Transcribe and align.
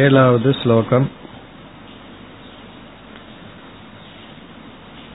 ஏழாவது 0.00 0.50
श्लोकम् 0.58 1.06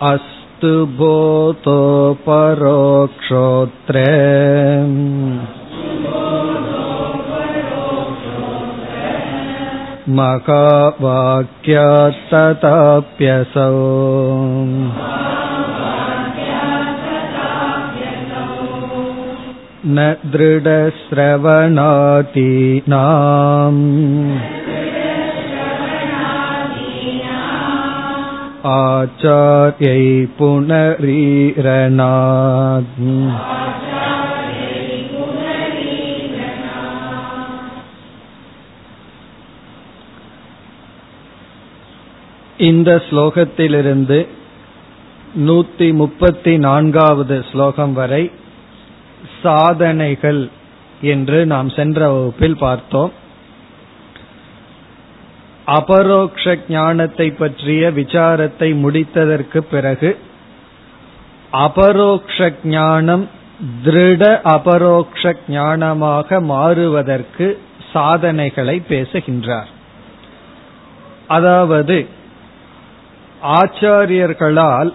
अस्तु 0.10 0.72
बोधो 0.98 1.78
परोक्षोऽत्र 2.26 3.98
महावाक्यात्तताप्यसौ 12.42 13.70
न 19.96 20.08
दृढश्रवणातीनाम् 20.34 21.02
आचार्यै 28.66 30.02
पुनरीरणात् 30.38 31.62
இந்த 42.60 43.02
ஸ்லோகத்திலிருந்து 43.10 44.18
நூத்தி 45.40 45.94
முப்பத்தி 45.94 46.58
நான்காவது 46.58 47.46
ஸ்லோகம் 47.52 47.94
வரை 47.94 48.24
சாதனைகள் 49.42 50.42
என்று 51.02 51.46
நாம் 51.46 51.70
சென்ற 51.70 52.00
வகுப்பில் 52.12 52.58
பார்த்தோம் 52.58 53.12
அபரோக்ஷ 55.67 56.59
ஞானத்தை 56.69 57.31
பற்றிய 57.31 57.91
விசாரத்தை 57.91 58.69
முடித்ததற்கு 58.85 59.59
பிறகு 59.59 60.11
அபரோக்ஷ 61.51 62.53
ஞானம் 62.65 63.29
திருட 63.85 64.23
அபரோக்ஷ 64.55 65.33
ஞானமாக 65.49 66.41
மாறுவதற்கு 66.43 67.47
சாதனைகளை 67.93 68.83
பேசுகின்றார். 68.89 69.71
அதாவது 71.27 71.97
ஆச்சாரியர்களால் 73.61 74.91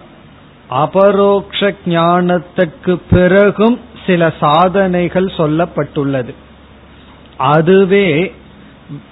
அபரோக்ஷ 0.70 1.74
ஞானத்துக்கு 1.86 2.94
பிறகும் 3.09 3.80
சில 4.06 4.34
சாதனைகள் 4.40 5.30
சொல்லப்பட்டுள்ளது. 5.38 6.34
அதுவே 7.38 8.08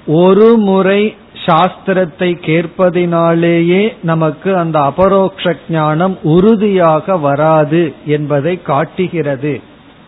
ஒரு 0.06 0.47
முறை 0.58 1.02
சாஸ்திரத்தை 1.50 2.30
கேட்பதினாலேயே 2.47 3.81
நமக்கு 4.03 4.58
அந்த 4.58 4.80
அபரோக்ஷ 4.80 5.53
ஞானம் 5.69 6.16
உறுதியாக 6.23 7.17
வராது 7.17 7.83
என்பதை 8.06 8.61
காட்டுகிறது 8.61 9.53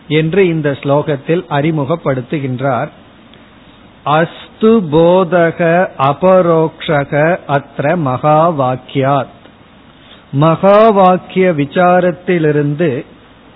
என்று 0.08 0.42
இந்த 0.48 0.68
ஸ்லோகத்தில் 0.82 1.44
அறிமுகப்படுத்துகின்றார். 1.50 2.90
அஸ்து 4.04 4.70
போதக 4.92 5.60
அபரோக்ஷக 6.06 7.38
அത്ര 7.46 7.96
மகா 7.96 8.40
வாக்கியாத் 8.60 9.38
மகா 10.32 10.78
வாக்கிய 10.88 11.46
விசாரத்திலிருந்து 11.50 12.90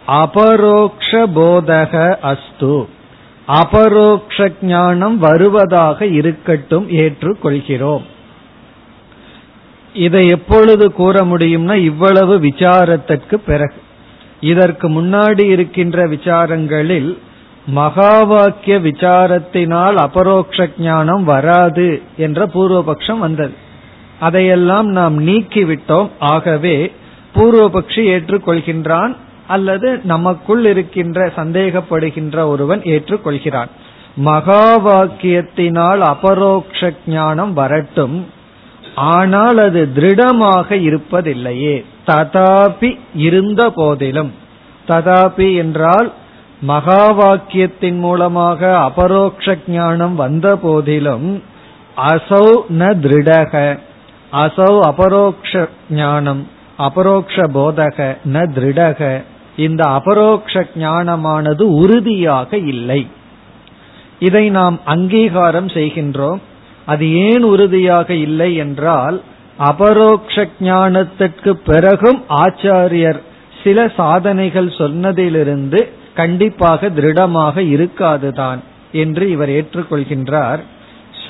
அபரோக்ஷ 0.06 1.11
போதக 1.34 1.95
அஸ்து. 2.23 2.77
அபரோக்ஷ 3.47 4.53
ஞானம் 4.63 5.19
வருவதாக 5.19 6.07
இருக்கட்டும் 6.07 6.89
ஏற்றுக்கொள்கிறோம். 6.89 8.03
இதை 9.95 10.27
எப்பொழுது 10.27 10.93
கூற 10.93 11.25
முடியும்னா 11.25 11.75
இவ்வளவு 11.75 12.39
விசாரத்திற்கு 12.39 13.35
பிறகு. 13.35 13.75
இதற்கு 14.41 14.89
முன்னாடி 14.89 15.41
இருக்கின்ற 15.41 16.06
விசாரங்களில் 16.06 17.19
மகா 17.67 18.23
வாக்கிய 18.23 18.79
விசாரத்தினால் 18.79 19.95
அபரோக்ஷ 19.95 20.69
ஞானம் 20.79 21.25
வராது 21.25 22.03
என்ற 22.17 22.47
பூர்வபக்ஷம் 22.47 23.19
வந்தது. 23.19 23.55
அதையெல்லாம் 24.21 24.87
நாம் 24.87 25.27
நீக்கிவிட்டோம். 25.27 26.09
ஆகவே 26.19 26.93
பூர்வபக்ஷி 27.35 28.03
ஏற்றுக்கொள்கின்றான். 28.15 29.17
அல்லது 29.47 30.01
நமக்குள் 30.05 30.65
இருக்கின்ற 30.65 31.27
சந்தேகப்படுகின்ற 31.37 32.49
ஒருவன் 32.49 32.83
ஏற்றுக்கொள்கிறான். 32.83 33.71
மகா 34.17 34.79
வாக்கியத்தினால் 34.79 35.99
அபரோக்ஷ 35.99 36.91
ஞானம் 37.07 37.53
வரட்டும். 37.53 38.27
ஆனால் 38.95 39.59
அது 39.59 39.89
திருடமாக 39.95 40.75
இருப்பதில்லையே. 40.75 41.85
ததாபி 42.06 42.99
இருந்த 43.15 43.71
போதிலும். 43.71 44.33
ததாபி 44.89 45.56
என்றால் 45.56 46.12
மகா 46.61 47.03
வாக்கியத்தின் 47.12 47.99
மூலமாக 47.99 48.79
அபரோக்ஷ 48.79 49.56
ஞானம் 49.67 50.15
வந்த 50.15 50.56
போதிலும் 50.56 51.43
அசௌ 51.97 52.47
ந 52.79 52.93
திருடக. 53.05 53.79
அசௌ 54.33 54.73
அபரோக்ஷ 54.81 55.69
ஞானம் 55.91 56.49
அபரோக்ஷ 56.79 57.37
போதக 57.55 58.17
ந 58.33 58.47
திருடக. 58.56 59.23
இந்த 59.56 59.84
அபரோக்ஷ 59.84 60.67
ஞானமானது 60.78 61.62
உறுதியாக 61.62 62.56
இல்லை. 62.56 63.06
இதை 64.19 64.50
நாம் 64.50 64.81
அங்கீகாரம் 64.84 65.67
செய்கின்றோம். 65.67 66.41
அது 66.87 67.15
ஏன் 67.15 67.43
உறுதியாக 67.43 68.15
இல்லை 68.15 68.56
என்றால் 68.56 69.22
அபரோக்ஷ 69.59 70.47
ஞானத்திற்கு 70.61 71.50
பிறகும் 71.50 72.25
ஆச்சாரியர் 72.28 73.21
சில 73.65 73.93
சாதனைகள் 73.97 74.69
சொன்னதிலிருந்து 74.69 75.88
கண்டிப்பாக 76.15 76.88
திருடமாக 76.88 77.62
இருக்காதுதான் 77.62 78.59
என்று 78.93 79.31
இவர் 79.31 79.49
ஏற்றுக்கொள்கின்றார். 79.49 80.59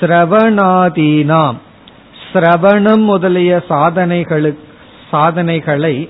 ஸ்ரவணாதீனாம். 0.00 1.54
ஸ்ரவணம் 2.32 3.04
முதலிய 3.04 3.62
சாதனைகளுக்கு 3.68 4.64
சாதனைகளை 5.10 6.08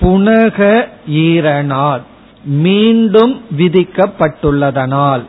புனக 0.00 0.86
ஈரனால் 1.06 2.00
மீண்டும் 2.44 3.42
விதிக்கப்பட்டுள்ளதனால். 3.58 5.24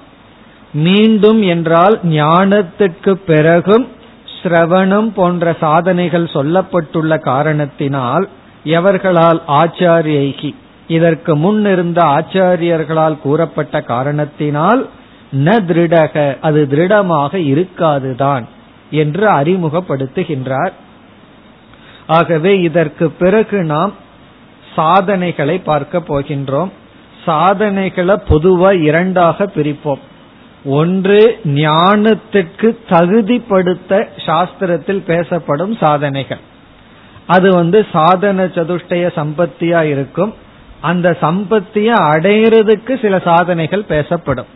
மீண்டும் 0.74 1.42
என்றால் 1.42 2.00
ஞானத்துக்கு 2.04 3.12
பிறகும் 3.12 3.88
ஸ்ரவணம் 4.44 5.10
போன்ற 5.16 5.56
சாதனைகள் 5.60 6.24
சொல்லப்பட்டுள்ள 6.24 7.20
காரணத்தினால் 7.20 8.30
எவர்களால் 8.64 9.40
ஆச்சாரியகி 9.48 10.56
இதற்கு 10.88 11.36
முன் 11.36 11.66
இருந்த 11.66 12.04
ஆச்சாரியர்களால் 12.04 13.18
கூறப்பட்ட 13.20 13.82
காரணத்தினால் 13.82 14.88
ந 15.46 15.56
திருடக 15.68 16.38
அது 16.42 16.68
திருடமாக 16.68 17.38
இருக்காதுதான் 17.38 18.46
என்று 18.90 19.26
அறிமுகப்படுத்துகின்றார். 19.30 20.72
ஆகவே 22.08 22.60
இதற்கு 22.60 23.10
பிறகு 23.10 23.64
நாம் 23.64 23.94
சாதனைகளை 24.80 25.58
பார்க்க 25.60 26.02
போகின்றோம். 26.08 26.72
சாதனைகளை 27.26 28.16
பொதுவா 28.30 28.70
இரண்டாக 28.82 29.46
பிரிப்போம். 29.56 30.04
ஒன்று 30.66 31.20
ஞானத்திற்கு 31.46 32.70
தகுதிப்படுத்த 32.90 34.08
சாஸ்திரத்தில் 34.26 35.04
பேசப்படும் 35.06 35.74
சாதனைகள். 35.82 36.42
அது 37.28 37.50
வந்து 37.56 37.80
சாதன 37.92 38.46
சதுஷ்டய 38.46 39.06
சம்பத்தியா 39.20 39.82
இருக்கும். 39.84 40.34
அந்த 40.82 41.18
சம்பத்திய 41.22 41.90
அடையிறதுக்கு 42.14 42.94
சில 43.02 43.20
சாதனைகள் 43.20 43.90
பேசப்படும். 43.94 44.50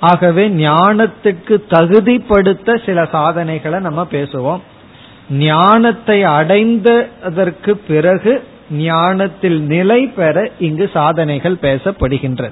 ஆகவே 0.00 0.44
ஞானத்துக்கு 0.48 1.54
தகுதிப்படுத்த 1.70 2.76
சில 2.86 3.04
சாதனைகளை 3.12 3.78
நம்ம 3.80 4.06
பேசுவோம். 4.10 4.62
ஞானத்தை 5.30 6.18
அடைந்ததற்கு 6.38 7.72
பிறகு 7.88 8.32
ஞானத்தில் 8.70 9.60
நிலை 9.60 10.06
பெற 10.06 10.50
இங்கு 10.58 10.90
சாதனைகள் 10.92 11.54
பேசப்படுகின்றது 11.54 12.50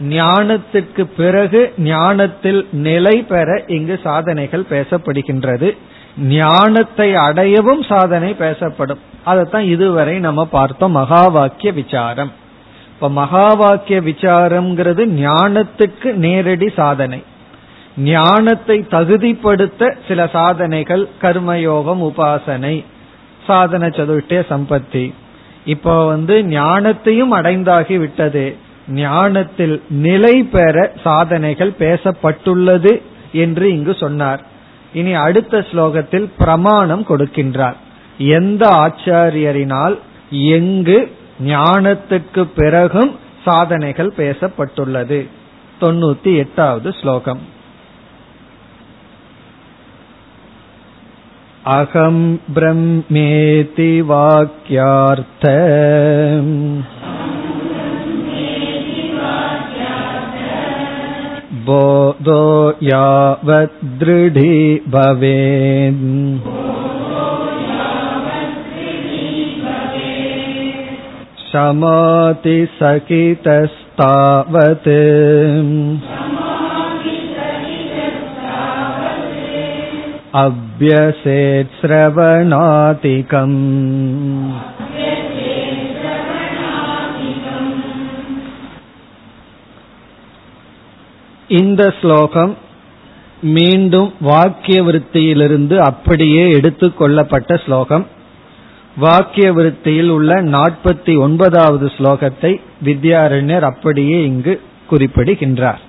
ஞானத்திற்கு 0.00 1.04
பிறகு 1.16 1.72
ஞானத்தில் 1.78 2.66
நிலை 2.72 3.22
பெற 3.22 3.62
இங்கு 3.66 4.00
சாதனைகள் 4.02 4.64
பேசப்படுகின்றது. 4.70 5.76
ஞானத்தை 6.18 7.12
அடையவும் 7.12 7.86
சாதனை 7.88 8.34
பேசப்படும். 8.34 8.98
அதைத்தான் 9.24 9.64
இதுவரை 9.64 10.18
நம்ம 10.18 10.46
பார்த்தோம் 10.46 10.90
மகா 10.90 11.26
வாக்கிய 11.26 11.72
விசாரம். 11.72 12.32
இப்ப 12.88 13.10
மகா 13.10 13.54
வாக்கிய 13.54 14.00
விசாரம்ங்கிறது 14.00 15.06
ஞானத்துக்கு 15.06 16.12
நேரடி 16.12 16.68
சாதனை. 16.68 17.22
ஞானத்தை 17.96 18.86
தகுதிப்படுத்த 18.90 19.96
சில 20.08 20.26
சாதனைகள் 20.26 21.08
கர்மயோகம் 21.22 22.12
உபாசனை 22.12 22.84
சாதன 23.46 23.86
சதுர்டே 23.86 24.40
சம்பத்தி. 24.50 25.14
இப்போ 25.64 26.06
வந்து 26.06 26.42
ஞானத்தையும் 26.42 27.32
அடைந்தாகி 27.32 27.98
விட்டது. 27.98 28.56
ஞானத்தில் 28.88 29.82
நிலை 29.88 30.42
பெற 30.42 30.92
சாதனைகள் 31.04 31.72
பேசப்பட்டுள்ளது 31.78 33.02
என்று 33.32 33.70
இங்கு 33.70 33.94
சொன்னார். 33.94 34.42
இனி 34.92 35.14
அடுத்த 35.14 35.58
ஸ்லோகத்தில் 35.58 36.30
பிரமாணம் 36.38 37.04
கொடுக்கின்றார். 37.08 37.74
எந்த 38.18 38.68
ஆச்சாரியரினால் 38.68 39.98
எங்கு 40.30 41.16
ஞானத்துக்கு 41.44 42.48
பிறகும் 42.56 43.18
சாதனைகள் 43.44 44.12
பேசப்பட்டுள்ளது? 44.16 45.28
தொண்ணூத்தி 45.80 46.36
எட்டாவது 46.36 46.92
ஸ்லோகம். 46.92 47.40
अहं 51.67 52.17
ब्रह्मेति 52.53 53.89
वाक्यार्थ 54.11 55.45
बोधो 61.69 62.43
यावद्दृढी 62.83 64.55
भवेत् 64.95 66.05
शमातिसहितस्तावत् 71.51 72.49
अभ्यसेत् 80.73 81.75
श्रवणातिकम् 81.79 83.57
இந்த 91.49 91.83
ஸ்லோகம் 92.01 92.51
மீண்டும் 93.49 94.09
வாக்கிய 94.21 94.83
விருத்தியிலிருந்து 94.83 95.75
அப்படியே 95.81 96.43
எடுத்துக் 96.51 96.97
கொள்ளப்பட்ட 96.97 97.57
ஸ்லோகம் 97.57 98.05
வாக்கிய 98.97 99.47
விருத்தியில் 99.53 100.09
உள்ள 100.09 100.41
நாற்பத்தி 100.51 101.13
ஒன்பதாவது 101.17 101.91
ஸ்லோகத்தை 101.97 102.51
வித்யாரண்யர் 102.83 103.63
அப்படியே 103.63 104.17
இங்கு 104.23 104.53
குறிப்பிடுகின்றார் 104.87 105.81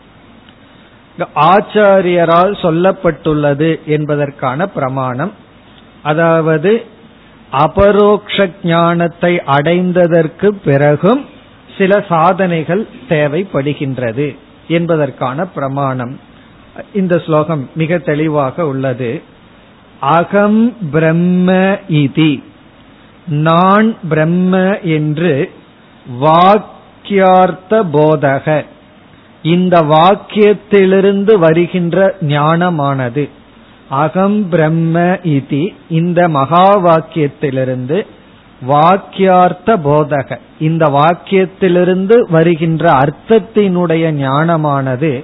ஆச்சாரியரால் 1.18 2.54
சொல்லப்பட்டுள்ளது 2.62 3.84
என்பதற்கான 3.86 4.68
பிரமாணம். 4.68 5.32
அதாவது 6.04 6.86
அபரோக்ஷ 7.52 8.50
ஞானத்தை 8.64 9.36
அடைந்ததற்கு 9.36 10.48
பிறகும் 10.48 11.26
சில 11.78 12.06
சாதனைகள் 12.10 12.88
தேவைப்படுகின்றது 13.10 14.36
என்பதற்கான 14.68 15.46
பிரமாணம். 15.46 16.20
இந்த 16.94 17.20
ஸ்லோகம் 17.20 17.70
மிக 17.76 17.98
தெளிவாக 17.98 18.68
உள்ளது. 18.68 19.22
அகம் 20.00 20.78
பிரம்ம 20.92 21.52
இதி. 21.90 22.44
நான் 23.28 23.98
பிரம்ம 24.10 24.80
என்று 24.80 25.52
வாக்கியார்த்த 26.22 27.84
போதக. 27.94 28.66
இந்த 29.46 29.80
வாக்கியத்திலிருந்து 29.82 31.38
வருகின்ற 31.38 32.16
ஞானமானது. 32.22 33.30
அகம் 33.90 34.50
பிரம்ம 34.50 35.00
இதி 35.00 35.76
இந்த 35.90 36.28
மகா 36.28 36.68
வாக்கியத்திலிருந்து 36.78 38.06
வாக்கியார்த்த 38.68 39.78
போதக. 39.86 40.40
இந்த 40.60 40.86
வாக்கியத்திலிருந்து 40.86 42.32
வருகின்ற 42.32 42.92
அர்த்தத்தினுடைய 42.94 44.04
ஞானமானது 44.22 45.24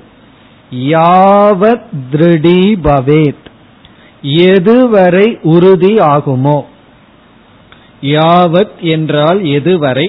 யாவத் 0.72 1.88
திருடி 2.12 2.80
பவேத் 2.84 3.46
எதுவரை 4.24 5.28
உறுதி 5.42 5.96
ஆகுமோ? 5.96 6.62
யாவத் 8.02 8.80
என்றால் 8.80 9.42
எதுவரை? 9.42 10.08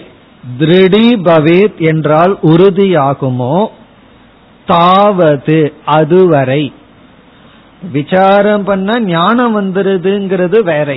திருடி 0.59 1.15
பவேத் 1.15 1.79
என்றால் 1.79 2.39
உறுதியாகுமோ? 2.43 3.67
தாவது 4.73 5.59
அதுவரை. 5.99 6.63
விசாரம் 7.93 8.65
பண்ண 8.65 9.01
ஞானம் 9.07 9.55
வந்துருதுங்கிறது 9.57 10.59
வேற. 10.65 10.91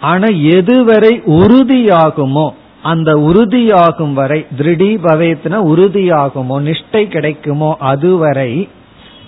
ஆனா 0.00 0.28
எதுவரை 0.52 1.14
உறுதியாகுமோ 1.36 2.46
அந்த 2.82 3.10
உறுதியாகும் 3.28 4.12
வரை 4.12 4.38
திருடி 4.56 4.90
பவேத்னா 4.96 5.58
உறுதியாகுமோ 5.72 6.56
நிஷ்டை 6.68 7.02
கிடைக்குமோ 7.08 7.70
அதுவரை 7.92 8.52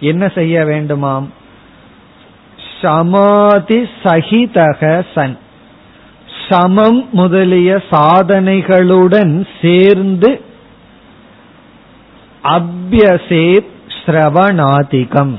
என்ன 0.00 0.25
செய்ய 0.35 0.65
வேண்டுமாம்? 0.65 1.26
சமாதி 2.81 3.79
சகிதக 4.03 5.03
சன். 5.15 5.37
சமம் 6.49 6.99
முதலிய 7.12 7.71
சாதனைகளுடன் 7.91 9.32
சேர்ந்து 9.62 10.31
அபியசேத் 12.44 13.73
ஸ்ரவணாதிகம். 14.05 15.38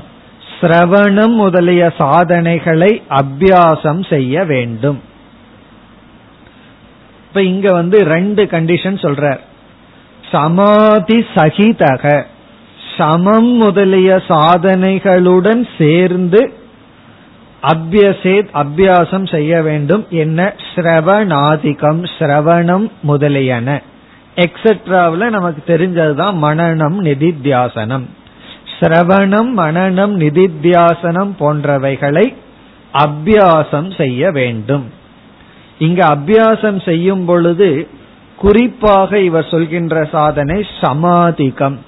ஸ்ரவணம் 0.60 1.34
முதலிய 1.34 1.92
சாதனைகளை 1.98 3.02
அபியாசம் 3.10 4.08
செய்ய 4.08 4.44
வேண்டும். 4.44 5.00
இப்ப 7.28 7.42
இங்க 7.42 7.72
வந்து 7.72 8.04
ரெண்டு 8.04 8.44
கண்டிஷன் 8.44 8.94
சொல்றார். 8.94 9.38
சமாதி 10.32 11.26
சகிதக. 11.34 12.24
சமம் 12.96 13.46
முதலிய 13.46 14.22
சாதனைகளுடன் 14.28 15.68
சேர்ந்து 15.78 16.52
அபியசேத் 17.62 18.48
அபியாசம் 18.54 19.30
செய்ய 19.30 19.62
வேண்டும். 19.62 20.06
என்ன? 20.10 20.54
ஸ்ரவணாதிகம். 20.74 22.06
ஸ்ரவணம் 22.18 22.90
முதலியன. 23.02 23.82
எக்ஸெட்ராவில் 24.36 25.30
நமக்கு 25.30 25.76
தெரிஞ்சதுதான் 25.76 26.34
மனநம் 26.42 26.98
நிதித்தியாசனம். 27.04 28.06
சிரவணம் 28.80 29.50
மனநம் 29.56 30.14
நிதித்தியாசனம் 30.16 31.30
போன்றவைகளை 31.40 32.34
அபியாசம் 32.92 33.96
செய்ய 33.96 34.30
வேண்டும். 34.30 34.92
இங்க 35.78 36.06
அபியாசம் 36.06 36.84
செய்யும் 36.84 37.24
பொழுது 37.24 37.88
குறிப்பாக 38.36 39.18
இவர் 39.18 39.48
சொல்கின்ற 39.50 40.08
சாதனை 40.12 40.66
சமாதிகம். 40.80 41.78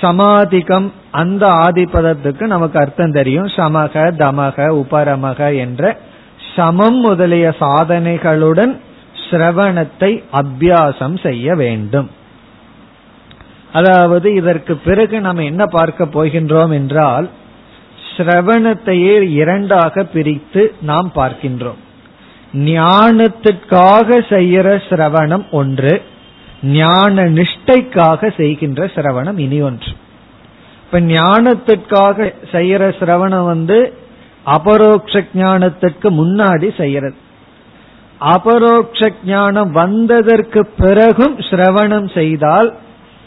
சமாதிகம் 0.00 0.92
அந்த 1.10 1.46
ஆதிபதத்துக்கு 1.46 2.46
நமக்கு 2.46 2.78
அர்த்தம் 2.78 3.12
தெரியும். 3.12 3.46
சமக 3.46 3.94
தமக 4.18 4.68
உபரமக 4.82 5.56
என்ற 5.56 5.98
சமம் 6.56 7.00
முதலிய 7.00 7.54
சாதனைகளுடன் 7.60 8.80
சிரவணத்தை 9.30 10.22
அபியாசம் 10.32 11.16
செய்ய 11.22 11.54
வேண்டும். 11.54 12.10
அதாவது 13.72 14.34
இதற்கு 14.34 14.76
பிறகு 14.76 15.20
நம்ம 15.20 15.42
என்ன 15.42 15.66
பார்க்க 15.66 16.04
போகின்றோம் 16.04 16.72
என்றால் 16.72 17.30
சிரவணத்தையே 18.16 19.20
இரண்டாக 19.20 20.04
பிரித்து 20.04 20.74
நாம் 20.80 21.12
பார்க்கின்றோம். 21.14 21.80
ஞானத்திற்காக 22.54 24.18
செய்கிற 24.28 24.68
சிரவணம் 24.88 25.44
ஒன்று 25.50 26.02
ஞான 26.62 27.24
நிஷ்டைக்காக 27.24 28.30
செய்கின்ற 28.36 28.86
சிரவணம் 28.86 29.38
இனி 29.38 29.60
ஒன்று. 29.60 29.92
இப்ப 30.84 31.00
ஞானத்திற்காக 31.00 32.34
செய்யற 32.52 32.82
சிரவணம் 32.98 33.44
வந்து 33.44 33.78
அபரோக்ஷ 34.46 35.22
ஞானத்திற்கு 35.34 36.10
முன்னாடி 36.20 36.68
செய்யறது 36.76 37.18
அபரோக்ஷ 38.20 39.10
ஞானம் 39.24 39.72
வந்ததற்கு 39.72 40.66
பிறகும் 40.66 41.36
சிரவணம் 41.38 42.14
செய்தால் 42.14 42.74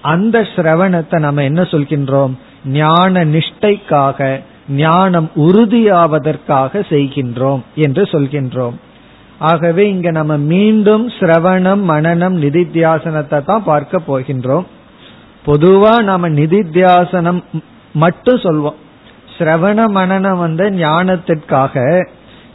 அந்த 0.01 0.39
சிரவணத்தை 0.39 1.19
நம்ம 1.19 1.43
என்ன 1.43 1.61
சொல்கின்றோம்? 1.61 2.31
ஞான 2.65 3.25
நிஷ்டைக்காக 3.25 4.39
ஞானம் 4.67 5.29
உறுதியாவதற்காக 5.35 6.83
செய்கின்றோம் 6.89 7.61
என்று 7.75 8.03
சொல்கின்றோம். 8.03 8.73
ஆகவே 9.39 9.89
இங்க 9.89 10.11
நம்ம 10.11 10.37
மீண்டும் 10.37 11.09
சிரவணம் 11.09 11.83
மனநம் 11.87 12.35
நிதித்தியாசனத்தை 12.41 13.45
தான் 13.45 13.63
பார்க்க 13.63 14.01
போகின்றோம். 14.07 14.65
பொதுவா 15.45 16.03
நாம 16.03 16.29
நிதித்தியாசனம் 16.29 17.43
மட்டும் 17.93 18.37
சொல்வோம். 18.37 18.79
சிரவண 19.37 19.87
மனநம் 19.89 20.37
வந்து 20.37 20.69
ஞானத்திற்காக 20.69 22.05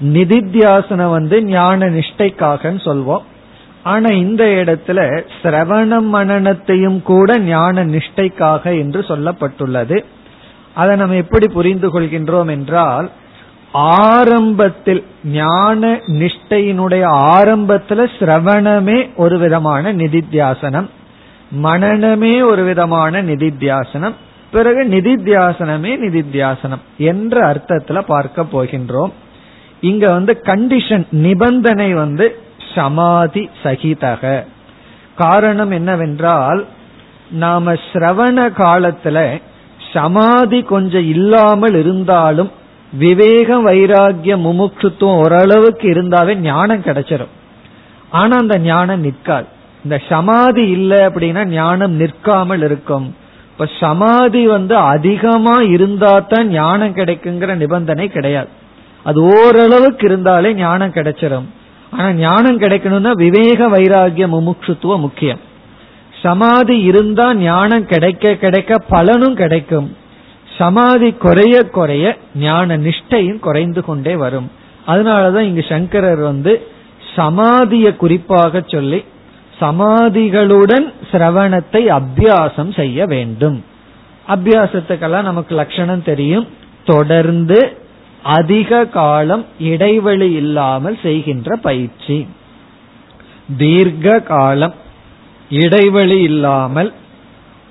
நிதித்தியாசனம் 0.04 1.10
வந்து 1.10 1.44
ஞான 1.44 1.86
நிஷ்டைக்காக 1.86 2.74
சொல்வோம். 2.84 3.22
ஆனா 3.82 4.08
இந்த 4.08 4.44
இடத்துல 4.44 5.22
சிரவண 5.42 6.00
மனநத்தையும் 6.12 7.02
கூட 7.02 7.38
ஞான 7.38 7.84
நிஷ்டைக்காக 7.84 8.64
என்று 8.64 9.00
சொல்லப்பட்டுள்ளது. 9.00 10.04
அதை 10.74 10.96
நம்ம 10.96 11.14
எப்படி 11.14 11.46
புரிந்து 11.48 12.00
கொள்கின்றோம் 12.00 12.50
என்றால் 12.50 13.10
ஆரம்பத்தில் 13.72 15.04
ஞான 15.24 16.00
நிஷ்டையினுடைய 16.06 17.04
ஆரம்பத்துல 17.38 18.06
சிரவணமே 18.18 19.14
ஒரு 19.16 19.38
விதமான 19.38 19.92
நிதித்தியாசனம் 19.92 20.88
மனநமே 21.62 22.42
ஒரு 22.44 22.64
விதமான 22.64 23.22
நிதித்தியாசனம் 23.22 24.14
பிறகு 24.50 24.84
நிதித்தியாசனமே 24.84 25.96
நிதித்தியாசனம் 26.06 26.82
என்ற 26.98 27.54
அர்த்தத்துல 27.54 28.00
பார்க்க 28.00 28.42
போகின்றோம். 28.42 29.12
இங்க 29.80 30.10
வந்து 30.10 30.42
கண்டிஷன் 30.44 31.04
நிபந்தனை 31.10 31.94
வந்து 31.94 32.38
சமாதி 32.74 33.50
சகிதக. 33.62 34.44
காரணம் 35.16 35.70
என்னவென்றால் 35.70 36.66
நாம 37.30 37.72
சிரவண 37.92 38.38
காலத்துல 38.58 39.40
சமாதி 39.92 40.62
கொஞ்சம் 40.62 41.08
இல்லாமல் 41.08 41.74
இருந்தாலும் 41.74 42.50
விவேகம் 42.92 43.66
வைராகிய 43.66 44.34
முமுட்சுத்துவம் 44.36 45.20
ஓரளவுக்கு 45.22 45.86
இருந்தாவே 45.94 46.34
ஞானம் 46.40 46.82
கிடைச்சிடும் 46.82 47.34
ஆனா 48.10 48.36
அந்த 48.36 48.58
ஞானம் 48.58 49.00
நிற்காது. 49.00 49.46
இந்த 49.84 50.00
சமாதி 50.08 50.68
இல்லை 50.68 50.98
அப்படின்னா 50.98 51.46
ஞானம் 51.46 51.92
நிற்காமல் 51.92 52.62
இருக்கும். 52.62 53.14
இப்ப 53.52 53.68
சமாதி 53.80 54.46
வந்து 54.46 54.76
அதிகமா 54.76 55.60
இருந்தா 55.60 56.18
தான் 56.18 56.48
ஞானம் 56.48 56.94
கிடைக்குங்கிற 56.94 57.54
நிபந்தனை 57.54 58.08
கிடையாது. 58.08 58.48
அது 59.08 59.20
ஓரளவுக்கு 59.22 60.04
இருந்தாலே 60.06 60.50
ஞானம் 60.54 60.96
கிடைச்சிடும் 60.96 61.46
ஆனா 61.90 62.08
ஞானம் 62.12 62.60
கிடைக்கணும்னா 62.60 63.12
விவேக 63.24 63.68
வைராகிய 63.68 64.26
முமுட்சுத்துவம் 64.34 65.04
முக்கியம். 65.06 65.42
சமாதி 66.22 66.76
இருந்தா 66.80 67.26
ஞானம் 67.34 67.86
கிடைக்க 67.86 68.34
கிடைக்க 68.34 68.78
பலனும் 68.88 69.36
கிடைக்கும். 69.36 69.88
சமாதி 70.58 71.12
குறைய 71.24 71.56
குறைய 71.76 72.16
ஞான 72.34 72.78
நிஷ்டையும் 72.78 73.38
குறைந்து 73.38 73.84
கொண்டே 73.84 74.14
வரும். 74.16 74.48
அதனாலதான் 74.86 75.48
இங்கு 75.50 75.64
சங்கரர் 75.68 76.22
வந்து 76.30 76.52
சமாதிய 77.16 77.86
குறிப்பாக 77.96 78.62
சொல்லி 78.66 79.00
சமாதிகளுடன் 79.60 80.86
சிரவணத்தை 81.10 81.82
அபியாசம் 81.98 82.72
செய்ய 82.76 83.06
வேண்டும். 83.06 83.58
அபியாசத்துக்கெல்லாம் 84.28 85.28
நமக்கு 85.30 85.54
லட்சணம் 85.54 86.06
தெரியும். 86.10 86.46
தொடர்ந்து 86.84 87.58
அதிக 88.34 88.86
காலம் 88.86 89.44
இடைவெளி 89.58 90.32
இல்லாமல் 90.32 90.98
செய்கின்ற 91.02 91.56
பயிற்சி. 91.56 92.26
தீர்க்க 93.56 94.20
காலம் 94.20 94.74
இடைவெளி 95.50 96.20
இல்லாமல் 96.20 96.92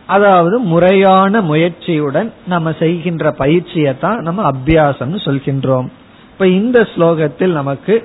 அதாவது 0.05 0.59
முறையான 0.59 1.41
முயற்சியுடன் 1.41 2.29
நம்ம 2.47 2.71
செய்கின்ற 2.79 3.31
பயிற்சியை 3.31 3.93
தான் 3.99 4.19
நம்ம 4.21 4.51
அபியாசம் 4.51 5.15
சொல்கின்றோம். 5.25 5.87
இப்ப 6.31 6.47
இந்த 6.47 6.87
ஸ்லோகத்தில் 6.95 7.51
நமக்கு 7.51 7.95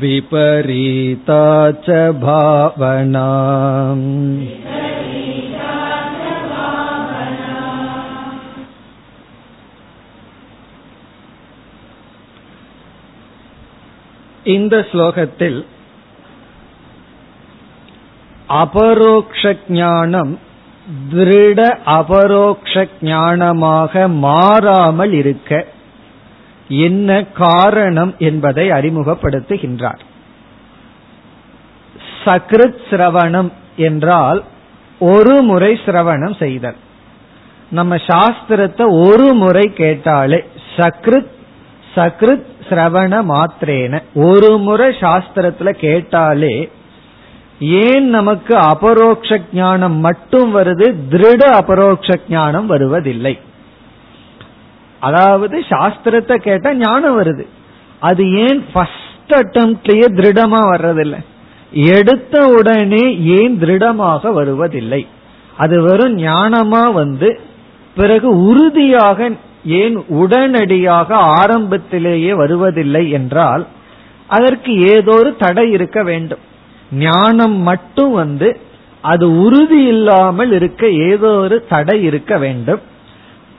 विपरीता 0.00 1.44
च 1.70 1.88
भावना 2.20 3.28
இந்த 14.44 14.86
ஸ்லோகத்தில் 14.90 15.66
அபரோக்ஷ 18.48 19.52
ஞானம் 19.68 20.38
திருட 21.13 21.77
அபரோக்ஷ 21.85 22.89
ஞானமாக 23.01 24.09
மாறாமல் 24.09 25.11
இருக்க 25.11 25.65
என்ன 26.67 27.25
காரணம் 27.25 28.15
என்பதை 28.17 28.69
அறிமுகப்படுத்துகின்றார். 28.69 29.99
சக்ருத் 32.25 32.79
சிரவணம் 32.89 33.51
என்றால் 33.75 34.43
ஒரு 34.99 35.41
முறை 35.41 35.79
சிரவணம் 35.85 36.37
செய்தல். 36.39 36.75
நம்ம 37.71 37.95
சாஸ்திரத்தை 37.95 39.07
ஒரு 39.07 39.33
முறை 39.33 39.73
கேட்டாலே 39.73 40.43
சக்ருத் 40.75 41.31
சக்ருத் 41.95 42.45
சிரவண 42.69 43.23
மாத்திரேன. 43.29 44.01
ஒரு 44.13 44.57
முறை 44.57 44.95
சாஸ்திரத்துல 44.95 45.69
கேட்டாலே 45.69 46.71
ஏன் 47.61 48.09
நமக்கு 48.09 48.55
அபரோக்ஷ 48.55 49.39
ஞானம் 49.53 49.97
மட்டும் 49.99 50.55
வருது? 50.55 50.95
திருட 51.11 51.41
அபரோக்ஷ 51.49 52.19
ஞானம் 52.29 52.67
வருவதில்லை. 52.67 53.39
அதாவது 54.99 55.63
சாஸ்திரத்தை 55.69 56.35
கேட்டா 56.37 56.73
ஞானம் 56.73 57.23
வருது. 57.23 57.45
அது 57.99 58.23
ஏன் 58.31 58.65
ஃபர்ஸ்ட் 58.73 59.33
அட்டம்ப்ட்லயே 59.33 60.07
திருடமா 60.19 60.61
வர்றதில்லை? 60.73 61.19
எடுத்த 61.71 62.47
உடனே 62.47 63.17
ஏன் 63.17 63.59
திருடமாக 63.59 64.31
வருவதில்லை? 64.31 65.07
அது 65.57 65.81
வெறும் 65.81 66.17
ஞானமா 66.17 66.93
வந்து 66.93 67.39
பிறகு 67.95 68.37
உறுதியாக 68.37 69.29
ஏன் 69.65 69.97
உடனடியாக 70.07 71.15
ஆரம்பத்திலேயே 71.15 72.33
வருவதில்லை 72.33 73.09
என்றால் 73.11 73.67
அதற்கு 74.27 74.73
ஏதோ 74.73 75.11
ஒரு 75.11 75.35
தடை 75.35 75.71
இருக்க 75.71 76.03
வேண்டும். 76.03 76.39
ஞானம் 76.91 77.57
மட்டும் 77.57 78.13
வந்து 78.13 78.59
அது 79.01 79.39
உறுதி 79.39 79.83
இல்லாமல் 79.83 80.51
இருக்க 80.51 80.89
ஏதோ 80.89 81.27
ஒரு 81.27 81.65
தடை 81.69 82.03
இருக்க 82.03 82.37
வேண்டும். 82.37 82.81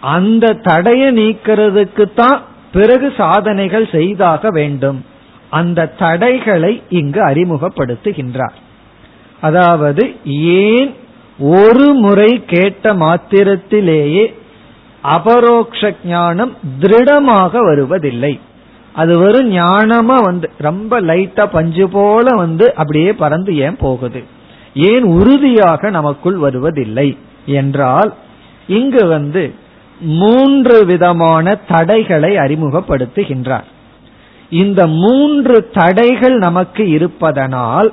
அந்த 0.00 0.52
தடையை 0.52 1.12
நீக்கிறதுக்கு 1.12 2.12
தான் 2.14 2.42
பிறகு 2.72 3.12
சாதனைகள் 3.16 3.88
செய்தாக 3.90 4.50
வேண்டும். 4.50 5.04
அந்த 5.50 5.86
தடைகளை 5.86 6.82
இங்கு 6.88 7.20
அறிமுகப்படுத்துகின்றார். 7.26 8.56
அதாவது 9.40 10.14
ஏன் 10.34 10.94
ஒரு 11.38 11.94
முறை 11.94 12.44
கேட்ட 12.46 12.94
மாத்திரத்திலேயே 12.94 14.34
அபரோக்ஷ 15.02 15.94
ஞானம் 16.04 16.56
திருடமாக 16.80 17.64
வருவதில்லை? 17.64 18.40
அது 18.94 19.18
வெறும் 19.18 19.52
ஞானமா 19.52 20.22
வந்து 20.22 20.50
ரொம்ப 20.58 21.00
லைட்டா 21.00 21.46
பஞ்சு 21.46 21.88
போல 21.88 22.36
வந்து 22.36 22.74
அப்படியே 22.74 23.12
பறந்து 23.12 23.56
ஏன் 23.56 23.76
போகுது? 23.76 24.24
ஏன் 24.74 25.02
உறுதியாக 25.02 25.90
நமக்குள் 25.90 26.36
வருவதில்லை 26.36 27.18
என்றால் 27.46 28.14
இங்கு 28.66 29.06
வந்து 29.06 29.54
மூன்று 30.00 30.84
விதமான 30.84 31.54
தடைகளை 31.54 32.36
அறிமுகப்படுத்துகின்றார். 32.36 33.68
இந்த 34.50 34.86
மூன்று 34.86 35.70
தடைகள் 35.72 36.38
நமக்கு 36.38 36.90
இருப்பதனால் 36.90 37.92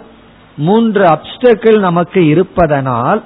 மூன்று 0.58 1.04
அப்டக்கிள் 1.06 1.80
நமக்கு 1.80 2.28
இருப்பதனால் 2.28 3.22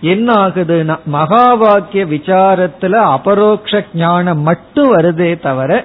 என்ன 0.00 0.32
ஆகுதுன்னா 0.32 0.96
மகா 1.04 1.54
வாக்கிய 1.54 2.04
விசாரத்துல 2.04 2.92
அபரோக்ஷ 2.92 3.84
ஞானம் 3.94 4.40
மட்டும் 4.40 4.96
வருதே 4.96 5.40
தவிர 5.40 5.84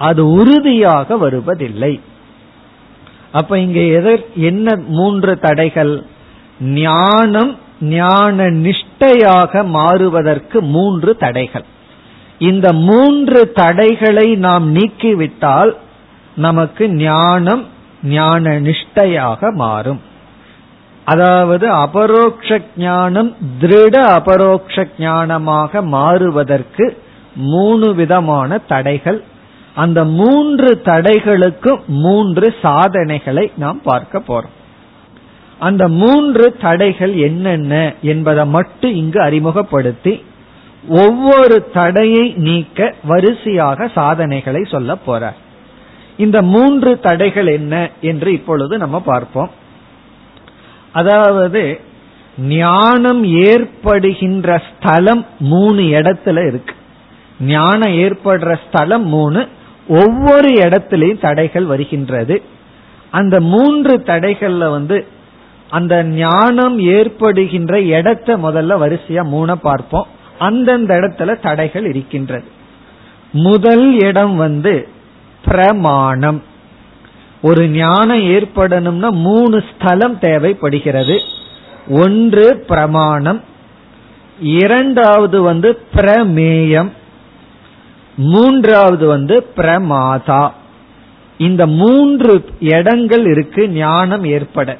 அது 0.00 0.22
உறுதியாக 0.30 1.16
வருவதில்லை. 1.16 1.92
அப்ப 3.32 3.58
இங்க 3.58 3.80
எதர் 3.98 4.22
என்ன 4.34 4.76
மூன்று 4.88 5.32
தடைகள்? 5.38 5.94
ஞானம் 6.60 7.52
ஞான 7.80 8.36
நிஷ்டையாக 8.64 9.62
மாறுவதற்கு 9.76 10.58
மூன்று 10.74 11.10
தடைகள். 11.16 11.66
இந்த 12.38 12.66
மூன்று 12.88 13.40
தடைகளை 13.52 14.28
நாம் 14.36 14.66
நீக்கிவிட்டால் 14.76 15.72
நமக்கு 16.36 16.84
ஞானம் 16.88 17.64
ஞான 18.02 18.52
நிஷ்டையாக 18.60 19.50
மாறும். 19.54 20.00
அதாவது 21.04 21.66
அபரோக்ஷ 21.84 22.58
ஞானம் 22.76 23.30
திருட 23.60 23.96
அபரோக்ஷ 24.18 24.84
ஞானமாக 24.98 25.82
மாறுவதற்கு 25.96 26.84
மூணு 27.52 27.88
விதமான 27.94 28.58
தடைகள் 28.72 29.20
அந்த 29.74 30.04
மூன்று 30.04 30.80
தடைகளுக்கு 30.84 31.80
மூன்று 31.86 32.54
சாதனைகளை 32.62 33.52
நாம் 33.56 33.82
பார்க்க 33.82 34.18
போறோம். 34.18 34.56
அந்த 35.58 35.88
மூன்று 35.88 36.56
தடைகள் 36.60 37.14
என்னென்ன 37.14 37.94
என்பதை 38.02 38.46
மட்டும் 38.46 38.94
இங்கு 38.94 39.20
அறிமுகப்படுத்தி 39.20 40.24
ஒவ்வொரு 40.88 41.70
தடையை 41.72 42.34
நீக்க 42.36 42.94
வரிசையாக 43.04 43.88
சாதனைகளை 43.88 44.64
சொல்ல 44.64 44.96
போறார். 45.06 45.38
இந்த 46.16 46.42
மூன்று 46.42 47.00
தடைகள் 47.00 47.46
என்ன 47.46 47.90
என்று 48.00 48.32
இப்பொழுது 48.32 48.78
நம்ம 48.78 49.00
பார்ப்போம். 49.00 49.50
அதாவது 50.92 51.80
ஞானம் 52.38 53.24
ஏற்படுகின்ற 53.24 54.62
ஸ்தலம் 54.68 55.26
மூணு 55.38 55.82
இடத்துல 55.82 56.46
இருக்கு. 56.46 56.74
ஞானம் 57.40 57.92
ஏற்படுற 57.92 58.56
ஸ்தலம் 58.68 59.06
மூணு 59.06 59.48
ஒவ்வொரு 59.90 60.48
இடத்திலையும் 60.48 61.20
தடைகள் 61.20 61.64
வருகின்றது. 61.64 62.42
அந்த 63.10 63.40
மூன்று 63.40 63.98
தடைகள்ல 63.98 64.70
வந்து 64.70 65.06
அந்த 65.70 66.04
ஞானம் 66.04 66.78
ஏற்படுகின்ற 66.78 67.80
இடத்தை 67.80 68.34
முதல்ல 68.34 68.78
வரிசையா 68.82 69.22
மூண 69.24 69.54
பார்ப்போம். 69.54 70.06
அந்தந்த 70.38 70.94
இடத்துல 70.94 71.40
தடைகள் 71.40 71.84
இருக்கின்றது. 71.84 72.44
முதல் 73.32 73.98
இடம் 73.98 74.36
வந்து 74.36 74.88
பிரமாணம். 75.44 76.42
ஒரு 77.42 77.68
ஞானம் 77.68 78.22
ஏற்படணும்னா 78.22 79.10
மூணு 79.10 79.62
ஸ்தலம் 79.70 80.18
தேவைப்படுகிறது. 80.18 81.20
ஒன்று 81.88 82.64
பிரமாணம். 82.68 83.40
இரண்டாவது 84.40 85.42
வந்து 85.42 85.80
பிரமேயம். 85.94 86.90
மூன்றாவது 88.20 89.06
வந்து 89.06 89.46
பிரமாதா. 89.56 90.50
இந்த 91.38 91.66
மூன்று 91.66 92.44
இடங்கள் 92.60 93.24
இருக்கு 93.26 93.68
ஞானம் 93.68 94.24
ஏற்பட. 94.24 94.76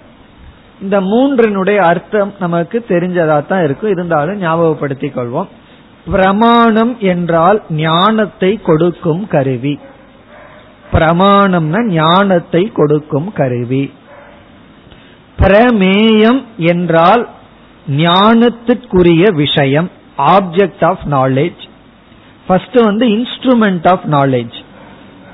இந்த 0.80 1.00
மூன்றினுடைய 1.00 1.76
அர்த்தம் 1.76 2.32
நமக்கு 2.40 2.84
தெரிஞ்சதா 2.88 3.46
தான் 3.46 3.64
இருக்கும். 3.64 3.90
இருந்தாலும் 3.90 4.42
ஞாபகப்படுத்திக் 4.42 5.16
கொள்வோம். 5.16 5.48
பிரமாணம் 6.04 6.96
என்றால் 7.00 7.62
ஞானத்தை 7.70 8.60
கொடுக்கும் 8.62 9.26
கருவி. 9.26 9.80
பிரமாணம்னா 10.92 11.84
ஞானத்தை 11.84 12.72
கொடுக்கும் 12.72 13.32
கருவி. 13.32 13.92
பிரமேயம் 15.38 16.44
என்றால் 16.56 17.28
ஞானத்திற்குரிய 17.90 19.34
விஷயம் 19.34 19.90
ஆப்ஜெக்ட் 20.18 20.84
ஆஃப் 20.84 21.04
நாலேஜ் 21.10 21.68
ஃபர்ஸ்ட் 22.50 22.78
வந்து 22.80 23.06
இன்ஸ்ட்ருமெண்ட் 23.06 23.88
ஆஃப் 23.88 24.06
நாலேஜ் 24.10 24.56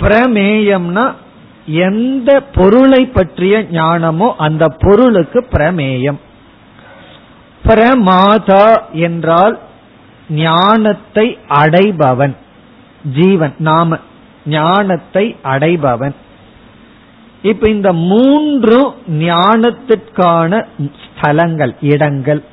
பிரமேயம்னா 0.00 1.14
எந்த 1.66 2.40
பொருளை 2.40 3.06
பற்றிய 3.06 3.58
ஞானமோ 3.70 4.32
அந்த 4.37 4.68
பொருளுக்கு 4.68 5.40
பிரமேயம். 5.50 6.18
பிரமாதா 7.64 8.66
என்றால் 8.92 9.58
ஞானத்தை 10.28 11.38
அடைபவன். 11.49 12.37
ஜீவன் 13.14 13.54
நாம. 13.58 13.99
ஞானத்தை 14.46 15.37
அடைபவன். 15.44 16.14
இப்ப 17.42 17.68
இந்த 17.68 17.92
மூன்று 17.92 18.94
ஞானத்திற்கான 19.09 20.66
ஸ்தலங்கள் 21.05 21.74
இடங்கள். 21.81 22.44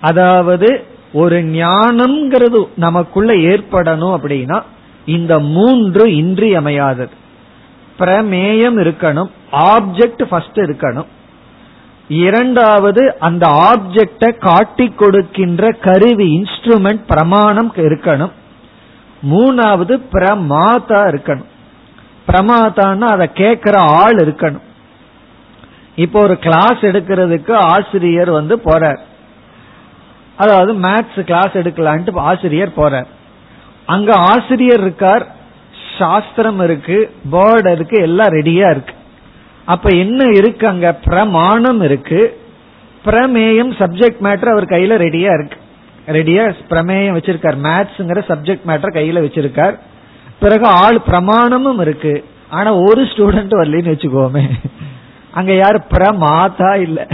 அதாவது 0.00 0.86
ஒரு 1.12 1.40
ஞானம்ங்கிறது 1.40 2.68
நமக்குள்ள 2.76 3.32
ஏற்படணும் 3.32 4.14
அப்படின்னா 4.16 4.62
இந்த 5.06 5.38
மூன்று 5.38 6.16
இன்றியமையாதது. 6.16 7.10
பிரமேயம் 7.98 8.78
இருக்கணும் 8.82 9.30
ஆப்ஜெக்ட் 9.52 10.22
ஃபர்ஸ்ட் 10.24 10.56
இருக்கணும். 10.56 11.06
இரண்டாவது 12.08 13.16
அந்த 13.18 13.48
ஆப்ஜெக்ட 13.48 14.38
காட்டி 14.38 14.88
கொடுக்கின்ற 14.88 15.70
கருவி 15.70 16.40
இன்ஸ்ட்ருமெண்ட் 16.40 17.00
பிரமாணம் 17.06 17.72
இருக்கணும். 17.74 18.32
மூணாவது 19.30 20.02
பிரமாதா 20.12 21.02
இருக்கணும். 21.12 21.50
பிரமாதான்னா 22.26 23.00
அதை 23.00 23.32
கேட்கிற 23.32 23.78
ஆள் 23.78 24.14
இருக்கணும். 24.14 24.62
இப்போ 25.96 26.20
ஒரு 26.20 26.38
கிளாஸ் 26.38 26.80
எடுக்கிறதுக்கு 26.80 27.52
ஆசிரியர் 27.52 28.30
வந்து 28.30 28.56
போறார். 28.56 28.98
அதாவது 30.36 30.74
மேத்ஸ் 30.74 31.20
கிளாஸ் 31.20 31.52
எடுக்கலான்ட்டு 31.52 32.16
ஆசிரியர் 32.16 32.72
போறார். 32.76 33.06
அங்க 33.86 34.14
ஆசிரியர் 34.14 34.80
இருக்கார் 34.80 35.26
சாஸ்திரம் 35.98 36.60
இருக்கு 36.60 37.14
போர்டு 37.30 37.72
இருக்கு 37.72 38.02
எல்லாம் 38.02 38.28
ரெடியா 38.28 38.70
இருக்கு. 38.70 38.94
அப்ப 39.64 39.88
என்ன 39.90 40.24
இருக்கு 40.24 40.68
அங்க? 40.68 40.92
பிரமாணம் 40.92 41.80
இருக்கு. 41.80 42.40
பிரமேயம் 43.04 43.72
சப்ஜெக்ட் 43.78 44.22
மேட்டர் 44.22 44.50
அவர் 44.50 44.64
கையில 44.64 45.00
ரெடியா 45.06 45.38
இருக்கு. 45.38 45.58
ரெடியா 46.06 46.54
பிரமேயம் 46.70 47.16
வச்சிருக்கார். 47.16 47.56
மேத்ஸ்ங்கிற 47.62 48.22
சப்ஜெக்ட் 48.28 48.60
மேட்டர் 48.66 48.96
கையில 48.96 49.22
வச்சிருக்கார். 49.22 49.78
பிறகு 50.40 50.66
ஆள் 50.66 51.00
பிரமாணமும் 51.06 51.80
இருக்கு. 51.80 52.24
ஆனா 52.50 52.74
ஒரு 52.74 53.02
ஸ்டூடெண்ட் 53.02 53.50
வரலன்னு 53.50 53.92
வச்சுக்கோமே. 53.92 54.50
அங்க 55.30 55.54
யாரு? 55.54 55.82
பிரமாதா 55.90 56.76
இல்ல. 56.80 57.06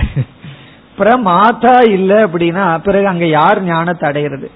பிரமாதா 1.00 1.76
இல்ல 1.96 2.12
அப்படின்னா 2.26 2.64
பிறகு 2.86 3.06
அங்க 3.12 3.26
யார் 3.38 3.60
ஞானத்தை 3.72 4.06
அடைகிறது 4.10 4.48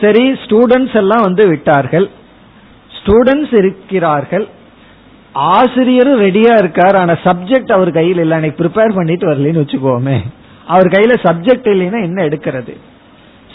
சரி 0.00 0.22
ஸ்டூடெண்ட்ஸ் 0.44 0.96
எல்லாம் 1.00 1.24
வந்து 1.26 1.44
விட்டார்கள். 1.48 2.06
ஸ்டூடெண்ட்ஸ் 2.96 3.54
இருக்கிறார்கள். 3.62 4.46
ஆசிரியரும் 5.32 6.20
ரெடியா 6.20 6.52
இருக்கார். 6.62 6.96
ஆனா 7.02 7.14
சப்ஜெக்ட் 7.24 7.72
அவர் 7.76 7.90
கையில் 7.98 8.20
இல்ல. 8.24 8.34
அன்னைக்கு 8.34 8.58
ப்ரிப்பேர் 8.64 8.96
பண்ணிட்டு 8.98 9.28
வரலன்னு 9.30 9.62
வச்சுக்கோமே. 9.62 10.18
அவர் 10.66 10.88
கையில 10.94 11.14
சப்ஜெக்ட் 11.26 11.68
இல்லைன்னா 11.74 12.00
என்ன 12.08 12.18
எடுக்கிறது? 12.28 12.74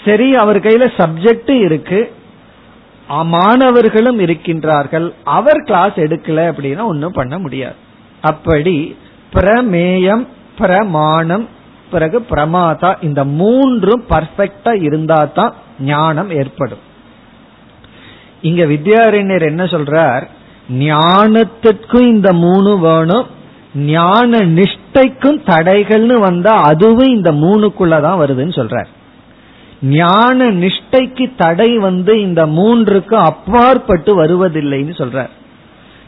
சரி 0.06 0.28
அவர் 0.44 0.60
கையில 0.66 0.86
சப்ஜெக்ட் 0.98 1.54
இருக்கு. 1.66 2.02
மாணவர்களும் 3.36 4.20
இருக்கின்றார்கள். 4.26 5.06
அவர் 5.38 5.62
கிளாஸ் 5.68 5.96
எடுக்கல 6.06 6.40
அப்படின்னா 6.52 6.84
ஒன்னும் 6.92 7.16
பண்ண 7.20 7.36
முடியாது. 7.46 7.80
அப்படி 8.22 8.76
பிரமேயம் 9.34 10.26
பிரமாணம் 10.60 11.46
பிறகு 11.92 12.26
பிரமாதா 12.30 12.92
இந்த 13.02 13.24
மூன்றும் 13.40 14.04
பர்ஃபெக்டா 14.10 14.82
இருந்தா 14.82 15.20
தான் 15.24 15.54
ஞானம் 15.80 16.30
ஏற்படும். 16.30 16.84
இங்க 18.42 18.64
வித்யாரண்யர் 18.66 19.46
என்ன 19.46 19.64
சொல்றார்? 19.64 20.24
ஞானத்திற்கும் 20.80 22.08
இந்த 22.08 22.34
மூணு 22.34 22.78
வேணும் 22.80 23.28
ஞான 23.74 24.38
நிஷ்டைக்கும் 24.38 25.40
தடைகள்னு 25.46 26.18
வந்தா 26.20 26.54
அதுவும் 26.62 27.12
இந்த 27.12 27.32
மூணுக்குள்ளதான் 27.32 28.22
வருதுன்னு 28.22 28.56
சொல்றார். 28.60 28.90
ஞான 29.82 30.46
நிஷ்டைக்கு 30.64 31.26
தடை 31.38 31.78
வந்து 31.78 32.22
இந்த 32.22 32.42
மூன்றுக்கு 32.46 33.14
அப்பாற்பட்டு 33.14 34.12
வருவதில்லைன்னு 34.24 34.96
சொல்றார். 35.02 35.30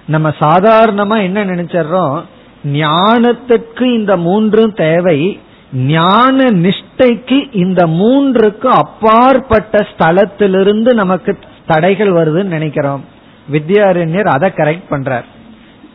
நம்ம 0.08 0.30
சாதாரணமா 0.40 1.18
என்ன 1.22 1.46
நினைச்சிடறோம் 1.46 2.22
ஞானத்திற்கு 2.64 3.86
இந்த 3.94 4.18
மூன்றும் 4.18 4.74
தேவை 4.74 5.40
ஞான 5.74 6.52
நிஷ்டைக்கு 6.52 7.56
இந்த 7.56 7.88
மூன்றுக்கு 7.88 8.66
அப்பாற்பட்ட 8.66 9.88
ஸ்தலத்திலிருந்து 9.98 10.94
நமக்கு 10.94 11.38
தடைகள் 11.68 12.10
வருதுன்னு 12.10 12.56
நினைக்கிறோம். 12.58 13.06
வித்யாரண்யர் 13.52 14.24
அதை 14.24 14.52
கரெக்ட் 14.56 14.92
பண்றார். 14.92 15.24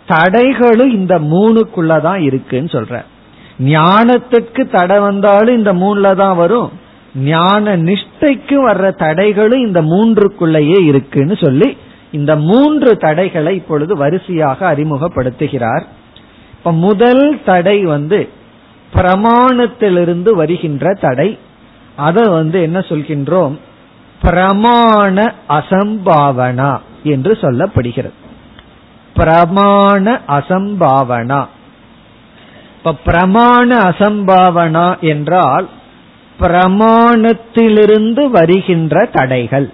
தடைகளும் 0.09 0.93
இந்த 0.93 1.19
மூணுக்குள்ளதான் 1.19 2.21
இருக்குன்னு 2.21 2.69
சொல்ற 2.73 3.05
ஞானத்துக்கு 3.59 4.71
தடை 4.77 4.99
வந்தாலும் 4.99 5.57
இந்த 5.57 5.75
மூணுல 5.75 6.15
தான் 6.15 6.37
வரும். 6.37 6.71
ஞான 7.15 7.77
நிஷ்டைக்கு 7.77 8.57
வர்ற 8.69 8.93
தடைகளும் 8.99 9.67
இந்த 9.67 9.83
மூன்றுக்குள்ளேயே 9.83 10.85
இருக்குன்னு 10.85 11.37
சொல்லி 11.37 11.77
இந்த 12.13 12.37
மூன்று 12.37 12.97
தடைகளை 12.97 13.55
இப்பொழுது 13.57 13.97
வரிசையாக 13.97 14.75
அறிமுகப்படுத்துகிறார். 14.75 15.83
இப்ப 16.53 16.73
முதல் 16.73 17.41
தடை 17.45 17.85
வந்து 17.85 18.29
பிரமாணத்திலிருந்து 18.95 20.31
வருகின்ற 20.31 20.95
தடை. 20.95 21.39
அதை 21.97 22.33
வந்து 22.33 22.63
என்ன 22.63 22.79
சொல்கின்றோம்? 22.79 23.59
பிரமாண 24.23 25.33
அசம்பாவனா 25.49 26.79
என்று 27.03 27.39
சொல்லப்படுகிறது. 27.41 28.13
பிரமாண 29.17 30.21
அசம்பாவனா. 30.29 31.47
இப்ப 32.77 32.95
பிரமாண 33.07 33.69
அசம்பாவனா 33.69 34.99
என்றால் 35.01 35.69
பிரமாணத்திலிருந்து 36.41 38.27
வருகின்ற 38.27 39.05
தடைகள். 39.05 39.73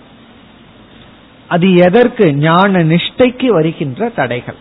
அது 1.49 1.75
எதற்கு? 1.75 2.35
ஞான 2.35 2.85
நிஷ்டைக்கு 2.85 3.47
வருகின்ற 3.47 4.09
தடைகள். 4.09 4.55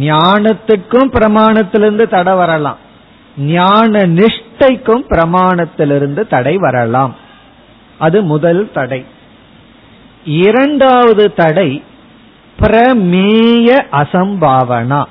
ஞானத்துக்கும் 0.00 1.10
பிரமாணத்திலிருந்து 1.12 2.08
தடை 2.08 2.34
வரலாம். 2.34 2.90
ஞான 3.36 4.06
நிஷ்டைக்கும் 4.06 5.04
பிரமாணத்திலிருந்து 5.08 6.26
தடை 6.26 6.56
வரலாம். 6.56 7.16
அது 7.98 8.22
முதல் 8.22 8.70
தடை. 8.74 9.04
இரண்டாவது 10.24 11.34
தடை 11.34 11.82
பிரமேய 12.58 13.84
அசம்பாவனா. 13.92 15.04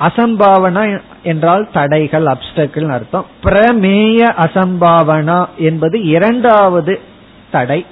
அசம்பாவனா 0.00 1.00
என்றால் 1.22 1.68
தடைகள் 1.72 2.24
அப்டக்கிள் 2.24 2.88
அர்த்தம். 2.88 3.26
பிரமேய 3.42 4.32
அசம்பாவனா 4.38 5.48
என்பது 5.56 6.02
இரண்டாவது 6.02 7.00
தடை. 7.50 7.86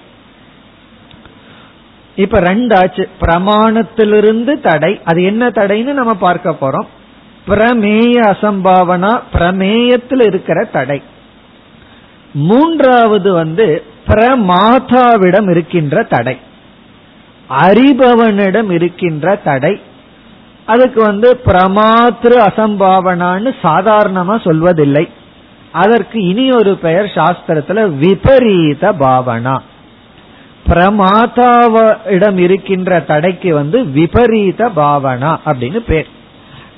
இப்ப 2.17 2.41
ரெண்டாச்சு. 2.41 3.09
பிரமாணத்திலிருந்து 3.21 4.61
தடை. 4.61 5.01
அது 5.05 5.23
என்ன 5.23 5.49
தடைன்னு 5.49 5.93
நம்ம 5.93 6.15
பார்க்க 6.15 6.51
போறோம். 6.51 6.87
பிரமேய 7.49 8.21
அசம்பாவனா 8.33 9.21
பிரமேயத்தில் 9.33 10.23
இருக்கிற 10.23 10.65
தடை. 10.65 11.03
மூன்றாவது 12.33 13.33
வந்து 13.33 13.83
பிரமாதாவிடம் 14.07 15.51
இருக்கின்ற 15.51 16.03
தடை. 16.03 16.39
அறிபவனிடம் 17.51 18.71
இருக்கின்ற 18.71 19.37
தடை. 19.37 19.81
அதுக்கு 20.65 21.03
வந்து 21.03 21.41
பிரமாத்திரு 21.45 22.43
அசம்பாவனான்னு 22.47 23.55
சாதாரணமா 23.63 24.37
சொல்வதில்லை. 24.45 25.09
அதற்கு 25.73 26.29
இனி 26.29 26.51
ஒரு 26.51 26.77
பெயர் 26.77 27.05
சாஸ்திரத்துல 27.05 27.97
விபரீத 27.97 28.93
பாவனா. 28.93 29.59
பிரமாதாவிடம் 30.67 32.39
இருக்கின்ற 32.39 33.01
தடைக்கு 33.01 33.55
வந்து 33.55 33.87
விபரீத 33.87 34.71
பாவனா 34.77 35.37
அப்படின்னு 35.47 35.77
பேர். 35.77 36.17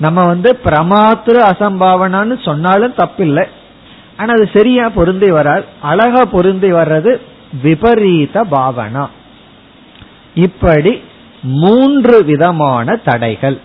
நம்ம 0.01 0.19
வந்து 0.25 0.49
பிரமாத்திர 0.65 1.37
அசம்பாவனான்னு 1.51 2.35
சொன்னாலும் 2.45 2.97
தப்பில்லை. 2.97 3.45
ஆனா 4.17 4.31
அது 4.33 4.45
சரியா 4.53 4.85
பொருந்தி 4.89 5.29
வராது. 5.31 5.63
அழகா 5.81 6.21
பொருந்தி 6.31 6.69
வர்றது 6.71 7.11
விபரீத 7.61 8.43
பாவனா. 8.51 9.05
இப்படி 10.45 10.93
மூன்று 11.43 12.15
விதமான 12.25 12.95
தடைகள். 13.07 13.57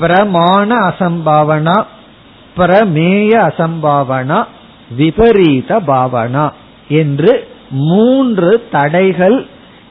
பிரமாண 0.00 0.68
அசம்பாவனா 0.90 1.76
பிரமேய 2.56 3.32
அசம்பாவனா 3.48 4.38
விபரீத 4.96 5.70
பாவனா 5.90 6.46
என்று 7.00 7.32
மூன்று 7.88 8.50
தடைகள் 8.70 9.38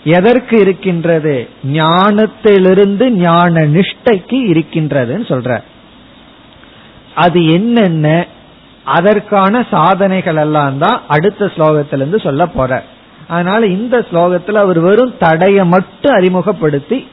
எதற்கு 0.04 0.60
இருக்கின்றது? 0.60 1.50
ஞானத்திலிருந்து 1.74 3.10
ஞான 3.10 3.62
நிஷ்டைக்கு 3.62 4.30
இருக்கின்றதுன்னு 4.30 5.28
சொல்ற. 5.28 5.64
அது 7.16 7.54
என்னென்ன? 7.54 8.26
அதற்கான 8.84 9.66
சாதனைகள் 9.72 10.36
எல்லாம் 10.36 10.78
தான் 10.78 11.02
அடுத்த 11.08 11.46
ஸ்லோகத்திலிருந்து 11.46 12.24
சொல்ல 12.24 12.46
போற. 12.46 12.84
அதனால 13.28 13.66
இந்த 13.66 14.06
ஸ்லோகத்துல 14.12 14.54
அவர் 14.54 14.80
வெறும் 14.80 15.14
தடையை 15.20 15.66
மட்டும் 15.66 16.14
அறிமுகப்படுத்தி 16.14 17.08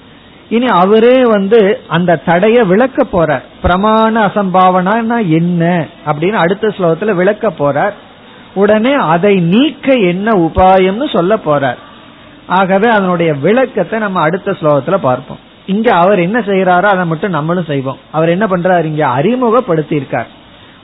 இனி 0.49 0.67
அவரே 0.67 1.23
வந்து 1.25 1.81
அந்த 1.89 2.17
தடைய 2.17 2.65
விளக்க 2.65 3.07
போறார் 3.13 3.43
பிரமாண 3.63 4.31
அசம்பாவனா 4.31 5.29
என்ன? 5.29 5.87
அப்படின்னு 6.07 6.33
அடுத்த 6.33 6.69
ஸ்லோகத்துல 6.69 7.15
விளக்க 7.15 7.53
போறார். 7.59 7.93
உடனே 8.55 8.93
அதை 8.93 9.41
நீக்க 9.41 9.93
என்ன 9.93 10.31
உபாயம்னு 10.31 11.17
சொல்ல 11.17 11.37
போறார். 11.47 11.77
ஆகவே 12.47 12.89
அதனுடைய 12.89 13.35
விளக்கத்தை 13.35 13.99
நம்ம 13.99 14.21
அடுத்த 14.21 14.51
ஸ்லோகத்துல 14.51 14.97
பார்ப்போம். 14.97 15.39
இங்க 15.67 15.95
அவர் 15.95 16.19
என்ன 16.19 16.39
செய்யறாரோ 16.39 16.83
அதை 16.83 17.07
மட்டும் 17.07 17.31
நம்மளும் 17.31 17.65
செய்வோம். 17.65 17.99
அவர் 18.13 18.29
என்ன 18.29 18.47
பண்றாரு? 18.47 18.85
இங்க 18.85 19.07
அறிமுகப்படுத்தியிருக்கார். 19.07 20.27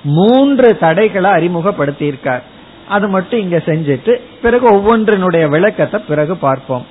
மூன்று 0.02 0.78
தடைகளை 0.78 1.30
அறிமுகப்படுத்தியிருக்கார். 1.30 2.40
அது 2.88 3.08
மட்டும் 3.08 3.40
இங்க 3.40 3.56
செஞ்சுட்டு 3.56 4.14
பிறகு 4.42 4.66
ஒவ்வொன்றினுடைய 4.76 5.48
விளக்கத்தை 5.48 6.00
பிறகு 6.08 6.36
பார்ப்போம். 6.36 6.86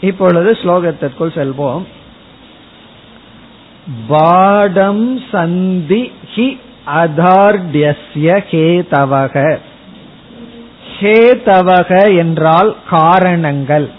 இப்பொழுது 0.00 0.52
ஸ்லோகத்திற்குள் 0.52 1.36
செல்வோம். 1.38 1.84
பாடம் 4.08 5.20
சந்தி 5.32 6.12
ஹி 6.34 6.58
அதார்டியஸ்ய 6.86 8.42
ஹேதவக 8.50 9.58
ஹேதவக 11.00 12.16
என்றால் 12.16 12.76
காரணங்கள். 12.90 13.90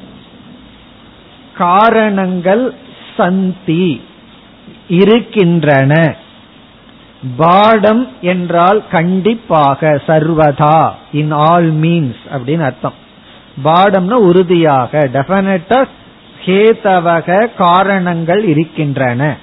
காரணங்கள் 1.58 2.74
சந்தி 3.18 4.02
இருக்கின்றன. 4.88 6.16
பாடம் 7.38 8.08
என்றால் 8.22 8.84
கண்டிப்பாக 8.92 10.02
சர்வதா 10.08 10.92
இன் 11.12 11.32
ஆல் 11.32 11.74
மீன்ஸ் 11.74 12.24
அப்படின்னு 12.32 12.62
அர்த்தம். 12.62 12.94
பாடம்னா 13.64 14.12
உறுதியாக 14.12 15.10
டெபனட்டா 15.14 15.88
ஹேதவக 16.46 17.50
காரணங்கள் 17.58 18.46
இருக்கின்றன. 18.46 19.38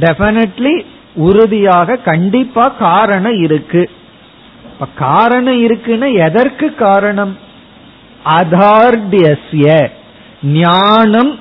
டெபனட்லி 0.00 0.84
உறுதியாக 1.14 1.96
கண்டிப்பா 1.96 2.68
காரணம் 2.68 3.42
இருக்கு. 3.42 3.90
காரணம் 4.94 5.66
இருக்குன்னா 5.66 6.14
எதற்கு 6.14 6.74
காரணம்? 6.74 7.36
அதார்டியஸ்ய. 8.24 9.90
ஞானம் 10.42 11.38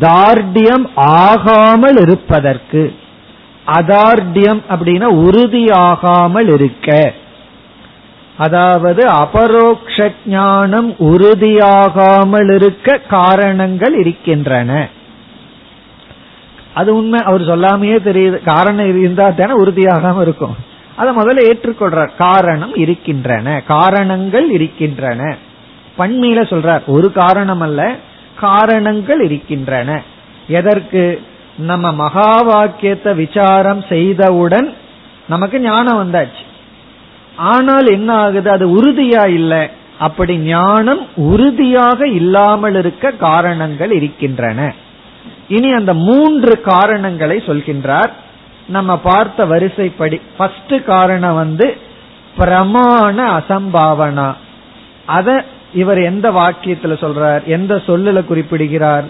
தார்டியம் 0.00 0.86
ஆகாமல் 0.94 1.96
இருப்பதற்கு. 1.96 2.94
அதார்டியம் 3.66 4.62
அப்படின்னா 4.68 5.08
உறுதியாகாமல் 5.26 6.54
இருக்க. 6.54 7.12
அதாவது 8.36 9.06
அபரோக்ஷ 9.06 10.12
ஞானம் 10.26 10.92
உறுதியாகாமல் 10.92 12.54
இருக்க 12.54 12.98
காரணங்கள் 12.98 13.94
இருக்கின்றன. 13.94 14.88
அது 16.74 16.94
உண்மை 16.94 17.20
அவர் 17.24 17.40
சொல்லாமையே 17.40 17.98
தெரியுது. 18.04 18.44
காரணம் 18.44 18.98
இருந்தா 18.98 19.30
தானே 19.30 19.52
உறுதியாகாம 19.52 20.20
இருக்கும். 20.20 20.56
அதை 21.00 21.14
முதல்ல 21.16 21.52
ஏற்றுக்கொள்றார் 21.52 22.16
காரணம் 22.18 22.74
இருக்கின்றன. 22.74 23.62
காரணங்கள் 23.66 24.50
இருக்கின்றன. 24.50 25.36
பண்மையில 25.98 26.42
சொல்றார் 26.52 26.84
ஒரு 26.86 27.12
காரணம் 27.12 27.60
அல்ல 27.60 27.94
காரணங்கள் 28.40 29.20
இருக்கின்றன. 29.20 30.02
எதற்கு? 30.48 31.22
நம்ம 31.58 31.92
மகா 31.92 32.40
வாக்கியத்தை 32.42 33.14
விசாரம் 33.14 33.84
செய்தவுடன் 33.88 34.74
நமக்கு 35.28 35.60
ஞானம் 35.60 36.00
வந்தாச்சு. 36.02 36.44
ஆனால் 37.36 37.86
என்ன 37.86 38.12
ஆகுது? 38.12 38.50
அது 38.50 38.66
உறுதியா 38.68 39.28
இல்லை. 39.28 39.68
அப்படி 39.98 40.38
ஞானம் 40.38 41.08
உறுதியாக 41.14 42.06
இல்லாமல் 42.06 42.74
இருக்க 42.74 43.10
காரணங்கள் 43.10 43.92
இருக்கின்றன. 43.92 44.74
இனி 45.48 45.72
அந்த 45.72 45.94
மூன்று 45.94 46.60
காரணங்களை 46.60 47.36
சொல்கின்றார். 47.46 48.10
நம்ம 48.70 48.96
பார்த்த 48.98 49.46
வரிசைப்படி 49.46 50.20
ஃபர்ஸ்ட் 50.36 50.84
காரணம் 50.84 51.34
வந்து 51.34 51.76
பிரமாண 52.38 53.16
அசம்பாவனா. 53.38 54.34
அத 55.06 55.44
இவர் 55.74 55.98
எந்த 55.98 56.30
வாக்கியத்துல 56.30 56.94
சொல்றார்? 57.02 57.44
எந்த 57.44 57.82
சொல்லுல 57.86 58.24
குறிப்பிடுகிறார்? 58.24 59.04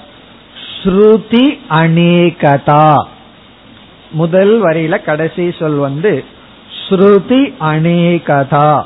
ஸ்ருதி 0.82 1.58
அநேகதா. 1.70 3.04
முதல் 4.10 4.62
வரியில 4.62 5.04
கடைசி 5.04 5.54
சொல் 5.58 5.74
வந்து 5.74 6.24
ஸ்ருதி 6.80 7.42
அநேகதா. 7.60 8.82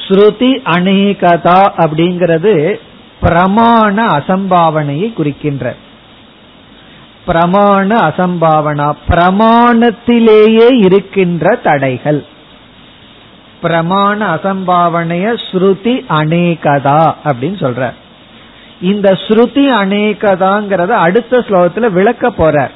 ஸ்ருதி 0.00 0.52
அநேகதா 0.76 1.60
அப்படிங்கிறது 1.76 2.54
பிரமாண 3.22 3.96
அசம்பாவனையை 4.18 5.12
குறிக்கின்ற 5.12 5.74
பிரமாண 7.26 7.88
அசம்பாவனா 8.08 8.96
பிரமாணத்திலேயே 9.08 10.84
இருக்கின்ற 10.84 11.56
தடைகள். 11.56 12.26
பிரமாண 13.62 14.18
அசம்பாவனைய 14.36 15.40
ஸ்ருதி 15.50 16.04
அநேகதா 16.08 17.14
அப்படின்னு 17.24 17.58
சொல்ற. 17.64 17.92
இந்த 18.80 19.12
ஸ்ருதி 19.12 19.64
அநேகதாங்கிறத 19.82 20.88
அடுத்த 20.88 21.38
ஸ்லோகத்துல 21.38 21.90
விளக்க 21.90 22.28
போறார் 22.28 22.70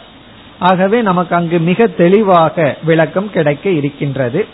ஆகவே 0.59 1.03
நமக்கு 1.03 1.35
அங்கு 1.35 1.59
மிக 1.59 1.87
தெளிவாக 1.87 2.77
விளக்கம் 2.85 3.31
கிடைக்க 3.31 3.71
இருக்கின்றது. 3.71 4.47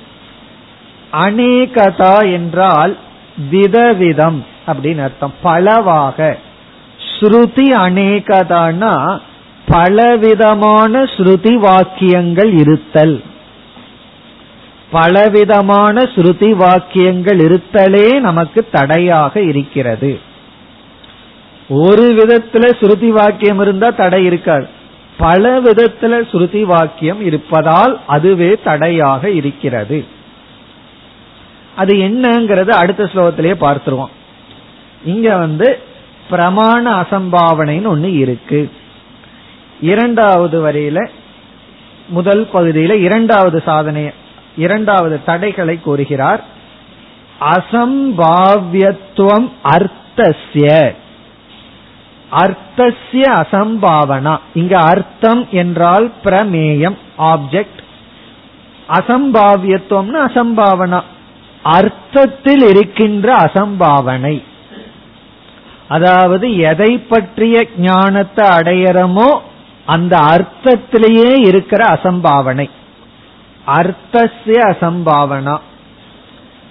அநேகதா 1.12 2.32
என்றால் 2.32 2.96
விதவிதம் 3.50 4.46
அப்படின்னு 4.66 5.02
அர்த்தம். 5.02 5.34
பலவாக. 5.42 6.36
ஸ்ருதி 7.20 7.70
அநேகதான்னா 7.70 9.20
பலவிதமான 9.68 11.02
ஸ்ருதி 11.02 11.54
வாக்கியங்கள் 11.54 12.52
இருத்தல். 12.52 13.22
பலவிதமான 14.90 16.02
ஸ்ருதி 16.02 16.50
வாக்கியங்கள் 16.50 17.36
இருத்தலே 17.38 18.20
நமக்கு 18.20 18.68
தடையாக 18.72 19.40
இருக்கிறது. 19.40 20.20
ஒரு 21.68 22.14
விதத்துல 22.14 22.64
ஸ்ருதி 22.80 23.08
வாக்கியம் 23.08 23.60
இருந்தா 23.60 23.90
தடை 23.90 24.24
இருக்காது. 24.24 24.68
பல 25.16 25.60
விதத்துல 25.60 26.14
ஸ்ருதி 26.30 26.62
வாக்கியம் 26.62 27.20
இருப்பதால் 27.20 28.00
அதுவே 28.06 28.58
தடையாக 28.64 29.30
இருக்கிறது. 29.30 30.04
அது 31.76 31.96
என்னங்கிறது 31.96 32.68
அடுத்த 32.68 33.04
ஸ்லோகத்திலேயே 33.04 33.54
பார்த்துருவோம். 33.60 34.14
இங்க 35.04 35.36
வந்து 35.36 35.78
பிரமாண 36.30 36.84
அசம்பாவனைன்னு 37.02 37.90
ஒண்ணு 37.94 38.16
இருக்கு. 38.16 38.70
இரண்டாவது 39.80 40.68
வரையில 40.68 41.10
முதல் 42.08 42.48
பகுதியில 42.52 43.00
இரண்டாவது 43.00 43.62
சாதனை 43.64 44.12
இரண்டாவது 44.56 45.24
தடைகளை 45.24 45.80
கூறுகிறார். 45.80 46.44
அசம்பாவியத்துவம் 47.40 49.48
அர்த்தசிய 49.62 50.94
அர்த்தசிய 52.32 53.12
அசம்பாவனா. 53.12 54.38
இங்க 54.54 54.78
அர்த்தம் 54.78 55.48
என்றால் 55.50 56.12
பிரமேயம் 56.24 56.96
ஆப்ஜெக்ட் 57.18 57.80
அசம்பாவியத்துவம்னு 58.88 60.14
அசம்பாவனா. 60.14 61.02
அர்த்தத்தில் 61.62 62.60
இருக்கின்ற 62.60 63.36
அசம்பாவனை. 63.36 64.42
அதாவது 65.88 66.56
எதை 66.56 66.98
பற்றிய 66.98 67.68
ஞானத்தை 67.76 68.48
அடையறமோ 68.48 69.40
அந்த 69.86 70.16
அர்த்தத்திலேயே 70.16 71.46
இருக்கிற 71.46 71.84
அசம்பாவனை. 71.84 72.70
அர்த்தசிய 73.66 74.60
அசம்பாவனா. 74.64 75.58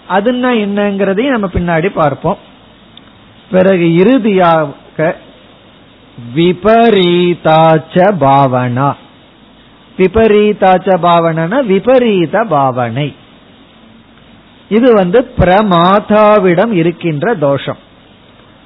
அதுன்னா 0.10 0.52
என்னங்கிறதையும் 0.64 1.38
நம்ம 1.38 1.48
பின்னாடி 1.48 1.90
பார்ப்போம். 1.90 2.38
பிறகு 3.52 3.96
இறுதியாக 3.96 5.16
விபரீதாச்ச 6.36 8.12
பாவனா. 8.20 8.94
விபரீதாச்ச 9.98 10.98
பாவனா 11.02 11.66
விபரீத 11.66 12.44
பாவனை. 12.44 13.16
இது 14.70 14.94
வந்து 14.94 15.34
பிரமாதாவிடம் 15.38 16.72
இருக்கின்ற 16.72 17.36
தோஷம். 17.36 17.78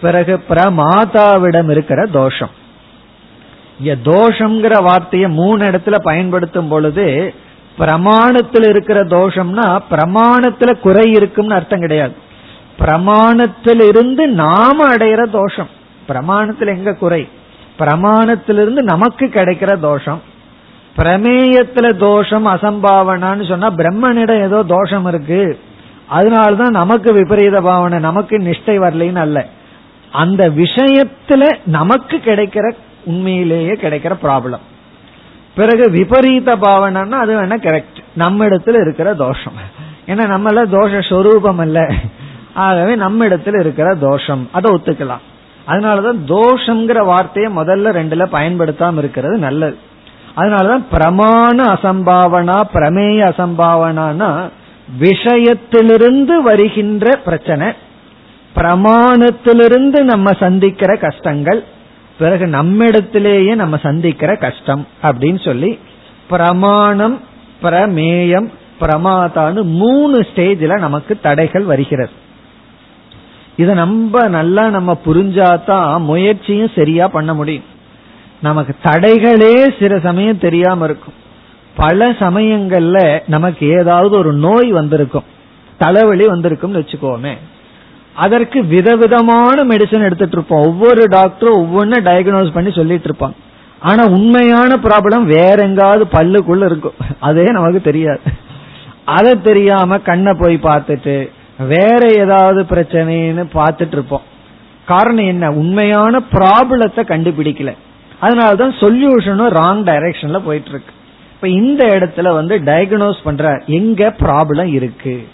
பிறகு 0.00 0.42
பிரமாதாவிடம் 0.48 1.70
இருக்கிற 1.70 2.06
தோஷம். 2.06 2.50
இங்க 3.80 4.10
தோஷம்ங்கிற 4.10 4.82
வார்த்தையை 4.82 5.30
மூணு 5.30 5.64
இடத்துல 5.64 5.98
பயன்படுத்தும் 5.98 6.68
பொழுது 6.68 7.34
பிரமாணத்தில் 7.78 8.68
இருக்கிற 8.68 9.04
தோஷம்னா 9.04 9.78
பிரமாணத்துல 9.90 10.80
குறை 10.80 11.10
இருக்கும்னு 11.10 11.54
அர்த்தம் 11.54 11.80
கிடையாது. 11.80 12.14
பிரமாணத்திலிருந்து 12.78 14.26
நாம 14.26 14.94
அடையிற 14.94 15.30
தோஷம். 15.30 15.68
பிரமாணத்தில் 16.08 16.76
எங்க 16.76 16.94
குறை? 16.94 17.28
பிரமாணத்திலிருந்து 17.78 18.82
நமக்கு 18.82 19.26
கிடைக்கிற 19.26 19.78
தோஷம். 19.78 20.22
பிரமேயத்துல 20.96 21.96
தோஷம் 21.96 22.46
அசம்பாவனான்னு 22.46 23.48
சொன்னா 23.48 23.70
பிரம்மனிடம் 23.70 24.42
ஏதோ 24.42 24.62
தோஷம் 24.62 25.06
இருக்கு. 25.06 25.58
அதனாலதான் 26.10 26.70
நமக்கு 26.70 27.12
விபரீத 27.12 27.60
பாவனை 27.60 27.98
நமக்கு 27.98 28.38
நிஷ்டை 28.38 28.78
வரலைன்னு 28.78 29.16
அல்ல. 29.16 29.46
அந்த 30.12 30.50
விஷயத்துல 30.50 31.56
நமக்கு 31.66 32.16
கிடைக்கிற 32.16 32.72
உண்மையிலேயே 33.04 33.72
கிடைக்கிற 33.72 34.12
ப்ராப்ளம் 34.22 34.64
பிறகு 35.54 35.90
விபரீத 35.90 36.56
பாவனைன்னா 36.56 37.10
அது 37.10 37.42
வேணா 37.42 37.44
கரெக்ட் 37.44 38.02
நம்ம 38.14 38.46
இடத்துல 38.46 38.80
இருக்கிற 38.80 39.14
தோஷம். 39.14 39.52
ஏன்னா 40.06 40.34
நம்மள 40.34 40.66
தோஷ 40.68 41.08
ஸ்வரூபம் 41.08 41.58
அல்ல. 41.58 41.92
ஆகவே 42.54 42.94
நம்ம 42.94 43.26
இடத்துல 43.26 43.60
இருக்கிற 43.60 43.94
தோஷம். 43.94 44.48
அதை 44.52 44.74
ஒத்துக்கலாம். 44.74 45.24
அதனாலதான் 45.68 46.18
தோஷங்கிற 46.26 47.04
வார்த்தையை 47.04 47.56
முதல்ல 47.56 47.88
ரெண்டுல 47.88 48.26
பயன்படுத்தாம 48.32 48.98
இருக்கிறது 48.98 49.38
நல்லது. 49.38 49.78
அதனாலதான் 50.36 50.84
பிரமாண 50.92 51.76
அசம்பாவனா 51.76 52.62
பிரமேய 52.74 53.32
அசம்பாவனானா 53.32 54.48
விஷயத்திலிருந்து 55.00 56.36
வருகின்ற 56.42 57.16
பிரச்சனை 57.16 57.68
பிரமாணத்திலிருந்து 58.54 60.00
நம்ம 60.00 60.32
சந்திக்கிற 60.32 60.96
கஷ்டங்கள் 60.96 61.64
பிறகு 62.18 62.46
நம்மிடத்திலேயே 62.46 63.54
நம்ம 63.54 63.76
சந்திக்கிற 63.76 64.36
கஷ்டம் 64.36 64.86
அப்படின்னு 65.02 65.44
சொல்லி 65.44 65.78
பிரமாணம் 66.28 67.20
பிரமேயம் 67.62 68.48
பிரமாதான்னு 68.80 69.62
மூணு 69.62 70.20
ஸ்டேஜில் 70.20 70.78
நமக்கு 70.78 71.18
தடைகள் 71.22 71.62
வருகிறது. 71.62 72.10
இதை 73.56 73.74
நம்ம 73.74 74.28
நல்லா 74.28 74.68
நம்ம 74.68 74.98
புரிஞ்சாதான் 75.06 76.00
முயற்சியும் 76.00 76.70
சரியா 76.74 77.08
பண்ண 77.08 77.34
முடியும். 77.34 77.64
நமக்கு 78.40 78.74
தடைகளே 78.82 79.78
சில 79.78 79.98
சமயம் 79.98 80.38
தெரியாம 80.38 80.84
இருக்கும். 80.84 81.24
பல 81.76 82.10
சமயங்கள்ல 82.10 82.98
நமக்கு 83.26 83.64
ஏதாவது 83.78 84.18
ஒரு 84.18 84.32
நோய் 84.32 84.70
வந்திருக்கும். 84.72 85.26
தலைவலி 85.78 86.24
வந்திருக்கும்னு 86.24 86.80
வச்சுக்கோமே. 86.80 87.34
அதற்கு 88.14 88.64
விதவிதமான 88.64 89.64
மெடிசன் 89.64 90.06
எடுத்துட்டு 90.08 90.36
இருப்போம் 90.36 90.66
ஒவ்வொரு 90.66 91.02
டாக்டரும் 91.10 91.60
ஒவ்வொன்னு 91.62 91.96
டயக்னோஸ் 92.08 92.52
பண்ணி 92.52 92.70
சொல்லிட்டு 92.70 93.08
இருப்பாங்க 93.08 93.36
ஆனா 93.80 94.02
உண்மையான 94.06 94.74
ப்ராப்ளம் 94.82 95.24
வேற 95.24 95.56
எங்காவது 95.62 96.04
பல்லுக்குள்ள 96.12 96.64
இருக்கும். 96.64 96.96
அதே 97.20 97.42
நமக்கு 97.42 97.80
தெரியாது. 97.80 98.20
அதை 99.04 99.32
தெரியாம 99.40 99.98
கண்ணை 99.98 100.32
போய் 100.38 100.56
பார்த்துட்டு 100.62 101.16
வேற 101.68 102.00
ஏதாவது 102.22 102.62
பிரச்சனைன்னு 102.62 103.44
பார்த்துட்டு 103.54 103.96
இருப்போம் 103.98 104.24
காரணம் 104.86 105.26
என்ன? 105.26 105.50
உண்மையான 105.50 106.18
ப்ராப்ளத்தை 106.32 107.02
கண்டுபிடிக்கல. 107.12 107.70
அதனாலதான் 108.22 108.74
சொல்யூஷனும் 108.82 109.54
ராங் 109.60 109.82
டைரக்ஷன்ல 109.90 110.38
போயிட்டு 110.44 110.68
இருக்கு 110.68 110.92
இப்ப 111.36 111.48
இந்த 111.48 111.84
இடத்துல 111.86 112.32
வந்து 112.32 112.58
டயக்னோஸ் 112.58 113.24
பண்ற 113.24 113.62
எங்க 113.66 114.14
ப்ராப்ளம் 114.18 114.72
இருக்கு? 114.72 115.28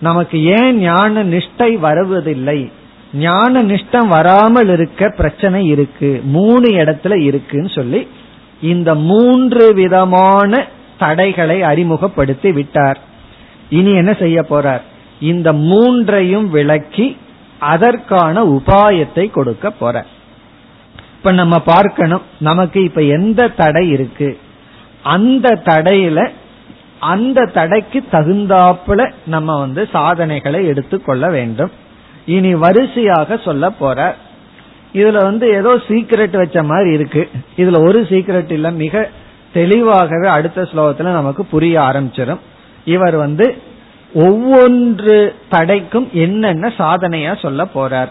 நமக்கு 0.00 0.44
ஏன் 0.44 0.78
ஞான 0.78 1.24
நிஷ்டை 1.24 1.78
வருவதில்லை? 1.78 2.70
ஞான 3.14 3.62
நிஷ்டம் 3.62 4.08
வராமல் 4.08 4.68
இருக்க 4.68 5.08
பிரச்சனை 5.08 5.64
இருக்கு. 5.66 6.20
மூணு 6.24 6.68
இடத்துல 6.68 7.20
இருக்குன்னு 7.22 7.68
சொல்லி 7.68 8.08
இந்த 8.60 8.94
மூன்று 8.94 9.74
விதமான 9.74 10.64
தடைகளை 10.98 11.62
அறிமுகப்படுத்தி 11.62 12.52
விட்டார். 12.52 12.98
இனி 13.70 13.92
என்ன 13.92 14.12
செய்ய 14.12 14.40
போறார்? 14.50 14.80
இந்த 15.20 15.52
மூன்றையும் 15.52 16.50
விளக்கி 16.50 17.16
அதற்கான 17.58 18.44
உபாயத்தை 18.44 19.30
கொடுக்க 19.30 19.70
போற 19.70 20.06
இப்ப 21.16 21.32
நம்ம 21.32 21.58
பார்க்கணும் 21.58 22.22
நமக்கு 22.38 22.82
இப்ப 22.82 23.02
எந்த 23.02 23.48
தடை 23.48 23.88
இருக்கு? 23.88 24.38
அந்த 25.06 25.60
தடையில 25.64 26.28
அந்த 27.00 27.50
தடைக்கு 27.54 28.04
தகுந்தாப்புல 28.12 29.12
நம்ம 29.26 29.58
வந்து 29.58 29.88
சாதனைகளை 29.92 30.66
எடுத்துக்கொள்ள 30.66 31.28
வேண்டும். 31.30 31.70
இனி 32.26 32.54
வரிசையாக 32.54 33.36
சொல்ல 33.36 33.70
போற 33.70 34.14
இதுல 34.94 35.22
வந்து 35.22 35.48
ஏதோ 35.48 35.80
சீக்கிரட் 35.88 36.36
வச்ச 36.36 36.62
மாதிரி 36.62 36.90
இருக்கு. 36.92 37.30
இதுல 37.56 37.78
ஒரு 37.86 38.00
சீக்கிரட் 38.00 38.50
இல்ல 38.50 38.70
மிக 38.70 39.08
தெளிவாகவே 39.52 40.28
அடுத்த 40.28 40.62
ஸ்லோகத்துல 40.62 41.12
நமக்கு 41.12 41.44
புரிய 41.44 41.80
ஆரம்பிச்சிடும் 41.80 42.40
இவர் 42.84 43.16
வந்து 43.16 43.56
ஒவ்வொன்று 44.14 45.34
தடைக்கும் 45.50 46.10
என்னென்ன 46.12 46.72
சாதனையா 46.78 47.38
சொல்ல 47.38 47.64
போறார். 47.74 48.08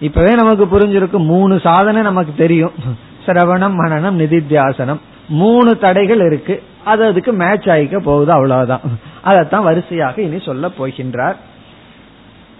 இப்பவே 0.00 0.34
நமக்கு 0.34 0.64
புரிஞ்சிருக்கும் 0.66 1.26
மூணு 1.26 1.60
சாதனை 1.60 2.02
நமக்கு 2.02 2.32
தெரியும். 2.36 2.72
சிரவணம் 3.26 3.74
மனநம் 3.78 4.18
நிதித்தியாசனம். 4.18 5.00
மூணு 5.33 5.71
தடைகள் 5.77 6.21
இருக்கு 6.25 6.55
அது 6.85 7.03
அதுக்கு 7.05 7.31
மேட்ச் 7.33 7.67
ஆகிக்க 7.69 7.97
போகுது 7.99 8.31
அவ்வளவுதான் 8.31 8.85
அதைத்தான் 9.21 9.63
வரிசையாக 9.63 10.21
இனி 10.21 10.39
சொல்ல 10.39 10.67
போகின்றார் 10.79 11.37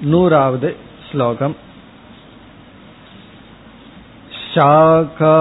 நூறாவது 0.02 0.69
ஸ்லோகம் 1.12 1.56
शाखा 4.52 5.34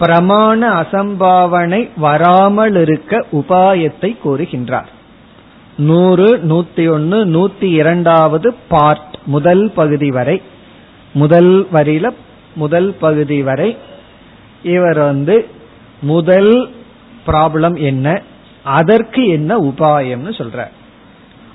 பிரமாண 0.00 0.84
அசம்பாவனை 0.84 1.90
வராமல் 1.96 2.76
இருக்க 2.76 3.26
உபாயத்தை 3.32 4.16
கூறுகின்றார். 4.24 4.86
நூறு 5.76 6.40
நூத்தி 6.48 6.90
ஒன்னு 6.90 7.24
நூத்தி 7.26 7.64
இரண்டாவது 7.64 8.54
பார்ட் 8.68 9.18
முதல் 9.26 9.72
பகுதி 9.74 10.10
வரை. 10.10 10.42
முதல் 11.12 11.66
வரியில 11.72 12.10
முதல் 12.54 12.94
பகுதி 13.00 13.42
வரை. 13.42 13.76
இவர் 14.62 14.98
வந்து 14.98 15.48
முதல் 16.10 16.54
ப்ராப்ளம் 17.26 17.76
என்ன? 17.90 18.06
அதற்கு 18.78 19.22
என்ன 19.36 19.58
உபாயம்னு 19.68 20.32
சொல்ற. 20.40 20.60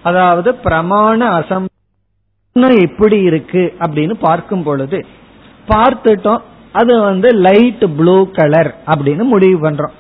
அதாவது 0.04 0.50
பிரமாண 0.66 1.20
அசம் 1.40 1.66
எப்படி 2.84 3.18
இருக்கு 3.30 3.64
அப்படின்னு 3.80 4.16
பார்க்கும் 4.28 4.64
பொழுது 4.64 5.00
பார்த்துட்டோம் 5.68 6.42
அது 6.72 6.94
வந்து 7.02 7.30
லைட் 7.48 7.84
ப்ளூ 7.98 8.16
கலர் 8.38 8.70
அப்படின்னு 8.92 9.24
முடிவு 9.34 9.58
பண்றோம். 9.64 9.96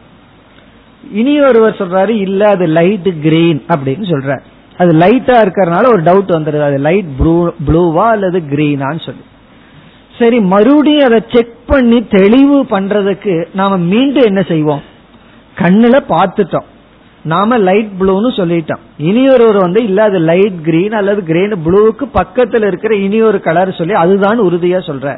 இனி 1.20 1.34
ஒருவர் 1.42 1.80
சொல்றாரு 1.82 2.14
இல்ல 2.28 2.42
அது 2.56 2.66
லைட் 2.78 3.10
கிரீன் 3.22 3.62
அப்படின்னு 3.74 4.06
சொல்ற. 4.14 4.32
அது 4.82 4.92
லைட்டா 5.04 5.36
இருக்கிறதுனால 5.44 5.88
ஒரு 5.94 6.02
டவுட் 6.10 6.36
வந்துடுது 6.36 6.66
அது 6.70 6.78
லைட் 6.88 7.10
ப்ளூ 7.20 7.36
ப்ளூவா 7.68 8.06
அல்லது 8.16 8.40
கிரீனான்னு 8.52 9.04
சொல்லி. 9.08 9.26
சரி 10.20 10.40
மறுபடியும் 10.54 11.08
அதை 11.10 11.20
செக் 11.34 11.56
பண்ணி 11.70 12.08
தெளிவு 12.08 12.58
பண்றதுக்கு 12.70 13.34
நாம 13.54 13.78
மீண்டும் 13.78 14.24
என்ன 14.24 14.42
செய்வோம்? 14.42 14.84
கண்ணுல 15.56 15.98
பார்த்துட்டோம். 16.10 16.68
நாம 17.24 17.58
லைட் 17.58 17.92
ப்ளூன்னு 18.00 18.30
சொல்லிட்டோம். 18.40 18.84
இனி 18.98 19.24
ஒருவர் 19.30 19.58
வந்து 19.58 19.84
இல்ல 19.84 20.04
அது 20.04 20.20
லைட் 20.20 20.62
கிரீன் 20.64 20.92
அல்லது 20.92 21.24
கிரீன் 21.24 21.56
ப்ளூவுக்கு 21.66 22.06
பக்கத்துல 22.14 22.68
இருக்கிற 22.68 22.96
இனி 22.96 23.22
ஒரு 23.22 23.40
கலர் 23.42 23.78
சொல்லி 23.78 23.94
அதுதான் 23.94 24.42
உறுதியா 24.42 24.80
சொல்ற. 24.90 25.18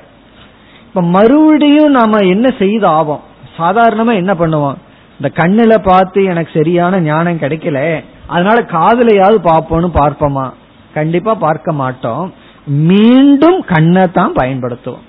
இப்ப 0.87 1.01
மறுபடியும் 1.01 1.91
நாம 1.91 2.17
என்ன 2.17 2.47
செய்து 2.59 2.87
ஆவோம்? 2.87 3.19
சாதாரணமா 3.57 4.13
என்ன 4.13 4.33
பண்ணுவோம்? 4.33 4.77
இந்த 5.19 5.29
கண்ணுல 5.35 5.77
பார்த்து 5.83 6.23
எனக்கு 6.23 6.51
சரியான 6.53 6.99
ஞானம் 6.99 7.39
கிடைக்கல. 7.39 8.03
அதனால 8.27 8.65
காதலையாவது 8.71 9.39
பார்ப்போம்னு 9.43 9.89
பார்ப்போமா? 9.93 10.45
கண்டிப்பா 10.93 11.33
பார்க்க 11.35 11.71
மாட்டோம். 11.71 12.33
மீண்டும் 12.65 13.59
கண்ணை 13.65 14.03
தான் 14.11 14.33
பயன்படுத்துவோம். 14.33 15.05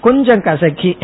கொஞ்சம் 0.00 0.42
கசக்கி 0.42 0.96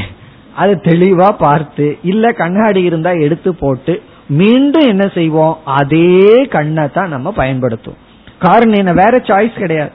அது 0.56 0.80
தெளிவா 0.82 1.30
பார்த்து 1.38 1.98
இல்ல 2.02 2.32
கண்ணாடி 2.32 2.82
இருந்தா 2.82 3.10
எடுத்து 3.10 3.54
போட்டு 3.54 4.02
மீண்டும் 4.28 4.86
என்ன 4.86 5.10
செய்வோம்? 5.14 5.58
அதே 5.64 6.46
கண்ணை 6.50 6.90
தான் 6.92 7.08
நம்ம 7.08 7.32
பயன்படுத்துவோம். 7.36 8.00
காரணம் 8.38 8.74
என்ன? 8.74 8.92
வேற 8.92 9.18
சாய்ஸ் 9.18 9.58
கிடையாது. 9.58 9.90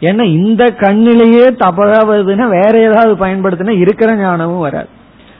ஏன்னா 0.00 0.24
இந்த 0.24 0.64
கண்ணிலேயே 0.64 1.46
தப்பாவதுன்னா 1.64 2.48
வேற 2.48 2.80
ஏதாவது 2.80 3.26
பயன்படுத்தினா 3.26 3.78
இருக்கிற 3.78 4.16
ஞானமும் 4.16 4.58
வராது. 4.58 4.88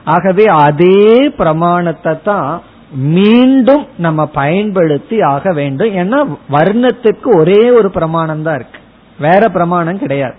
ஆகவே 0.05 0.45
அதே 0.45 1.33
பிரமாணத்தை 1.37 2.23
தான் 2.25 2.63
மீண்டும் 2.93 3.87
நம்ம 3.99 4.27
பயன்படுத்தி 4.27 5.21
ஆக 5.21 5.53
வேண்டும். 5.53 5.89
ஏன்னா 5.89 6.37
வர்ணத்துக்கு 6.51 7.37
ஒரே 7.37 7.71
ஒரு 7.71 7.91
பிரமாணம் 7.91 8.43
தான் 8.43 8.55
இருக்கு. 8.55 8.79
வேற 9.19 9.49
பிரமாணம் 9.49 9.99
கிடையாது. 9.99 10.35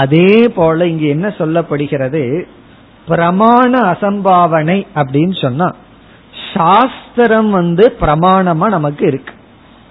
அதே 0.00 0.30
போல 0.56 0.86
இங்கு 0.92 1.06
என்ன 1.14 1.26
சொல்லப்படுகிறது? 1.38 2.22
பிரமாண 3.08 3.72
அசம்பாவனை 3.92 4.78
அப்படின்னு 5.00 5.36
சொன்னா 5.40 5.68
சாஸ்திரம் 6.52 7.50
வந்து 7.50 7.84
பிரமாணமா 8.00 8.66
நமக்கு 8.76 9.04
இருக்கு. 9.06 9.34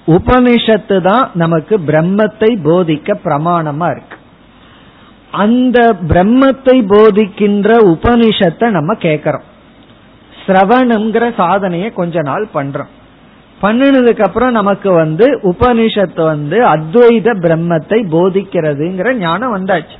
உபனிஷத்து 0.07 0.97
தான் 1.09 1.25
நமக்கு 1.41 1.75
பிரம்மத்தை 1.89 2.49
போதிக்க 2.67 3.15
பிரமாணமா 3.25 3.87
இருக்கு. 3.95 4.17
அந்த 5.43 5.79
பிரம்மத்தை 6.09 6.75
போதிக்கின்ற 6.93 7.69
உபனிஷத்தை 7.93 8.67
நம்ம 8.77 8.93
கேட்கறோம் 9.05 9.47
சிரவணம்ங்கிற 10.43 11.25
சாதனையை 11.41 11.89
கொஞ்ச 11.99 12.15
நாள் 12.29 12.45
பண்றோம். 12.55 12.91
பண்ணினதுக்கு 13.63 14.23
அப்புறம் 14.23 14.51
நமக்கு 14.51 14.89
வந்து 14.93 15.25
உபனிஷத்து 15.43 16.23
வந்து 16.23 16.57
அத்வைத 16.67 17.29
பிரம்மத்தை 17.45 17.99
போதிக்கிறதுங்கிற 18.15 19.13
ஞானம் 19.17 19.55
வந்தாச்சு. 19.57 19.97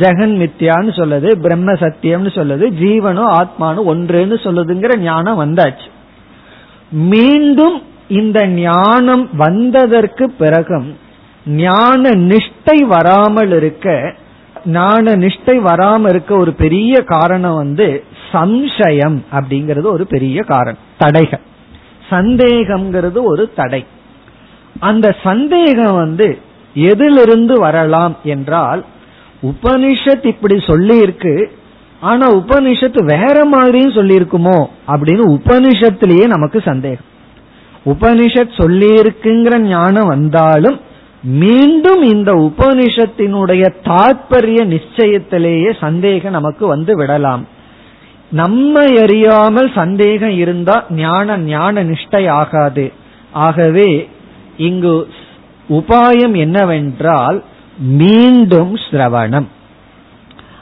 ஜெகன் 0.00 0.34
மித்யான்னு 0.42 0.92
சொல்லுது 0.98 1.30
பிரம்ம 1.44 1.72
சத்தியம்னு 1.72 2.30
சொல்லுது 2.38 2.66
ஜீவனும் 2.82 3.30
ஆத்மானும் 3.40 3.88
ஒன்றுன்னு 3.92 4.36
சொல்லுதுங்கிற 4.44 4.92
ஞானம் 4.98 5.40
வந்தாச்சு. 5.44 5.88
மீண்டும் 7.12 7.76
இந்த 8.20 8.38
ஞானம் 8.46 9.24
வந்ததற்கு 9.36 10.24
பிறகும் 10.30 10.88
ஞான 11.46 12.10
நிஷ்டை 12.30 12.78
வராமல் 12.94 13.52
இருக்க 13.52 13.86
ஞான 14.64 15.14
நிஷ்டை 15.16 15.56
வராம 15.68 16.08
இருக்க 16.08 16.32
ஒரு 16.36 16.52
பெரிய 16.54 16.94
காரணம் 17.04 17.54
வந்து 17.54 17.86
சம்சயம் 18.32 19.18
அப்படிங்கிறது 19.36 19.88
ஒரு 19.96 20.06
பெரிய 20.06 20.42
காரணம் 20.42 20.84
தடைகள். 20.98 21.42
சந்தேகம்ங்கிறது 22.12 23.20
ஒரு 23.22 23.44
தடை. 23.56 23.82
அந்த 24.80 25.16
சந்தேகம் 25.22 25.94
வந்து 25.94 26.28
எதிலிருந்து 26.74 27.54
வரலாம் 27.58 28.14
என்றால் 28.24 28.84
உபனிஷத் 29.42 30.26
இப்படி 30.26 30.56
சொல்லி 30.66 30.96
இருக்கு 30.98 31.34
ஆனா 32.00 32.26
உபனிஷத்து 32.34 33.00
வேற 33.04 33.44
மாதிரியும் 33.44 33.90
சொல்லி 33.90 34.14
இருக்குமோ 34.16 34.58
அப்படின்னு 34.86 35.24
உபனிஷத்திலேயே 35.36 36.26
நமக்கு 36.26 36.60
சந்தேகம். 36.60 37.08
உபனிஷத் 37.84 38.60
சொல்லி 38.60 38.90
இருக்குங்கிற 38.94 39.58
ஞானம் 39.58 40.06
வந்தாலும் 40.06 40.80
மீண்டும் 41.22 42.02
இந்த 42.02 42.30
உபனிஷத்தினுடைய 42.48 43.64
தாற்பரிய 43.82 44.60
நிச்சயத்திலேயே 44.64 45.70
சந்தேகம் 45.80 46.32
நமக்கு 46.32 46.66
வந்து 46.66 46.96
விடலாம். 46.96 47.42
நம்ம 48.32 48.80
அறியாமல் 49.00 49.72
சந்தேகம் 49.74 50.36
இருந்தா 50.36 50.84
ஞான 50.90 51.38
ஞான 51.38 51.84
நிஷ்டை 51.84 52.28
ஆகாது. 52.28 52.92
ஆகவே 53.32 54.08
இங்கு 54.56 55.08
உபாயம் 55.68 56.36
என்னவென்றால் 56.36 57.44
மீண்டும் 57.78 58.76
சிரவணம். 58.76 59.48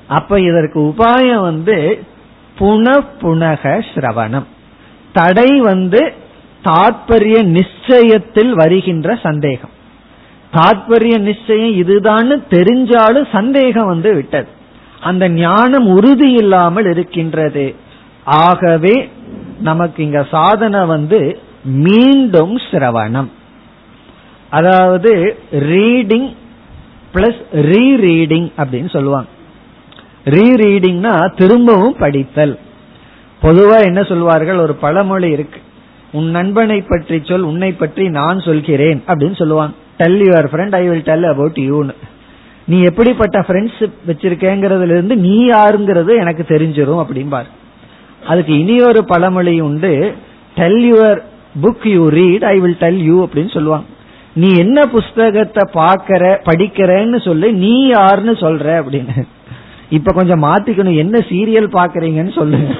அப்ப 0.08 0.40
இதற்கு 0.40 0.80
உபாயம் 0.80 1.40
வந்து 1.40 2.04
புன 2.58 3.04
புனக 3.22 3.84
சிரவணம். 3.94 4.48
தடை 5.12 5.60
வந்து 5.60 6.12
தாற்பரிய 6.62 7.42
நிச்சயத்தில் 7.42 8.54
வருகின்ற 8.54 9.18
சந்தேகம். 9.22 9.74
தாற்பரிய 10.50 11.18
நிச்சயம் 11.18 11.74
இதுதான் 11.74 12.30
தெரிஞ்சாலும் 12.50 13.26
சந்தேகம் 13.32 13.86
வந்து 13.86 14.14
விட்டது. 14.14 14.58
அந்த 15.00 15.28
ஞானம் 15.28 15.86
உறுதி 15.86 16.32
இல்லாமல் 16.32 16.84
இருக்கின்றது. 16.84 17.74
ஆகவே 18.24 19.10
நமக்கு 19.60 20.02
இங்க 20.02 20.26
சாதனை 20.30 20.84
வந்து 20.84 21.38
மீண்டும் 21.62 22.56
சிரவணம். 22.56 23.30
அதாவது 24.50 25.36
ரீடிங் 25.52 26.28
பிளஸ் 27.14 27.40
ரீரீடிங் 27.52 28.48
அப்படின்னு 28.58 28.90
சொல்லுவாங்க. 28.90 29.28
ரீரீடிங்னா 30.24 31.34
திரும்பவும் 31.34 31.96
படித்தல். 31.96 32.58
பொதுவா 33.42 33.84
என்ன 33.84 34.02
சொல்வார்கள்? 34.02 34.58
ஒரு 34.58 34.74
பழமொழி 34.74 35.30
இருக்கு. 35.30 35.60
உன் 36.12 36.30
நண்பனை 36.30 36.82
பற்றி 36.82 37.20
சொல் 37.24 37.42
உன்னை 37.42 37.72
பற்றி 37.72 38.08
நான் 38.08 38.40
சொல்கிறேன் 38.40 39.02
அப்படின்னு 39.08 39.36
சொல்லுவாங்க. 39.36 39.74
Tell 39.96 40.20
your 40.20 40.48
friend 40.52 40.74
I 40.74 40.88
will 40.88 41.02
tell 41.02 41.24
about 41.24 41.56
யூன்னு 41.56 41.94
நீ 42.70 42.78
எப்படிப்பட்ட 42.88 43.38
ஃப்ரெண்ட்ஸ் 43.46 43.80
வச்சிருக்கேங்கிறதுல 44.08 44.96
இருந்து 44.96 45.16
நீ 45.26 45.36
யாருங்கிறது 45.48 46.12
எனக்கு 46.22 46.44
தெரிஞ்சிடும் 46.52 47.02
அப்படிம்பார். 47.04 47.48
அதுக்கு 48.30 48.52
இனி 48.62 48.76
ஒரு 48.88 49.00
பழமொழி 49.12 49.54
உண்டு 49.68 49.92
tell 50.58 50.82
your 50.90 51.18
book 51.62 51.86
you 51.94 52.02
read 52.18 52.44
I 52.52 52.56
will 52.64 52.80
tell 52.84 53.00
you 53.08 53.16
அப்படின்னு 53.24 53.52
சொல்லுவாங்க. 53.56 53.86
நீ 54.40 54.48
என்ன 54.62 54.78
புஸ்தகத்தை 54.94 55.62
பாக்கற 55.80 56.24
படிக்கிறேன்னு 56.48 57.18
சொல்லு 57.28 57.46
நீ 57.64 57.74
யாருன்னு 57.96 58.34
சொல்ற 58.44 58.66
அப்படின்னு. 58.82 59.16
இப்ப 59.98 60.12
கொஞ்சம் 60.18 60.44
மாத்திக்கணும் 60.48 61.00
என்ன 61.04 61.18
சீரியல் 61.30 61.68
பாக்குறீங்கன்னு 61.78 62.34
சொல்லுங்க 62.40 62.70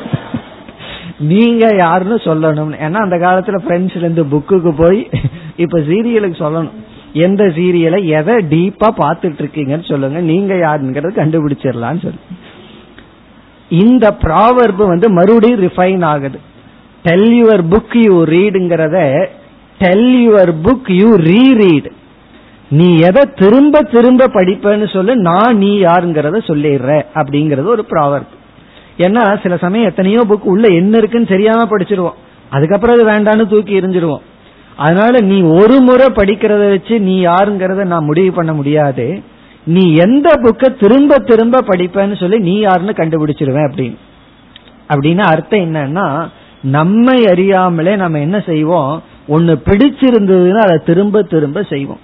நீங்க 1.31 1.65
யாருன்னு 1.77 2.19
சொல்லணும். 2.27 2.71
ஏன்னா 2.85 2.99
அந்த 3.07 3.17
காலத்துல 3.25 3.59
பிரெண்ட்ஸ்ல 3.67 4.05
இருந்து 4.05 4.25
புக்குக்கு 4.35 4.71
போய் 4.83 5.01
இப்ப 5.65 5.81
சீரியலுக்கு 5.89 6.39
சொல்லணும். 6.45 6.77
எந்த 7.13 7.45
சீரியலை 7.45 8.01
எதை 8.19 8.35
டீப்பா 8.53 8.89
பார்த்துட்டு 8.99 9.41
இருக்கீங்கன்னு 9.43 9.89
சொல்லுங்க. 9.89 10.21
நீங்க 10.21 10.55
யாருங்கிறது 10.55 11.11
கண்டுபிடிச்சிடலான்னு 11.21 12.03
சொல்லு. 12.03 12.23
இந்த 13.69 14.17
ப்ராவர்பு 14.23 14.85
வந்து 14.87 15.11
மறுபடியும் 15.11 15.63
ரிஃபைன் 15.63 16.05
ஆகுது. 16.05 16.39
Tell 17.03 17.31
your 17.33 17.63
book 17.71 17.97
you 18.07 18.25
ரீடுங்கிறத 18.25 19.27
tell 19.79 20.11
your 20.27 20.53
book 20.65 20.91
you 20.93 21.11
reread 21.15 21.91
நீ 22.71 22.89
எதை 22.99 23.23
திரும்ப 23.37 23.83
திரும்ப 23.83 24.27
படிப்பேன்னு 24.27 24.93
சொல்லு 24.93 25.17
நான் 25.17 25.57
நீ 25.57 25.71
யாருங்கிறத 25.83 26.41
சொல்லிடுற 26.51 27.03
அப்படிங்கறது 27.15 27.65
ஒரு 27.65 27.85
ப்ராவர்ப் 27.91 28.35
ஏன்னா 28.99 29.41
சில 29.43 29.57
சமயம் 29.57 29.89
எத்தனையோ 29.89 30.21
புக் 30.29 30.51
உள்ள 30.53 30.69
என்ன 30.69 30.97
இருக்குன்னு 30.97 31.27
தெரியாம 31.27 31.65
படிச்சிருவோம். 31.65 32.19
அதுக்கப்புறம் 32.51 32.97
அது 32.97 33.07
வேண்டான்னு 33.11 33.49
தூக்கி 33.49 33.81
எரிஞ்சிருவோம் 33.81 34.23
அதனால 34.81 35.15
நீ 35.31 35.39
ஒரு 35.61 35.77
முறை 35.81 36.07
படிக்கிறத 36.07 36.65
வச்சு 36.69 36.95
நீ 37.01 37.15
யாருங்கிறத 37.27 37.83
நான் 37.85 38.05
முடிவு 38.05 38.31
பண்ண 38.33 38.53
முடியாது. 38.53 39.07
நீ 39.65 39.83
எந்த 39.95 40.29
புக்கை 40.43 40.69
திரும்ப 40.81 41.19
திரும்ப 41.19 41.65
படிப்பேன்னு 41.69 42.17
சொல்லி 42.21 42.39
நீ 42.39 42.55
யாருன்னு 42.59 42.95
கண்டுபிடிச்சிருவேன் 42.97 43.69
அப்படின்னு. 43.69 43.99
அப்படின்னு 44.89 45.23
அர்த்தம் 45.33 45.65
என்னன்னா 45.67 46.07
நம்மை 46.63 47.19
அறியாமலே 47.27 47.97
நம்ம 47.97 48.19
என்ன 48.19 48.39
செய்வோம்? 48.47 49.03
ஒன்னு 49.29 49.55
பிடிச்சிருந்ததுன்னா 49.65 50.63
அதை 50.67 50.77
திரும்ப 50.87 51.23
திரும்ப 51.23 51.63
செய்வோம். 51.63 52.03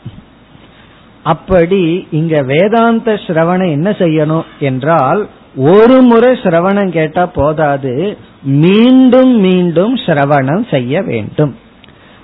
அப்படி 1.23 1.83
இங்க 2.11 2.43
வேதாந்த 2.43 3.13
சிரவணம் 3.27 3.71
என்ன 3.71 3.91
செய்யணும் 3.91 4.47
என்றால் 4.59 5.23
ஒரு 5.57 5.97
முறை 6.03 6.31
சிரவணம் 6.43 6.97
கேட்டா 6.99 7.27
போதாது 7.27 7.95
மீண்டும் 8.43 9.33
மீண்டும் 9.41 9.95
சிரவணம் 10.07 10.65
செய்ய 10.71 11.03
வேண்டும். 11.03 11.55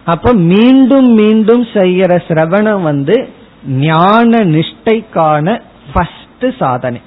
அப்ப 0.06 0.32
மீண்டும் 0.32 1.08
மீண்டும் 1.14 1.64
செய்யற 1.74 2.12
சிரவணம் 2.28 2.82
வந்து 2.82 3.16
ஞான 3.86 4.30
நிஷ்டைக்கான 4.54 5.60
ஃபர்ஸ்ட் 5.92 6.46
சாதனை. 6.58 7.00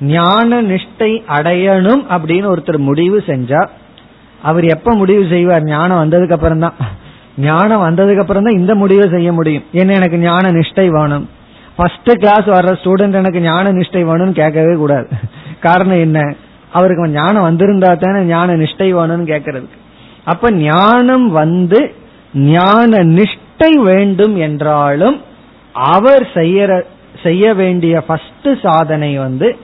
ஞான 0.00 0.62
நிஷ்டை 0.62 1.10
அடையணும் 1.36 2.02
அப்படின்னு 2.14 2.50
ஒருத்தர் 2.52 2.78
முடிவு 2.78 3.22
செஞ்சா 3.26 3.60
அவர் 4.42 4.64
எப்ப 4.64 4.94
முடிவு 4.94 5.28
செய்வார்? 5.28 5.64
ஞானம் 5.64 6.00
வந்ததுக்கு 6.02 6.36
அப்புறம் 6.36 6.58
தான் 6.58 6.76
ஞானம் 7.36 7.84
வந்ததுக்கு 7.88 8.22
அப்புறம் 8.24 8.42
தான் 8.42 8.58
இந்த 8.60 8.74
முடிவை 8.74 9.08
செய்ய 9.08 9.32
முடியும். 9.32 9.64
என்ன 9.72 9.92
எனக்கு 9.92 10.18
ஞான 10.18 10.50
நிஷ்டை 10.50 10.88
வேணும்? 10.88 11.28
ஃபர்ஸ்ட் 11.76 12.10
கிளாஸ் 12.22 12.48
வர்ற 12.56 12.72
ஸ்டூடெண்ட் 12.80 13.20
எனக்கு 13.20 13.40
ஞான 13.40 13.72
நிஷ்டை 13.72 14.02
வேணும்னு 14.10 14.32
கேட்கவே 14.32 14.74
கூடாது. 14.76 15.08
காரணம் 15.60 15.98
என்ன? 15.98 16.34
அவருக்கு 16.72 17.08
ஞானம் 17.08 17.46
வந்திருந்தா 17.48 17.90
தானே 17.94 18.20
ஞான 18.24 18.56
நிஷ்டை 18.56 18.88
வேணும்னு 18.98 19.26
கேட்கறதுக்கு. 19.32 19.78
அப்ப 20.24 20.50
ஞானம் 20.50 21.30
வந்து 21.30 21.80
ஞான 22.34 23.04
நிஷ்டை 23.04 23.72
வேண்டும் 23.72 24.36
என்றாலும் 24.36 25.22
அவர் 25.72 26.22
செய்யற 26.34 26.82
செய்ய 27.22 27.54
வேண்டிய 27.54 28.00
ஃபர்ஸ்ட் 28.00 28.48
சாதனை 28.62 29.18
வந்து 29.18 29.56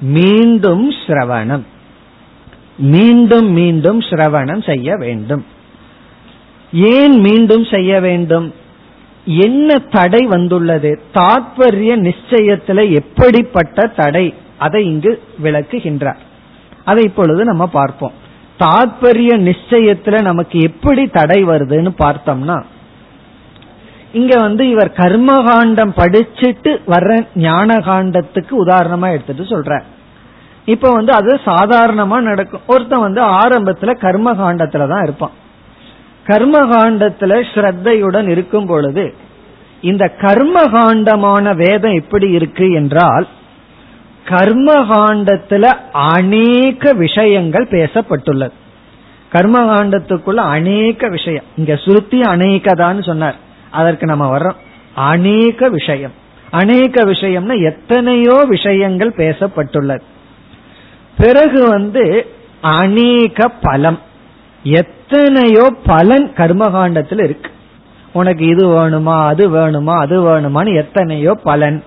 மீண்டும் 0.00 0.90
சிரவணம். 0.90 1.62
மீண்டும் 2.76 3.50
மீண்டும் 3.50 4.00
சிரவணம் 4.00 4.66
செய்ய 4.66 4.96
வேண்டும். 4.96 5.46
ஏன் 6.72 7.20
மீண்டும் 7.20 7.64
செய்ய 7.64 8.00
வேண்டும்? 8.00 8.54
என்ன 9.24 9.78
தடை 9.78 10.26
வந்துள்ளது? 10.26 11.00
தாத்பரிய 11.14 12.12
நிச்சயத்துல 12.12 12.92
எப்படிப்பட்ட 12.92 13.86
தடை? 13.86 14.34
அதை 14.58 14.84
இங்கு 14.84 15.22
விளக்குகின்றார். 15.42 16.18
அதை 16.84 17.04
இப்பொழுது 17.04 17.44
நம்ம 17.44 17.66
பார்ப்போம். 17.66 18.12
தாத்பரிய 18.58 19.32
நிச்சயத்துல 19.50 20.22
நமக்கு 20.22 20.60
எப்படி 20.60 21.06
தடை 21.06 21.44
வருதுன்னு 21.44 21.90
பார்த்தோம்னா 21.98 22.64
இங்க 24.12 24.40
வந்து 24.40 24.68
இவர் 24.68 24.90
கர்மகாண்டம் 24.96 25.92
படிச்சுட்டு 25.96 26.78
வர்ற 26.86 27.26
ஞான 27.34 27.76
காண்டத்துக்கு 27.78 28.52
உதாரணமா 28.66 29.10
எடுத்துட்டு 29.10 29.42
சொல்ற 29.42 29.82
இப்ப 30.66 30.90
வந்து 30.90 31.12
அது 31.12 31.40
சாதாரணமா 31.46 32.20
நடக்கும். 32.20 32.60
ஒருத்தன் 32.66 33.00
வந்து 33.00 33.22
ஆரம்பத்துல 33.22 33.98
கர்ம 33.98 34.34
தான் 34.34 35.02
இருப்பான். 35.02 35.30
கர்மகாண்டத்துல 36.26 37.44
ஸ்ரத்தையுடன் 37.54 38.28
இருக்கும் 38.28 38.66
பொழுது 38.66 39.14
இந்த 39.80 40.12
கர்மகாண்டமான 40.20 41.54
வேதம் 41.54 41.92
எப்படி 41.92 42.30
இருக்கு 42.30 42.72
என்றால் 42.72 43.28
கர்மகாண்டத்துல 44.24 45.72
அநேக 45.92 46.92
விஷயங்கள் 46.92 47.68
பேசப்பட்டுள்ளது. 47.68 48.52
கர்மகாண்டத்துக்குள்ள 49.32 50.34
அநேக 50.34 51.08
விஷயம். 51.08 51.44
இங்க 51.56 51.76
சுருத்தி 51.76 52.20
அநேகதான்னு 52.20 53.02
சொன்னார். 53.02 53.36
அதற்கு 53.70 54.06
நம்ம 54.06 54.38
வர்றோம். 54.38 54.56
அநேக 54.94 55.68
விஷயம். 55.68 56.12
அநேக 56.50 57.04
விஷயம்னா 57.04 57.62
எத்தனையோ 57.62 58.44
விஷயங்கள் 58.48 59.14
பேசப்பட்டுள்ளது. 59.16 60.00
பிறகு 61.18 61.68
வந்து 61.68 62.26
அநேக 62.60 63.48
பலம். 63.48 63.98
எத்தனையோ 64.62 65.74
பலன் 65.86 66.32
கர்மகாண்டத்தில் 66.36 67.22
இருக்கு. 67.22 67.50
உனக்கு 68.12 68.46
இது 68.46 68.68
வேணுமா 68.68 69.26
அது 69.26 69.50
வேணுமா 69.50 69.98
அது 69.98 70.22
வேணுமான்னு 70.22 70.76
எத்தனையோ 70.76 71.34
பலன். 71.34 71.84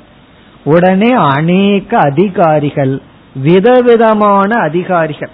உடனே 0.74 1.12
அநேக 1.34 1.90
அதிகாரிகள் 2.10 2.94
விதவிதமான 3.48 4.50
அதிகாரிகள். 4.68 5.34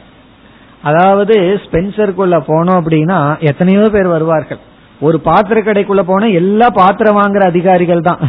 அதாவது 0.89 1.35
ஸ்பென்சருக்குள்ள 1.63 2.37
போனோம் 2.49 2.79
அப்படின்னா 2.81 3.19
எத்தனையோ 3.49 3.85
பேர் 3.95 4.09
வருவார்கள். 4.15 4.61
ஒரு 5.07 5.17
பாத்திர 5.27 5.59
கடைக்குள்ள 5.59 6.03
போனா 6.07 6.27
எல்லா 6.41 6.67
பாத்திரம் 6.81 7.19
வாங்குற 7.19 7.43
அதிகாரிகள் 7.51 8.07
தான். 8.09 8.21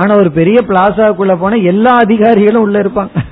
ஆனா 0.00 0.12
ஒரு 0.22 0.30
பெரிய 0.38 0.58
பிளாசாக்குள்ள 0.70 1.34
போனா 1.42 1.56
எல்லா 1.72 1.92
அதிகாரிகளும் 2.04 2.64
உள்ள 2.66 2.78
இருப்பாங்க. 2.84 3.22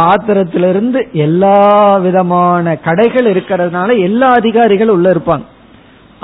பாத்திரத்திலிருந்து 0.00 1.00
எல்லா 1.24 1.56
விதமான 2.04 2.74
கடைகள் 2.86 3.26
இருக்கிறதுனால 3.32 3.96
எல்லா 4.08 4.28
அதிகாரிகளும் 4.40 4.96
உள்ள 4.98 5.08
இருப்பாங்க. 5.14 5.46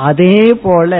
அதே 0.09 0.39
போல 0.64 0.93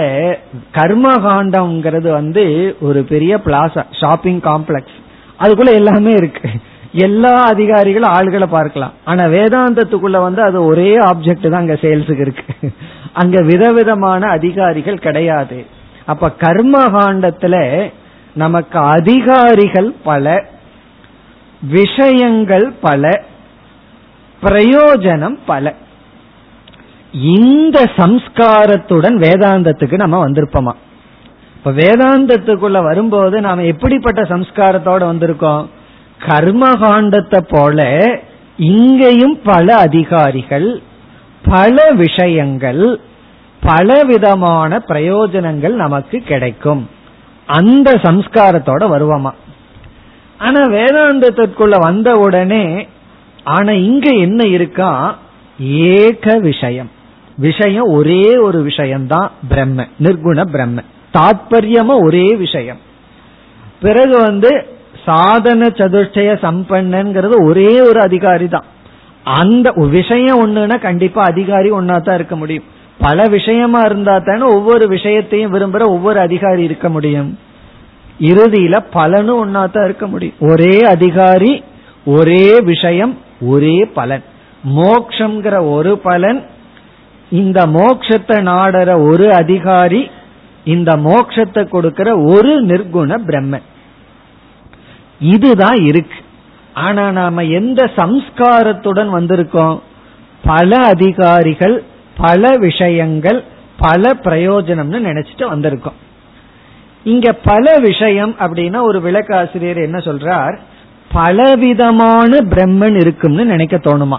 கர்மகாண்டம்ங்கிறது 0.77 2.09
வந்து 2.19 2.43
ஒரு 2.87 2.99
பெரிய 3.11 3.33
பிளாசா 3.45 3.81
ஷாப்பிங் 3.99 4.41
காம்ப்ளெக்ஸ். 4.49 4.97
அதுக்குள்ள 5.39 5.73
எல்லாமே 5.73 6.11
இருக்கு. 6.11 6.49
எல்லா 6.91 7.33
அதிகாரிகளும் 7.43 8.13
ஆள்களை 8.13 8.47
பார்க்கலாம். 8.47 8.93
ஆனா 9.05 9.23
வேதாந்தத்துக்குள்ள 9.23 10.19
வந்து 10.21 10.41
அது 10.41 10.65
ஒரே 10.65 10.97
ஆப்ஜெக்ட் 10.97 11.49
தான் 11.49 11.61
அங்க 11.61 11.73
சேல்ஸுக்கு 11.73 12.19
இருக்கு. 12.19 12.71
அங்க 13.13 13.41
விதவிதமான 13.41 14.27
அதிகாரிகள் 14.27 14.99
கிடையாது. 14.99 15.65
அப்ப 16.05 16.31
கர்ம 16.31 16.83
காண்டத்துல 16.85 17.55
நமக்கு 18.33 18.79
அதிகாரிகள் 18.79 19.95
பல 20.03 20.45
விஷயங்கள் 21.61 22.73
பல 22.81 23.11
பிரயோஜனம் 24.41 25.37
பல. 25.45 25.73
இந்த 27.11 27.77
சம்ஸ்காரத்துடன் 27.97 29.17
வேதாந்தத்துக்கு 29.25 29.97
நம்ம 29.97 30.27
வந்திருப்போமா? 30.27 30.73
இப்ப 31.57 31.71
வேதாந்தத்துக்குள்ள 31.71 32.83
வரும்போது 32.83 33.41
நாம 33.41 33.63
எப்படிப்பட்ட 33.63 34.21
சம்ஸ்காரத்தோட 34.21 35.01
வந்திருக்கோம்? 35.11 35.65
கர்மகாண்டத்தை 36.25 37.41
போல 37.49 37.79
இங்கேயும் 38.57 39.39
பல 39.43 39.75
அதிகாரிகள் 39.75 40.81
பல 41.43 41.91
விஷயங்கள் 41.91 42.99
பலவிதமான 43.59 44.83
பிரயோஜனங்கள் 44.87 45.73
நமக்கு 45.73 46.19
கிடைக்கும். 46.19 46.89
அந்த 47.45 47.91
சம்ஸ்காரத்தோட 47.91 48.83
வருவோமா? 48.93 49.31
ஆனா 50.37 50.61
வேதாந்தத்திற்குள்ள 50.61 51.79
வந்த 51.79 52.11
உடனே 52.11 52.87
ஆனா 53.43 53.71
இங்க 53.71 54.09
என்ன 54.09 54.47
இருக்கா? 54.47 55.17
ஏக 55.59 56.37
விஷயம். 56.39 56.91
விஷயம் 57.37 57.89
ஒரே 57.89 58.37
ஒரு 58.37 58.61
விஷயம்தான் 58.61 59.31
பிரம்ம 59.49 59.85
நிர்குண 59.99 60.45
பிரம்ம 60.51 60.81
தாத்பரியமா 61.13 61.95
ஒரே 62.05 62.35
விஷயம். 62.35 62.79
பிறகு 63.81 64.17
வந்து 64.17 64.51
சாதன 65.05 65.65
சதுர்ச்சய 65.65 66.29
சம்பன்னங்கிறது 66.45 67.35
ஒரே 67.47 67.81
ஒரு 67.81 67.99
அதிகாரி 67.99 68.47
தான் 68.47 68.63
அந்த 69.23 69.71
விஷயம் 69.75 70.39
ஒண்ணுன்னா 70.45 70.81
கண்டிப்பா 70.81 71.23
அதிகாரி 71.23 71.71
ஒன்னா 71.71 72.01
தான் 72.01 72.15
இருக்க 72.15 72.35
முடியும். 72.35 72.63
பல 72.99 73.23
விஷயமா 73.27 73.79
இருந்தா 73.79 74.17
தானே 74.17 74.41
ஒவ்வொரு 74.41 74.87
விஷயத்தையும் 74.87 75.53
விரும்புற 75.53 75.83
ஒவ்வொரு 75.87 76.19
அதிகாரி 76.19 76.63
இருக்க 76.63 76.89
முடியும். 76.89 77.37
இறுதியில 78.19 78.85
பலனும் 78.91 79.41
ஒன்னா 79.43 79.71
தான் 79.71 79.83
இருக்க 79.83 80.07
முடியும். 80.07 80.35
ஒரே 80.39 80.81
அதிகாரி 80.81 81.63
ஒரே 82.05 82.59
விஷயம் 82.61 83.17
ஒரே 83.41 83.85
பலன். 83.93 84.23
மோக்ஷங்கிற 84.75 85.71
ஒரு 85.71 85.97
பலன் 85.97 86.39
இந்த 87.29 87.61
மோக்ஷத்தை 87.65 88.37
நாடற 88.51 88.89
ஒரு 89.09 89.33
அதிகாரி 89.33 90.11
இந்த 90.67 90.91
மோட்சத்தை 90.97 91.67
கொடுக்கிற 91.67 92.17
ஒரு 92.17 92.65
நிர்குண 92.65 93.17
பிரம்மன். 93.27 93.65
இதுதான் 95.19 95.79
இருக்கு. 95.85 96.19
ஆனா 96.73 97.11
நாம 97.11 97.43
எந்த 97.43 97.91
சம்ஸ்காரத்துடன் 97.95 99.11
வந்திருக்கோம்? 99.17 99.79
பல 100.45 100.77
அதிகாரிகள் 100.77 101.83
பல 102.17 102.57
விஷயங்கள் 102.57 103.43
பல 103.77 104.13
பிரயோஜனம்னு 104.13 104.99
நினைச்சிட்டு 105.09 105.45
வந்திருக்கோம். 105.53 105.97
இங்க 107.03 107.33
பல 107.33 107.79
விஷயம் 107.79 108.35
அப்படின்னா 108.39 108.81
ஒரு 108.81 108.99
விளக்காசிரியர் 108.99 109.83
என்ன 109.83 109.97
சொல்றார்? 109.97 110.57
பலவிதமான 111.13 112.37
பிரம்மன் 112.37 112.99
இருக்கும்னு 112.99 113.45
நினைக்க 113.45 113.77
தோணுமா? 113.77 114.17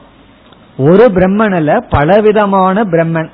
ஒரு 0.78 1.04
பிரம்மன் 1.14 1.56
அல்ல 1.56 1.86
பலவிதமான 1.88 2.82
பிரம்மன். 2.82 3.30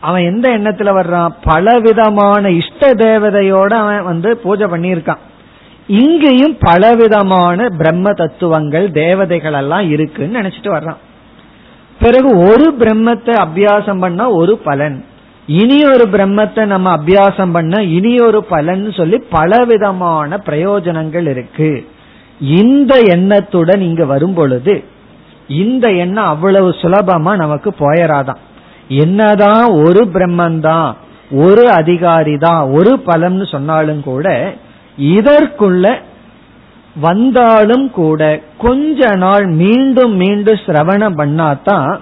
அவன் 0.00 0.24
எந்த 0.24 0.58
எண்ணத்துல 0.58 1.00
வர்றான்? 1.00 1.34
பல 1.44 1.78
விதமான 1.78 2.50
இஷ்ட 2.50 2.94
தேவதையோட 2.94 3.72
அவன் 3.72 4.02
வந்து 4.02 4.36
பூஜை 4.36 4.66
பண்ணியிருக்கான். 4.66 5.18
இங்கேயும் 5.86 6.56
பலவிதமான 6.60 7.68
பிரம்ம 7.68 8.12
தத்துவங்கள் 8.12 8.90
தேவதைகள் 8.90 9.52
எல்லாம் 9.52 9.90
இருக்குன்னு 9.90 10.40
நினைச்சிட்டு 10.40 10.62
வர்றான். 10.62 10.96
பிறகு 12.00 12.38
ஒரு 12.38 12.74
பிரம்மத்தை 12.78 13.46
அபியாசம் 13.46 13.98
பண்ணா 13.98 14.30
ஒரு 14.30 14.56
பலன். 14.56 15.04
இனி 15.46 15.84
ஒரு 15.84 16.08
பிரம்மத்தை 16.12 16.66
நம்ம 16.66 16.96
அபியாசம் 16.96 17.52
பண்ண 17.52 17.82
இனி 17.82 18.18
ஒரு 18.18 18.44
பலன் 18.44 18.92
சொல்லி 18.92 19.18
பலவிதமான 19.30 20.40
பிரயோஜனங்கள் 20.46 21.28
இருக்கு. 21.28 21.86
இந்த 22.40 22.98
எண்ணத்துடன் 22.98 23.80
இங்க 23.80 24.04
வரும் 24.04 24.34
பொழுது 24.34 24.84
இந்த 25.48 25.92
எண்ணம் 25.92 26.24
அவ்வளவு 26.24 26.68
சுலபமா 26.68 27.36
நமக்கு 27.36 27.74
போயராதான். 27.78 28.36
என்னதான் 28.90 29.66
ஒரு 29.66 30.04
பிரம்மந்தான் 30.12 30.92
ஒரு 31.30 31.70
அதிகாரி 31.70 32.36
தான் 32.36 32.70
ஒரு 32.70 33.02
பலம்னு 33.06 33.50
சொன்னாலும் 33.50 34.02
கூட 34.02 34.54
இதற்குள்ள 35.00 35.94
வந்தாலும் 37.00 37.90
கூட 37.90 38.40
கொஞ்ச 38.58 39.14
நாள் 39.14 39.46
மீண்டும் 39.46 40.14
மீண்டும் 40.14 40.58
சிரவணம் 40.66 41.18
பண்ணாதான் 41.18 41.98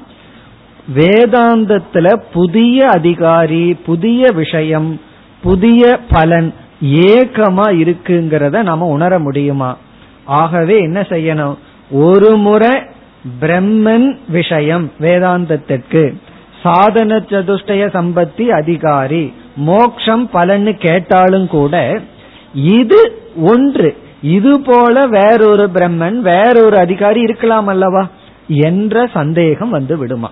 வேதாந்தத்துல 0.96 2.22
புதிய 2.32 2.88
அதிகாரி 2.88 3.74
புதிய 3.74 4.30
விஷயம் 4.30 5.00
புதிய 5.42 5.98
பலன் 6.10 6.54
ஏக்கமா 6.82 7.66
இருக்குங்கிறத 7.82 8.62
நாம 8.62 8.86
உணர 8.86 9.18
முடியுமா? 9.18 9.76
ஆகவே 10.24 10.78
என்ன 10.78 11.00
செய்யணும்? 11.00 11.56
ஒரு 11.90 12.36
முறை 12.36 12.74
பிரம்மன் 13.40 14.18
விஷயம் 14.28 14.92
வேதாந்தத்திற்கு 15.00 16.14
சாதன 16.62 17.16
சதுஷ்டய 17.16 17.86
சம்பத்தி 17.94 18.48
அதிகாரி. 18.48 19.32
மோக்ஷம் 19.56 20.30
பலன்னு 20.32 20.72
கேட்டாலும் 20.72 21.46
கூட 21.46 22.00
இது 22.54 23.22
ஒன்று. 23.36 23.96
இது 24.22 24.60
போல 24.60 25.06
வேறொரு 25.06 25.70
பிரம்மன் 25.74 26.18
வேறொரு 26.18 26.78
அதிகாரி 26.78 27.20
இருக்கலாம் 27.20 27.66
அல்லவா? 27.66 28.08
என்ற 28.48 29.06
சந்தேகம் 29.06 29.70
வந்து 29.70 29.98
விடுமா? 29.98 30.30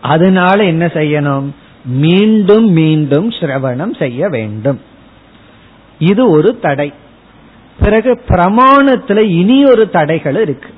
அதனால 0.00 0.64
என்ன 0.64 0.86
செய்யணும்? 0.86 1.50
மீண்டும் 1.84 2.68
மீண்டும் 2.70 3.30
சிரவணம் 3.30 3.98
செய்ய 3.98 4.28
வேண்டும். 4.28 4.80
இது 5.98 6.30
ஒரு 6.30 6.58
தடை. 6.58 6.92
பிறகு 7.80 8.20
பிரமாணத்துல 8.28 9.18
இனி 9.18 9.64
ஒரு 9.64 9.90
தடைகள் 9.90 10.40
இருக்கு. 10.40 10.68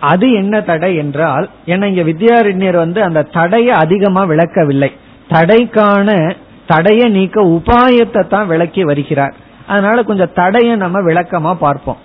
அது 0.00 0.32
என்ன 0.32 0.60
தடை 0.60 0.96
என்றால் 0.96 1.48
ஏன்னா 1.66 1.84
இங்க 1.84 2.02
வித்யாரண்யர் 2.02 2.76
வந்து 2.76 3.02
அந்த 3.02 3.22
தடையை 3.22 3.70
அதிகமா 3.70 4.24
விளக்கவில்லை. 4.24 4.92
தடைக்கான 5.28 6.36
தடையை 6.66 7.08
நீக்க 7.10 7.42
உபாயத்தை 7.42 8.28
தான் 8.28 8.46
விளக்கி 8.46 8.84
வருகிறார். 8.84 9.34
அதனால 9.66 10.02
கொஞ்சம் 10.02 10.32
தடையை 10.34 10.76
நம்ம 10.76 11.00
விளக்கமா 11.00 11.54
பார்ப்போம். 11.54 11.96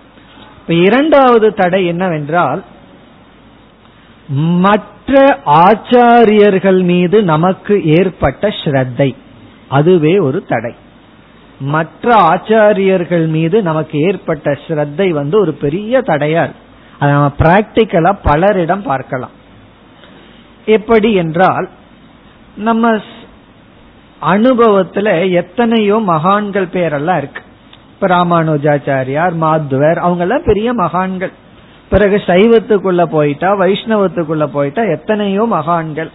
இப்ப 0.60 0.74
இரண்டாவது 0.74 1.54
தடை 1.54 1.86
என்னவென்றால் 1.86 2.64
மற்ற 4.60 5.39
ஆச்சாரியர்கள் 5.46 6.84
மீது 6.84 7.24
நமக்கு 7.24 7.84
ஏற்பட்ட 7.84 8.48
ஸ்ரத்தை. 8.48 9.16
அதுவே 9.70 10.20
ஒரு 10.20 10.44
தடை. 10.44 10.76
மற்ற 11.60 12.16
ஆச்சாரியர்கள் 12.16 13.28
மீது 13.28 13.62
நமக்கு 13.62 14.00
ஏற்பட்ட 14.00 14.52
ஸ்ரத்தை 14.52 15.10
வந்து 15.10 15.39
ஒரு 15.39 15.54
பெரிய 15.54 16.00
தடையா 16.00 16.50
அதை 17.04 17.14
நம்ம 17.14 17.32
பிராக்டிக்கலா 17.38 18.12
பலரிடம் 18.26 18.84
பார்க்கலாம். 18.91 19.34
எப்படி 20.76 21.10
என்றால் 21.14 21.70
நம்ம 22.68 22.91
அனுபவத்துல 24.22 25.32
எத்தனையோ 25.32 25.97
மகான்கள் 26.12 26.68
பேரெல்லாம் 26.76 27.18
இருக்கு. 27.18 27.41
இப்ப 27.93 28.08
ராமானுஜாச்சாரியார் 28.08 29.36
மாத்வர் 29.43 29.99
அவங்க 30.06 30.24
எல்லாம் 30.26 30.45
பெரிய 30.45 30.70
மகான்கள். 30.74 31.34
பிறகு 31.89 32.18
சைவத்துக்குள்ள 32.28 33.04
போயிட்டா 33.16 33.49
வைஷ்ணவத்துக்குள்ள 33.60 34.45
போயிட்டா 34.58 34.84
எத்தனையோ 34.95 35.43
மகான்கள். 35.58 36.12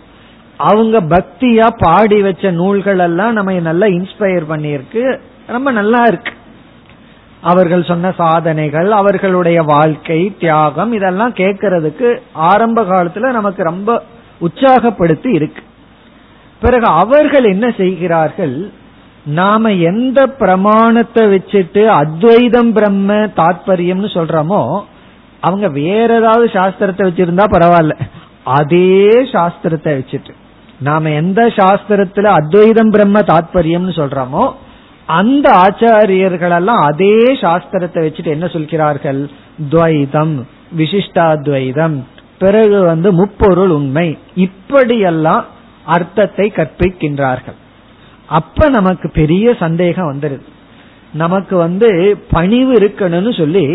அவங்க 0.56 1.00
பக்தியா 1.14 1.66
பாடி 1.78 2.18
வச்ச 2.22 2.50
நூல்கள் 2.50 2.98
எல்லாம் 2.98 3.32
நம்ம 3.32 3.52
நல்லா 3.70 3.86
இன்ஸ்பயர் 3.98 4.46
பண்ணியிருக்கு. 4.52 5.02
ரொம்ப 5.46 5.70
நல்லா 5.80 6.00
இருக்கு. 6.10 6.32
அவர்கள் 7.40 7.84
சொன்ன 7.84 8.12
சாதனைகள் 8.16 8.90
அவர்களுடைய 8.90 9.62
வாழ்க்கை 9.62 10.36
தியாகம் 10.38 10.92
இதெல்லாம் 10.92 11.32
கேட்கறதுக்கு 11.32 12.20
ஆரம்ப 12.32 12.82
காலத்துல 12.82 13.30
நமக்கு 13.30 13.62
ரொம்ப 13.62 14.02
உற்சாகப்படுத்தி 14.40 15.34
இருக்கு. 15.34 15.62
பிறகு 16.60 16.86
அவர்கள் 16.86 17.44
என்ன 17.44 17.70
செய்கிறார்கள்? 17.70 18.72
நாம 19.24 19.72
எந்த 19.72 20.26
பிரமாணத்தை 20.26 21.26
வச்சுட்டு 21.26 21.86
அத்வைதம் 21.86 22.72
பிரம்ம 22.72 23.14
தாத்பரியம்னு 23.14 24.10
சொல்றோமோ 24.16 24.82
அவங்க 25.40 25.68
வேற 25.68 26.14
ஏதாவது 26.14 26.46
சாஸ்திரத்தை 26.46 27.02
வச்சிருந்தா 27.08 27.44
பரவாயில்ல. 27.50 27.94
அதே 28.44 29.08
சாஸ்திரத்தை 29.08 29.92
வச்சுட்டு 29.98 30.34
நாம 30.80 31.10
எந்த 31.10 31.46
சாஸ்திரத்துல 31.46 32.24
அத்வைதம் 32.24 32.90
பிரம்ம 32.90 33.20
தாத்பரியம்னு 33.20 33.94
சொல்றோமோ 34.00 34.52
அந்த 35.08 35.46
ஆச்சாரியர்களெல்லாம் 35.64 36.82
அதே 36.90 37.16
சாஸ்திரத்தை 37.42 38.00
வச்சுட்டு 38.04 38.34
என்ன 38.36 38.46
சொல்கிறார்கள்? 38.46 39.20
துவைதம் 39.70 40.34
விசிஷ்டாத்வைதம் 40.78 41.96
பிறகு 42.38 42.78
வந்து 42.80 43.08
முப்பொருள் 43.12 43.72
உண்மை. 43.76 44.08
இப்படியெல்லாம் 44.46 45.44
அர்த்தத்தை 45.84 46.46
கற்பிக்கின்றார்கள். 46.56 47.58
அப்ப 48.38 48.68
நமக்கு 48.68 49.06
பெரிய 49.10 49.54
சந்தேகம் 49.54 50.10
வந்துருது. 50.12 50.46
நமக்கு 51.12 51.54
வந்து 51.56 51.88
பணிவு 52.30 52.72
இருக்கணும்னு 52.74 53.32
சொல்லி 53.38 53.66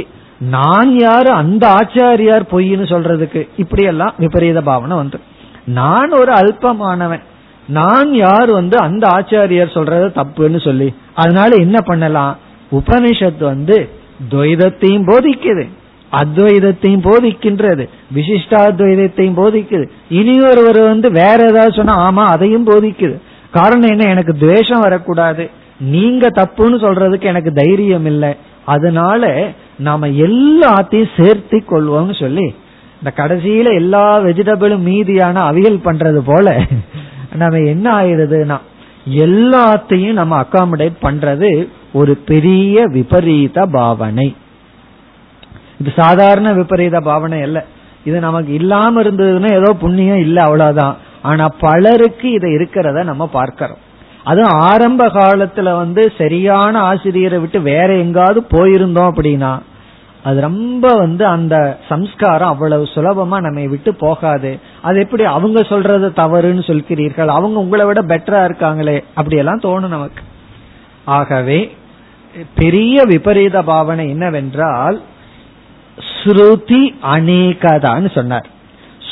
நான் 0.56 0.92
யாரு 1.00 1.30
அந்த 1.32 1.64
ஆச்சாரியார் 1.80 2.46
பொய்ன்னு 2.52 2.86
சொல்றதுக்கு 2.94 3.42
இப்படியெல்லாம் 3.58 4.14
விபரீத 4.18 4.62
பாவனை 4.62 4.96
வந்துடும் 4.98 5.30
நான் 5.80 6.12
ஒரு 6.20 6.32
அல்பமானவன். 6.34 7.24
நான் 7.68 8.14
யார் 8.14 8.52
வந்து 8.52 8.78
அந்த 8.78 9.08
ஆச்சாரியார் 9.08 9.74
சொல்றது 9.74 10.08
தப்புன்னு 10.08 10.64
சொல்லி 10.64 10.94
அதனால 11.14 11.56
என்ன 11.56 11.82
பண்ணலாம்? 11.82 12.38
உபனிஷத்து 12.72 13.44
வந்து 13.44 13.90
துவைதத்தையும் 14.32 15.08
போதிக்குது. 15.08 15.68
அத்வைதத்தையும் 16.12 17.06
போதிக்கின்றது. 17.06 17.90
விசிஷ்டாத்வைதத்தையும் 18.16 19.38
போதிக்குது. 19.38 19.90
இனி 20.10 20.42
ஒருவர் 20.42 20.82
வந்து 20.82 21.12
வேற 21.12 21.38
ஏதாவது 21.50 21.72
சொன்னா 21.72 22.12
ஆமா 22.12 22.26
அதையும் 22.26 22.68
போதிக்குது. 22.68 23.22
காரணம் 23.52 23.90
என்ன? 23.90 24.10
எனக்கு 24.10 24.38
துவேஷம் 24.38 24.80
வரக்கூடாது. 24.80 25.50
நீங்க 25.80 26.28
தப்புன்னு 26.28 26.82
சொல்றதுக்கு 26.82 27.22
எனக்கு 27.22 27.54
தைரியம் 27.54 28.06
இல்லை. 28.06 28.36
அதனால 28.66 29.50
நாம 29.78 30.08
எல்லாத்தையும் 30.08 31.10
சேர்த்தி 31.18 31.62
கொள்வோம்னு 31.72 32.20
சொல்லி 32.20 32.56
இந்த 33.04 33.14
கடைசியில 33.16 33.74
எல்லா 33.74 34.20
வெஜிடபிளும் 34.20 34.86
மீதியான 34.90 35.36
அவியல் 35.52 35.80
பண்றது 35.86 36.22
போல 36.26 36.62
நம்ம 37.36 37.58
என்ன 37.58 38.02
ஆயிடுதுன்னா 38.02 38.58
எல்லாத்தையும் 39.10 40.12
நம்ம 40.12 40.42
அகாமடேட் 40.42 40.98
பண்றது 41.02 41.68
ஒரு 41.94 42.16
பெரிய 42.16 42.86
விபரீத 42.88 43.66
பாவனை. 43.66 44.36
இது 45.80 45.92
சாதாரண 45.96 46.54
விபரீத 46.54 47.00
பாவனை 47.00 47.42
அல்ல. 47.42 47.66
இது 48.06 48.20
நமக்கு 48.20 48.54
இல்லாம 48.54 49.02
இருந்ததுன்னா 49.02 49.62
ஏதோ 49.62 49.74
புண்ணியம் 49.74 50.20
இல்ல 50.20 50.42
அவ்வளவுதான். 50.42 50.98
ஆனா 51.22 51.48
பலருக்கு 51.48 52.32
இது 52.32 52.48
இருக்கிறத 52.50 53.04
நம்ம 53.04 53.28
பார்க்கிறோம். 53.28 53.78
அதுவும் 54.24 54.60
ஆரம்ப 54.60 55.08
காலத்துல 55.08 55.76
வந்து 55.76 56.14
சரியான 56.18 56.80
ஆசிரியரை 56.80 57.40
விட்டு 57.40 57.62
வேற 57.62 57.96
எங்காவது 57.96 58.46
போயிருந்தோம் 58.52 59.10
அப்படின்னா 59.12 59.60
அது 60.24 60.42
ரொம்ப 60.42 60.96
வந்து 60.96 61.26
அந்த 61.26 61.56
சம்ஸ்காரம் 61.90 62.48
அவ்வளவு 62.48 62.84
சுலபமா 62.84 63.38
நம்ம 63.42 63.62
விட்டு 63.68 63.96
போகாது. 63.96 64.60
அது 64.82 65.00
எப்படி 65.00 65.24
அவங்க 65.24 65.64
சொல்றது 65.64 66.10
தவறுன்னு 66.10 66.64
சொல்கிறீர்கள்? 66.70 67.28
அவங்க 67.28 67.60
உங்களை 67.60 67.86
விட 67.86 68.02
பெட்டரா 68.02 68.42
இருக்காங்களே? 68.44 69.04
அப்படியெல்லாம் 69.14 69.60
தோணும் 69.60 69.96
நமக்கு. 69.96 70.24
ஆகவே 71.06 71.76
பெரிய 72.56 73.04
விபரீத 73.06 73.62
பாவனை 73.62 74.10
என்னவென்றால் 74.10 75.02
ஸ்ருதி 76.12 76.84
அநேகதான்னு 77.14 78.12
சொன்னார். 78.14 78.48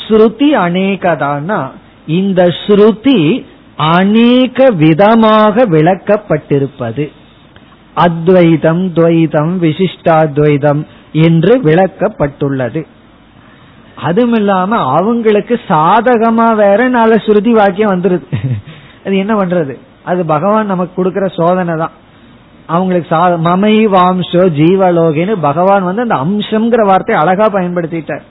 ஸ்ருதி 0.02 0.48
அநேகதான்னா 0.66 1.60
இந்த 2.06 2.42
ஸ்ருதி 2.44 3.44
அநேக 3.76 4.70
விதமாக 4.70 5.64
விளக்கப்பட்டிருப்பது. 5.66 7.04
அத்வைதம் 7.94 8.82
துவைதம் 8.94 9.52
விசிஷ்டாத்வைதம் 9.64 10.82
என்று 11.12 11.58
விளக்கப்பட்டுள்ளது. 11.58 12.86
அதுவும் 13.94 14.70
அவங்களுக்கு 14.70 15.60
சாதகமா 15.68 16.54
வேற 16.54 16.88
நாலு 16.88 17.14
ஸ்ருதி 17.14 17.50
வாக்கியம் 17.50 17.90
வந்துருது. 17.90 18.22
அது 19.06 19.16
என்ன 19.16 19.34
பண்றது? 19.34 19.78
அது 20.02 20.24
பகவான் 20.24 20.66
நமக்கு 20.66 20.94
கொடுக்கிற 20.94 21.28
சோதனை 21.28 21.76
தான். 21.76 21.90
அவங்களுக்கு 22.66 23.38
மமை 23.38 23.88
வாம்சோ 23.88 24.50
ஜீவலோகின்னு 24.56 25.36
பகவான் 25.40 25.82
வந்து 25.82 26.02
அந்த 26.02 26.14
அம்சம்ங்கிற 26.14 26.86
வார்த்தையை 26.86 27.24
அழகா 27.24 27.58
பயன்படுத்திட்டார். 27.58 28.22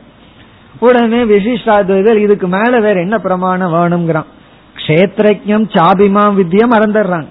உடனே 0.80 1.24
விசிஷ்டாத்வைதல் 1.24 2.16
இதுக்கு 2.16 2.48
மேல 2.48 2.80
வேற 2.80 3.00
என்ன 3.00 3.20
பிரமாணம் 3.20 3.74
வேணுங்கிறான் 3.74 4.26
கஷேத்திரஜம் 4.78 5.70
சாபிமா 5.70 6.34
வித்தியம் 6.34 6.72
மறந்துடுறாங்க 6.72 7.28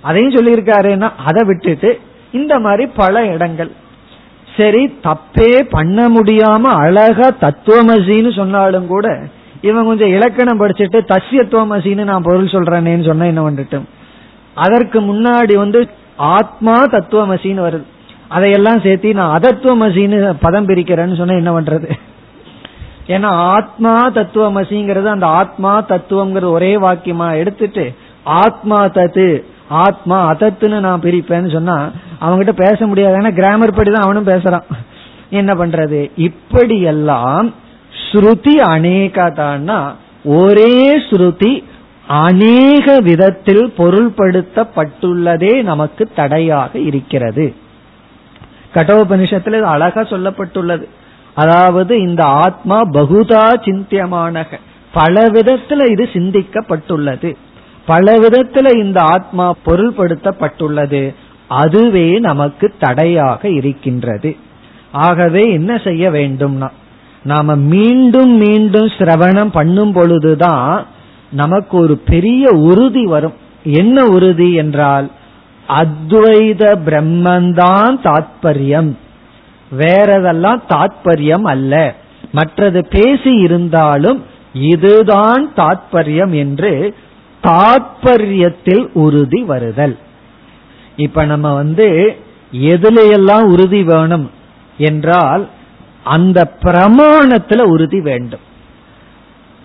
அதையும் 0.00 0.32
சொல்லியிருக்காருன்னா 0.32 1.12
அதை 1.24 1.46
விட்டுட்டு 1.46 2.00
இந்த 2.32 2.58
மாதிரி 2.58 2.90
பல 2.96 3.26
இடங்கள். 3.26 3.70
சரி 4.56 4.94
தப்பே 5.02 5.66
பண்ண 5.70 6.08
முடியாம 6.08 6.60
அழகா 6.60 7.28
தத்துவமசின்னு 7.40 8.36
சொன்னாலும் 8.36 8.86
கூட 8.86 9.20
இவன் 9.60 9.86
கொஞ்சம் 9.86 10.08
இலக்கணம் 10.08 10.60
படிச்சுட்டு 10.60 10.98
தசியத்துவமசின்னு 11.12 12.04
நான் 12.04 12.22
பொருள் 12.22 12.44
சொல்றேனேன்னு 12.44 13.06
சொன்ன 13.06 13.26
என்ன 13.26 13.50
வந்துட்டும்? 13.50 13.84
அதற்கு 14.54 15.00
முன்னாடி 15.00 15.54
வந்து 15.54 15.88
ஆத்மா 16.16 16.84
தத்துவமசின்னு 16.84 17.66
வருது. 17.66 17.82
அதையெல்லாம் 18.28 18.80
சேர்த்து 18.80 19.14
நான் 19.14 19.40
அதத்துவமசின்னு 19.40 20.34
பதம் 20.40 20.66
பிரிக்கிறேன்னு 20.66 21.16
சொன்ன 21.16 21.34
என்ன 21.34 21.60
பண்றது? 21.60 21.90
ஏன்னா 23.06 23.26
ஆத்மா 23.26 24.10
தத்துவமசிங்கிறது 24.10 25.04
அந்த 25.04 25.26
ஆத்மா 25.26 25.82
தத்துவம்ங்கிறது 25.82 26.50
ஒரே 26.50 26.76
வாக்கியமா 26.76 27.36
எடுத்துட்டு 27.36 27.94
ஆத்மா 28.24 28.86
தத்து 28.86 29.44
ஆத்மா 29.70 30.32
அதத்துன்னு 30.32 30.78
நான் 30.78 31.00
பிரிப்பேன்னு 31.00 31.52
சொன்னா 31.52 31.90
அவங்ககிட்ட 32.20 32.50
பேச 32.50 32.86
முடியாது. 32.86 33.16
ஏன்னா 33.16 33.34
கிராமர் 33.34 33.74
படி 33.74 33.90
தான் 33.90 34.02
அவனும் 34.02 34.26
பேசுறான். 34.26 34.62
என்ன 35.30 35.54
பண்றது? 35.54 36.10
இப்படியெல்லாம் 36.16 37.54
ஸ்ருதி 37.90 38.56
அநேகதான்னா 38.56 39.94
ஒரே 40.24 40.98
ஸ்ருதி 40.98 41.64
அநேக 42.06 43.00
விதத்தில் 43.00 43.72
பொருள்படுத்தப்பட்டுள்ளதே 43.78 45.62
நமக்கு 45.62 46.08
தடையாக 46.14 46.78
இருக்கிறது. 46.78 47.54
கட்டோபனிஷத்துல 48.74 49.60
அழகா 49.60 50.00
சொல்லப்பட்டுள்ளது. 50.00 50.88
அதாவது 51.34 52.00
இந்த 52.00 52.24
ஆத்மா 52.24 52.80
பகுதா 52.80 53.44
சிந்தியமானக. 53.64 54.58
பல 54.92 55.28
விதத்துல 55.28 55.90
இது 55.90 56.08
சிந்திக்கப்பட்டுள்ளது. 56.12 57.36
பல 57.92 58.06
விதத்துல 58.18 58.66
இந்த 58.84 58.98
ஆத்மா 59.14 59.46
பொருள்படுத்தப்பட்டுள்ளது. 59.66 61.02
அதுவே 61.62 62.08
நமக்கு 62.18 62.66
தடையாக 62.78 63.42
இருக்கின்றது. 63.58 64.30
ஆகவே 65.06 65.42
என்ன 65.52 65.72
செய்ய 65.84 66.10
வேண்டும்னா 66.10 66.68
நாம 67.22 67.54
மீண்டும் 67.72 68.32
மீண்டும் 68.36 68.90
சிரவணம் 68.98 69.52
பண்ணும் 69.52 69.92
பொழுதுதான் 69.92 70.86
நமக்கு 71.32 71.74
ஒரு 71.78 71.96
பெரிய 72.10 72.44
உறுதி 72.68 73.04
வரும். 73.04 73.36
என்ன 73.64 74.04
உறுதி 74.06 74.48
என்றால் 74.54 75.08
அத்வைத 75.80 76.62
பிரம்மந்தான் 76.86 77.94
தாத்பரியம். 78.04 78.90
வேறதெல்லாம் 79.78 80.62
தாத்பரியம் 80.68 81.46
அல்ல. 81.52 81.74
மற்றது 82.32 82.80
பேசி 82.90 83.32
இருந்தாலும் 83.46 84.18
இதுதான் 84.52 85.44
தாத்பரியம் 85.56 86.32
என்று 86.42 86.72
தாற்பயத்தில் 87.42 88.88
உறுதி 88.92 89.42
வருதல். 89.42 89.98
இப்ப 90.96 91.24
நம்ம 91.24 91.54
வந்து 91.54 92.16
எதுலையெல்லாம் 92.52 93.42
உறுதி 93.42 93.82
வேணும் 93.82 94.30
என்றால் 94.78 95.48
அந்த 96.04 96.52
பிரமாணத்துல 96.62 97.60
உறுதி 97.62 98.00
வேண்டும். 98.00 98.40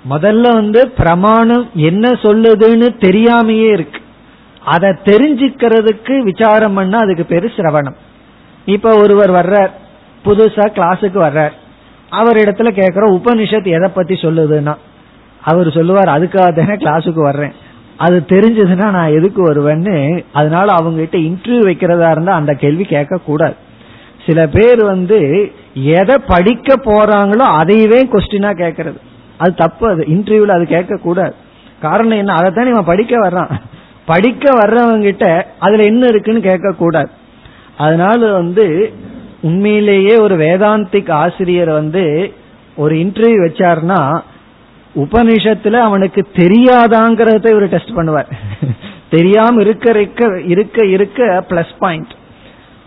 முதல்ல 0.09 0.53
வந்து 0.53 0.89
பிரமாணம் 0.89 1.69
என்ன 1.73 2.09
சொல்லுதுன்னு 2.09 2.89
தெரியாமையே 2.99 3.71
இருக்கு. 3.71 4.01
அதை 4.65 4.89
தெரிஞ்சுக்கிறதுக்கு 4.89 6.19
விசாரம் 6.19 6.73
பண்ணா 6.73 6.97
அதுக்கு 6.97 7.25
பேரு 7.25 7.51
சிரவணம். 7.55 7.95
இப்ப 8.65 8.97
ஒருவர் 8.97 9.31
வர்றார் 9.31 9.69
புதுசா 10.25 10.65
கிளாஸுக்கு 10.67 11.19
வர்றார். 11.19 11.51
அவர் 12.09 12.35
இடத்துல 12.35 12.69
கேக்குற 12.71 13.05
உபனிஷத் 13.11 13.65
எதை 13.65 13.89
பத்தி 13.89 14.13
சொல்லுதுன்னா 14.13 14.75
அவர் 15.41 15.71
சொல்லுவார் 15.71 16.07
அதுக்காக 16.07 16.55
தானே 16.55 16.73
கிளாஸுக்கு 16.73 17.21
வர்றேன். 17.21 17.53
அது 17.97 18.25
தெரிஞ்சதுன்னா 18.29 18.91
நான் 18.91 19.13
எதுக்கு 19.13 19.41
வருவேன்னு 19.49 19.95
அதனால 20.31 20.67
அவங்க 20.71 20.99
கிட்ட 20.99 21.17
இன்டர்வியூ 21.17 21.63
வைக்கிறதா 21.67 22.11
இருந்தா 22.11 22.33
அந்த 22.33 22.53
கேள்வி 22.53 22.85
கேட்க 22.85 23.17
கூடாது 23.25 23.55
சில 24.25 24.47
பேர் 24.47 24.83
வந்து 24.83 25.19
எதை 25.73 26.15
படிக்க 26.27 26.75
போறாங்களோ 26.85 27.45
அதையவே 27.59 27.99
கொஸ்டினா 28.13 28.51
கேட்கறது. 28.57 28.99
அது 29.37 29.55
தப்பு 29.55 29.89
அது. 29.89 30.03
இன்டர்வியூல 30.03 30.47
அது 30.47 30.65
கேட்க 30.67 30.95
கூடாது 30.97 31.35
காரணம் 31.81 32.17
என்ன? 32.17 32.33
அதை 32.33 32.51
தான் 32.51 32.67
இவன் 32.67 32.85
படிக்க 32.85 33.15
வர்றான். 33.17 33.51
படிக்க 34.05 34.45
வர்றவங்க 34.51 35.01
கிட்ட 35.01 35.25
அதுல 35.59 35.83
என்ன 35.83 36.05
இருக்குன்னு 36.07 36.41
கேட்க 36.41 36.71
கூடாது 36.71 37.09
அதனால 37.77 38.31
வந்து 38.31 38.65
உண்மையிலேயே 39.41 40.17
ஒரு 40.17 40.35
வேதாந்திக் 40.35 41.11
ஆசிரியர் 41.11 41.69
வந்து 41.69 42.33
ஒரு 42.75 42.95
இன்டர்வியூ 42.95 43.39
வச்சாருன்னா 43.45 43.99
உபனிஷத்துல 45.03 45.79
அவனுக்கு 45.87 46.21
தெரியாதாங்கிறத 46.33 47.49
இவர் 47.49 47.73
டெஸ்ட் 47.73 47.95
பண்ணுவார். 47.97 48.29
தெரியாம 49.09 49.61
இருக்க 49.61 49.89
இருக்க 49.89 50.29
இருக்க 50.53 50.85
இருக்க 50.85 51.45
பிளஸ் 51.49 51.73
பாயிண்ட் 51.79 52.13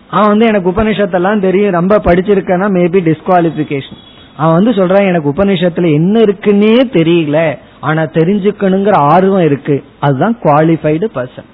அவன் 0.09 0.31
வந்து 0.31 0.45
எனக்கு 0.45 0.71
உபனிஷத்தெல்லாம் 0.71 1.43
தெரியும் 1.47 1.77
ரொம்ப 1.79 1.95
படிச்சிருக்கேன்னா 2.05 2.67
மேபி 2.77 2.99
டிஸ்குவாலிபிகேஷன் 3.09 3.99
அவன் 4.35 4.57
வந்து 4.57 4.71
சொல்றான் 4.79 5.09
எனக்கு 5.09 5.31
உபனிஷத்துல 5.31 5.91
என்ன 5.93 6.15
இருக்குன்னே 6.19 6.75
தெரியல 6.97 7.37
ஆனா 7.79 8.01
தெரிஞ்சுக்கணுங்கிற 8.17 8.95
ஆர்வம் 9.13 9.45
இருக்கு. 9.45 9.75
அதுதான் 9.99 10.35
குவாலிஃபைடு 10.43 11.07
பர்சன் 11.17 11.49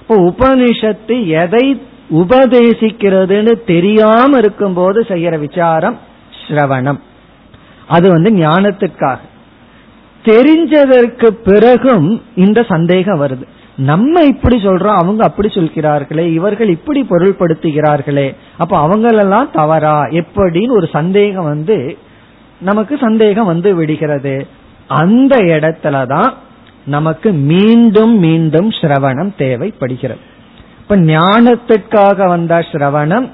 இப்போ 0.00 0.16
உபனிஷத்து 0.30 1.16
எதை 1.42 1.64
உபதேசிக்கிறதுன்னு 2.20 3.52
தெரியாம 3.66 4.38
இருக்கும் 4.38 4.74
போது 4.74 5.00
செய்யற 5.08 5.34
விசாரம் 5.38 5.98
ஸ்ரவணம். 6.40 7.00
அது 7.86 8.06
வந்து 8.10 8.30
ஞானத்துக்காக. 8.36 9.18
தெரிஞ்சதற்கு 10.24 11.26
பிறகும் 11.26 12.22
இந்த 12.34 12.62
சந்தேகம் 12.62 13.26
வருது. 13.26 13.46
நம்ம 13.76 14.22
இப்படி 14.22 14.56
சொல்றோம் 14.56 14.96
அவங்க 14.96 15.24
அப்படி 15.24 15.48
சொல்கிறார்களே 15.48 16.32
இவர்கள் 16.32 16.68
இப்படி 16.68 17.06
பொருள்படுத்துகிறார்களே 17.10 18.36
அப்ப 18.58 18.88
அவங்களெல்லாம் 18.88 19.50
தவறா? 19.52 20.02
எப்படின்னு 20.02 20.70
ஒரு 20.70 20.88
சந்தேகம் 20.92 21.44
வந்து 21.44 21.96
நமக்கு 22.60 22.98
சந்தேகம் 23.00 23.46
வந்து 23.46 23.74
விடுகிறது. 23.74 24.46
அந்த 24.86 25.36
இடத்துலதான் 25.36 26.32
நமக்கு 26.84 27.32
மீண்டும் 27.32 28.18
மீண்டும் 28.18 28.68
சிரவணம் 28.68 29.32
தேவைப்படுகிறது. 29.36 30.20
இப்ப 30.78 30.96
ஞானத்திற்காக 30.96 32.28
வந்த 32.28 32.58
சிரவணம் 32.58 33.28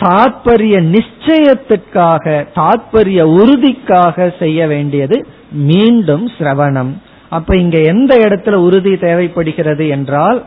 தாத்பரிய 0.00 0.80
நிச்சயத்திற்காக 0.80 2.46
தாத்பரிய 2.54 3.22
உறுதிக்காக 3.22 4.38
செய்ய 4.38 4.66
வேண்டியது 4.66 5.26
மீண்டும் 5.50 6.26
சிரவணம். 6.38 6.90
அப்ப 7.28 7.56
இங்க 7.56 7.78
எந்த 7.78 8.16
இடத்துல 8.16 8.52
உறுதி 8.52 8.96
தேவைப்படுகிறது 8.96 9.88
என்றால் 9.88 10.44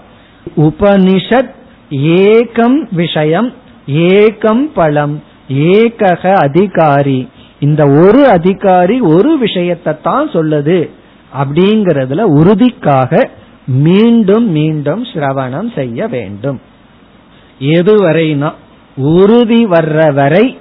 உபனிஷத் 0.58 1.54
ஏகம் 1.90 2.88
விஷயம் 2.92 3.54
ஏகம் 3.88 4.70
பலம் 4.74 5.24
ஏகக 5.50 6.34
அதிகாரி. 6.34 7.30
இந்த 7.60 7.88
ஒரு 7.88 8.28
அதிகாரி 8.28 9.00
ஒரு 9.00 9.38
விஷயத்தை 9.38 9.94
தான் 10.04 10.30
சொல்லுது. 10.30 10.90
அப்படிங்கறதுல 11.44 12.22
உறுதிக்காக 12.22 13.30
மீண்டும் 13.66 14.50
மீண்டும் 14.50 15.04
சிரவணம் 15.04 15.74
செய்ய 15.76 16.08
வேண்டும். 16.08 16.62
எதுவரைனா 17.60 18.54
உறுதி 18.96 19.66
வர்ற 19.66 20.14
வரை 20.14 20.58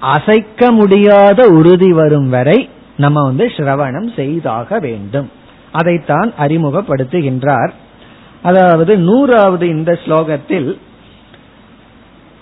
அசைக்க 0.00 0.70
முடியாத 0.70 1.46
உறுதி 1.46 1.92
வரும் 1.92 2.28
வரை 2.28 2.68
நம்ம 2.96 3.22
வந்து 3.22 3.46
சிரவணம் 3.46 4.14
செய்தாக 4.14 4.78
வேண்டும். 4.78 5.30
அதைத்தான் 5.72 6.32
அறிமுகப்படுத்துகின்றார். 6.38 7.70
அதாவது 8.42 8.98
நூறாவது 8.98 9.68
இந்த 9.68 9.98
ஸ்லோகத்தில் 10.04 10.78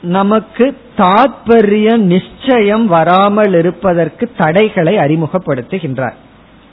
நமக்கு 0.02 0.78
தாத்பரிய 0.96 1.96
நிச்சயம் 1.96 2.86
வராமல் 2.86 3.54
இருப்பதற்கு 3.54 4.30
தடைகளை 4.36 4.96
அறிமுகப்படுத்துகின்றார். 4.96 6.14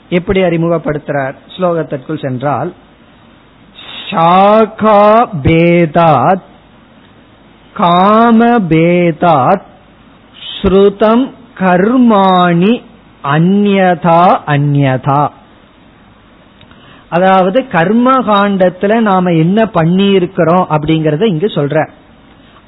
எப்படி 0.08 0.42
அறிமுகப்படுத்துறார்? 0.42 1.34
ஸ்லோகத்திற்குள் 1.56 2.22
சென்றால் 2.22 2.72
ஷாகா 4.10 5.28
பேதாத் 5.42 6.42
காமபேதாத் 7.76 9.62
ஸ்ருதம் 10.62 11.30
கர்மாணி 11.58 12.82
அந்யதா 13.24 14.42
அந்யதா 14.46 15.28
அதாவது 17.08 17.68
கர்ம 17.68 18.12
காண்டத்துல 18.12 19.00
நாம 19.00 19.30
என்ன 19.30 19.66
பண்ணி 19.66 20.04
இருக்கிறோம் 20.04 20.66
அப்படிங்கறத 20.70 21.24
இங்கு 21.24 21.46
சொல்ற. 21.46 21.88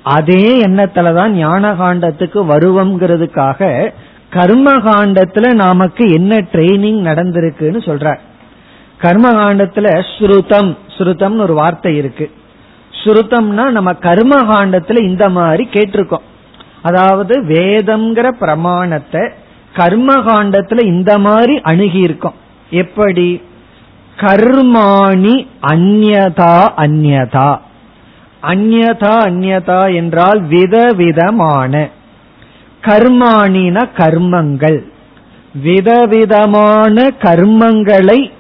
அதே 0.03 0.65
எண்ணத்துலதான் 0.65 1.29
ஞான 1.29 1.73
காண்டத்துக்கு 1.73 2.41
வருவோங்கிறதுக்காக 2.49 3.93
கர்ம 4.31 4.77
காண்டத்துல 4.77 5.53
நமக்கு 5.53 6.13
என்ன 6.13 6.37
ட்ரைனிங் 6.37 7.01
நடந்திருக்குன்னு 7.01 7.81
சொல்ற. 7.85 8.19
கர்ம 8.99 9.31
காண்டத்துல 9.31 10.05
ஸ்ருதம் 10.19 10.77
ஸ்ருதம்னு 10.99 11.39
ஒரு 11.39 11.55
வார்த்தை 11.55 11.97
இருக்கு. 11.97 12.31
ஸ்ருதம்னா 13.05 13.71
நம்ம 13.71 13.93
கர்ம 13.93 14.43
காண்டத்துல 14.43 15.03
இந்த 15.03 15.29
மாதிரி 15.29 15.69
கேட்டிருக்கோம். 15.73 16.27
அதாவது 16.83 17.43
வேதம்ங்கிற 17.43 18.29
பிரமாணத்தை 18.29 19.21
கர்ம 19.75 20.15
காண்டத்துல 20.15 20.85
இந்த 20.85 21.19
மாதிரி 21.19 21.61
அணுகி 21.61 21.99
இருக்கோம். 21.99 22.35
எப்படி? 22.71 23.43
கர்மாணி 24.17 25.47
அந்யதா 25.73 26.57
அந்யதா 26.77 27.59
அந்யதா 28.43 29.17
அந்யதா 29.29 29.95
என்றால் 29.95 30.41
விதவிதமான 30.43 31.89
கர்மாணின 32.83 33.89
கர்மங்கள். 33.97 34.81
விதவிதமான 35.55 37.13
கர்மங்களை 37.23 38.31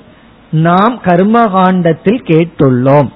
நாம் 0.50 1.00
கர்மகாண்டத்தில் 1.04 2.22
கேட்டுள்ளோம். 2.22 3.08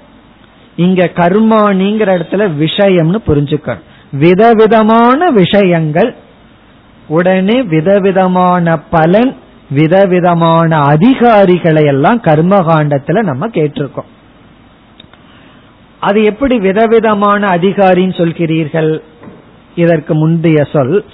இங்க 0.77 1.11
கர்மாணிங்கிற 1.15 2.09
இடத்துல 2.19 2.51
விஷயம்னு 2.61 3.17
புரிஞ்சுக்கணும். 3.27 3.85
விதவிதமான 4.13 5.31
விஷயங்கள் 5.31 6.17
உடனே 7.09 7.63
விதவிதமான 7.63 8.79
பலன் 8.79 9.37
விதவிதமான 9.71 10.77
அதிகாரிகளை 10.77 11.85
எல்லாம் 11.85 12.21
கர்மகாண்டத்துல 12.21 13.23
நம்ம 13.23 13.47
கேட்டிருக்கோம். 13.47 14.11
அது 16.01 16.25
எப்படி 16.25 16.59
விதவிதமான 16.59 17.47
அதிகாரின்னு 17.47 18.17
சொல்கிறீர்கள்? 18.17 19.03
இதற்கு 19.75 20.15
முந்தைய 20.15 20.65
சொல் 20.73 21.05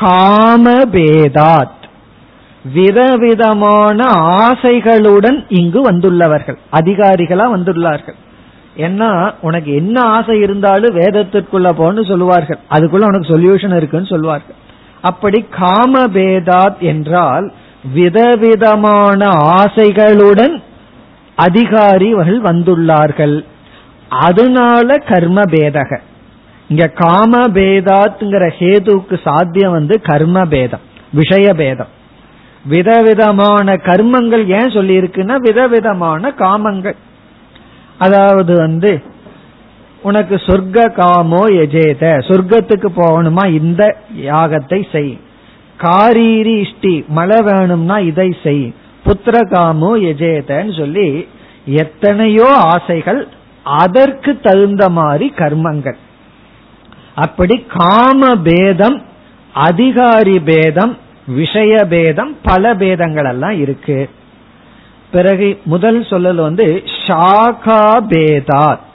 காமபேதாத் 0.00 1.78
விதவிதமான 2.72 4.04
ஆசைகளுடன் 4.46 5.44
இங்கு 5.48 5.90
வந்துள்ளவர்கள் 5.90 6.58
அதிகாரிகளா 6.72 7.46
வந்துள்ளார்கள். 7.56 8.18
ஏன்னா 8.76 9.34
உனக்கு 9.40 9.74
என்ன 9.74 10.00
ஆசை 10.00 10.38
இருந்தாலும் 10.38 10.96
வேதத்திற்குள்ள 10.96 11.68
போன்னு 11.78 12.08
சொல்லுவார்கள். 12.08 12.58
அதுக்குள்ள 12.70 13.04
உனக்கு 13.04 13.38
சொல்யூஷன் 13.38 13.76
இருக்குன்னு 13.76 14.06
சொல்லுவார்கள். 14.06 14.58
அப்படி 15.02 15.44
காமபேதாத் 15.60 16.78
என்றால் 16.78 17.52
விதவிதமான 17.92 19.28
ஆசைகளுடன் 19.62 20.62
அதிகாரிகள் 21.36 22.40
வந்துள்ளார்கள். 22.42 23.44
அதனால 24.08 24.96
கர்ம 24.96 25.40
பேதக 25.42 26.00
இங்க 26.68 26.86
காம 26.86 27.38
ஹேதுக்கு 28.58 29.16
சாத்தியம் 29.24 29.72
வந்து 29.72 30.00
கர்ம 30.00 30.44
பேதம் 30.44 30.84
விஷய 31.12 31.54
பேதம் 31.54 31.92
விதவிதமான 32.64 33.74
கர்மங்கள் 33.74 34.44
ஏன் 34.46 34.70
சொல்லி 34.70 34.98
இருக்குன்னா 35.00 35.36
விதவிதமான 35.36 36.32
காமங்கள். 36.38 36.96
அதாவது 37.98 38.56
வந்து 38.56 39.02
உனக்கு 40.02 40.34
சொர்க்க 40.34 40.92
காமோ 40.92 41.42
எஜேத. 41.62 42.02
சொர்க்கத்துக்கு 42.28 42.88
போகணுமா? 42.96 43.44
இந்த 43.60 43.96
யாகத்தை 44.16 44.92
செய். 44.92 45.18
காரீரி 45.78 46.54
இஷ்டி 46.64 47.06
மழை 47.06 47.40
வேணும்னா 47.42 47.98
இதை 47.98 48.36
செய். 48.42 48.74
புத்திர 49.04 49.36
காமோ 49.48 49.90
எஜேதன்னு 49.96 50.78
சொல்லி 50.78 51.28
எத்தனையோ 51.64 52.48
ஆசைகள் 52.54 53.28
அதற்கு 53.62 54.40
தகுந்த 54.40 54.88
மாதிரி 54.88 55.32
கர்மங்கள். 55.36 55.98
அப்படி 57.14 57.66
காம 57.76 58.34
பேதம் 58.42 59.02
அதிகாரி 59.54 60.38
பேதம் 60.40 60.98
விஷய 61.26 61.84
பேதம் 61.84 62.36
பல 62.42 62.74
பேதங்கள் 62.74 63.24
எல்லாம் 63.24 63.58
இருக்கு. 63.60 64.10
பிறகு 65.10 65.60
முதல் 65.64 66.00
சொல்லல் 66.00 66.40
வந்து 66.40 66.82
ஷாகா 67.06 67.82
பேதாத். 68.12 68.89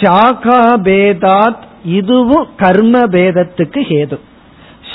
ஷாகா 0.00 0.60
பேதாத் 0.86 1.64
இதுவும் 1.84 2.48
கர்ம 2.56 2.98
பேதத்துக்கு 3.06 3.80
ஹேது. 3.90 4.18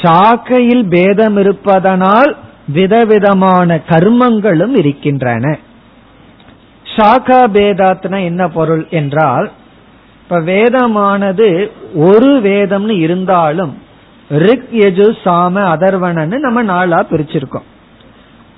சாக்கையில் 0.01 0.86
பேதம் 0.88 1.38
இருப்பதனால் 1.38 2.36
விதவிதமான 2.68 3.82
கர்மங்களும் 3.88 4.76
இருக்கின்றன. 4.78 5.58
சாக்கா 6.86 7.41
பேதாத்னா 7.54 8.24
என்ன 8.24 8.47
பொருள் 8.47 8.88
என்றால் 8.89 9.51
இப்ப 10.22 10.39
வேதமானது 10.39 11.72
ஒரு 11.95 12.41
வேதம்னு 12.41 12.95
இருந்தாலும் 12.99 13.74
ரிக் 14.30 14.70
யஜு 14.72 15.08
சாம 15.24 15.56
அதர்வனன்னு 15.74 16.39
நம்ம 16.39 16.62
நாளா 16.64 17.06
பிரிச்சிருக்கோம். 17.12 17.68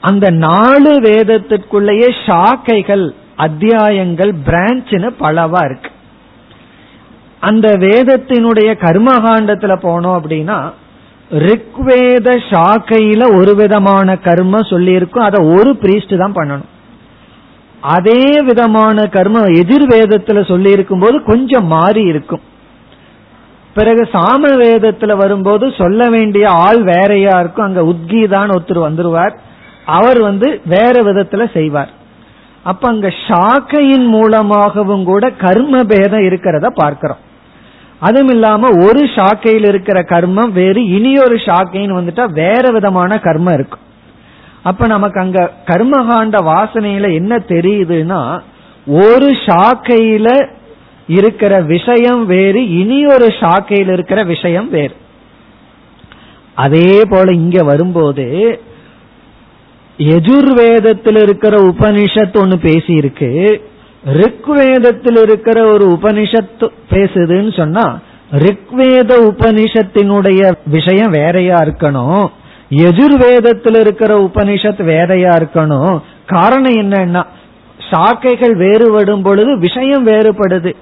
அந்த 0.02 0.30
நாலு 0.30 1.00
வேதத்திற்குள்ளேயே 1.00 2.10
சாக்கைகள் 2.26 3.06
அத்தியாயங்கள் 3.36 4.34
பிரான்ச்னு 4.46 5.10
பலவா 5.20 5.66
இருக்கு. 5.66 5.90
அந்த 7.40 7.70
வேதத்தினுடைய 7.70 8.70
கர்மகாண்டத்துல 8.82 9.74
போனோம் 9.82 10.18
அப்படின்னா 10.20 10.72
ரிக்வேத 11.32 12.38
சாக்கையில 12.50 13.40
ஒரு 13.40 13.56
விதமான 13.56 14.14
கர்மம் 14.14 14.70
சொல்லி 14.70 14.92
இருக்கும் 14.92 15.24
அதை 15.24 15.46
ஒரு 15.48 15.74
பிரீஸ்ட் 15.74 16.18
தான் 16.18 16.36
பண்ணணும். 16.36 16.72
அதே 17.82 18.42
விதமான 18.42 19.02
கர்மம் 19.02 19.50
எதிர்வேதத்துல 19.62 20.48
சொல்லி 20.48 20.72
இருக்கும் 20.72 21.00
போது 21.00 21.24
கொஞ்சம் 21.24 21.66
மாறி 21.66 22.02
இருக்கும். 22.02 22.42
பிறகு 23.74 24.10
சாம 24.14 24.44
வேதத்துல 24.44 25.18
வரும்போது 25.18 25.74
சொல்ல 25.78 26.10
வேண்டிய 26.10 26.50
ஆள் 26.50 26.84
வேறையா 26.84 27.40
இருக்கும். 27.40 27.66
அங்க 27.66 27.82
உத்கீதான் 27.82 28.52
ஒருத்தர் 28.52 28.86
வந்துருவார். 28.88 29.36
அவர் 29.86 30.20
வந்து 30.22 30.62
வேற 30.66 31.04
விதத்துல 31.04 31.54
செய்வார். 31.54 31.90
அப்ப 32.66 32.84
அங்க 32.88 33.08
சாக்கையின் 33.28 34.06
மூலமாகவும் 34.08 35.04
கூட 35.04 35.26
கர்ம 35.44 35.84
பேதம் 35.84 36.26
இருக்கிறத 36.30 36.68
பார்க்கிறோம். 36.82 37.22
அதுவும் 38.00 38.30
இல்லாம 38.30 38.70
ஒரு 38.86 39.02
சாக்கையில் 39.18 39.68
இருக்கிற 39.68 40.00
கர்மம் 40.02 40.52
வேறு 40.52 40.82
இனியொரு 40.98 41.38
சாக்கைன்னு 41.48 41.98
வந்துட்டா 42.00 42.26
வேற 42.42 42.64
விதமான 42.72 43.20
கர்மம் 43.24 43.54
இருக்கும். 43.54 43.84
அப்ப 44.64 44.88
நமக்கு 44.88 45.20
அங்க 45.20 45.40
கர்மகாண்ட 45.66 46.38
வாசனையில 46.52 47.10
என்ன 47.14 47.34
தெரியுதுன்னா 47.48 48.22
ஒரு 49.04 49.30
சாக்கையில 49.48 50.30
இருக்கிற 51.08 51.54
விஷயம் 51.74 52.22
வேறு 52.26 52.62
இனி 52.80 53.00
ஒரு 53.06 53.28
சாக்கையில் 53.42 53.92
இருக்கிற 53.92 54.20
விஷயம் 54.24 54.70
வேறு. 54.70 54.96
அதே 56.56 56.92
போல 57.10 57.28
இங்க 57.34 57.58
வரும்போது 57.64 58.26
எஜுர்வேதத்தில் 59.98 61.22
இருக்கிற 61.22 61.58
உபனிஷத் 61.58 62.38
ஒன்னு 62.38 62.56
பேசியிருக்கு. 62.56 63.62
ரிக்வேதத்தில் 64.06 65.22
இருக்கிற 65.22 65.66
ஒரு 65.66 66.00
உபனிஷத் 66.02 66.68
பேசுதுன்னு 66.90 67.58
சொன்னா 67.58 68.00
ரிக்வேத 68.32 69.12
உபனிஷத்தினுடைய 69.32 70.52
விஷயம் 70.66 71.12
வேறையா 71.12 71.56
இருக்கணும். 71.56 72.28
எஜுர்வேதத்தில் 72.70 73.80
இருக்கிற 73.80 74.20
உபனிஷத் 74.20 74.84
வேறையா 74.84 75.30
இருக்கணும். 75.30 76.02
காரணம் 76.26 76.74
என்னன்னா 76.74 77.24
சாக்கைகள் 77.90 78.56
வேறுபடும் 78.56 79.24
பொழுது 79.24 79.60
விஷயம் 79.60 80.08
வேறுபடுது. 80.08 80.76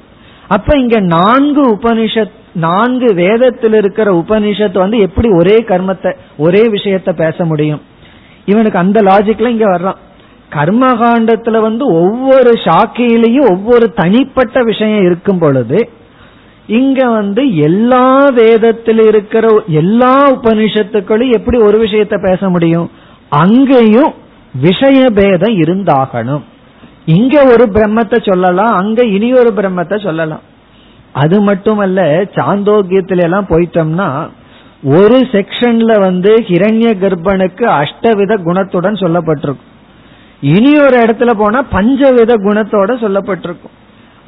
அப்ப 0.47 0.80
இங்க 0.80 0.99
நான்கு 0.99 1.76
உபனிஷத் 1.76 2.32
நான்கு 2.53 3.14
வேதத்தில் 3.14 3.74
இருக்கிற 3.74 4.11
உபனிஷத் 4.11 4.78
வந்து 4.78 4.97
எப்படி 4.97 5.30
ஒரே 5.30 5.55
கர்மத்தை 5.68 6.16
ஒரே 6.38 6.61
விஷயத்த 6.61 7.11
பேச 7.11 7.45
முடியும்? 7.45 7.82
இவனுக்கு 8.46 8.80
அந்த 8.80 9.02
லாஜிக்ல 9.02 9.48
இங்க 9.48 9.66
வர்றான். 9.66 10.00
கர்மகாண்டத்துல 10.52 11.62
வந்து 11.62 11.86
ஒவ்வொரு 11.86 12.52
சாக்கையிலையும் 12.64 13.50
ஒவ்வொரு 13.52 13.94
தனிப்பட்ட 13.94 14.64
விஷயம் 14.64 15.04
இருக்கும் 15.06 15.39
பொழுது 15.39 15.89
இங்க 16.68 17.10
வந்து 17.10 17.58
எல்லா 17.58 18.28
வேதத்தில் 18.28 19.02
இருக்கிற 19.08 19.64
எல்லா 19.68 20.32
உபனிஷத்துக்களும் 20.32 21.34
எப்படி 21.34 21.58
ஒரு 21.58 21.86
விஷயத்த 21.86 22.18
பேச 22.24 22.50
முடியும்? 22.50 22.91
அங்கேயும் 23.30 24.14
விஷய 24.62 25.10
பேதம் 25.10 25.56
இருந்தாகணும். 25.58 26.44
இங்க 27.06 27.44
ஒரு 27.44 27.66
பிரம்மத்தை 27.74 28.32
சொல்லலாம் 28.32 28.74
அங்க 28.76 29.06
இனி 29.06 29.34
ஒரு 29.34 29.54
பிரம்மத்தை 29.56 30.04
சொல்லலாம். 30.04 30.44
அது 31.12 31.41
மட்டுமல்ல 31.41 32.02
சாந்தோக்கியத்தில 32.36 33.24
எல்லாம் 33.24 33.50
போயிட்டோம்னா 33.50 34.08
ஒரு 34.84 35.17
செக்ஷன்ல 35.17 35.99
வந்து 35.99 36.36
ஹிரண்ய 36.47 36.88
கர்ப்பனுக்கு 37.03 37.65
அஷ்டவித 37.65 38.34
குணத்துடன் 38.43 38.93
சொல்லப்பட்டிருக்கும். 38.93 39.69
இனி 40.41 40.79
ஒரு 40.79 40.97
இடத்துல 40.99 41.34
போனா 41.34 41.65
பஞ்சவித 41.71 42.34
குணத்தோட 42.36 42.91
சொல்லப்பட்டிருக்கும். 43.05 43.75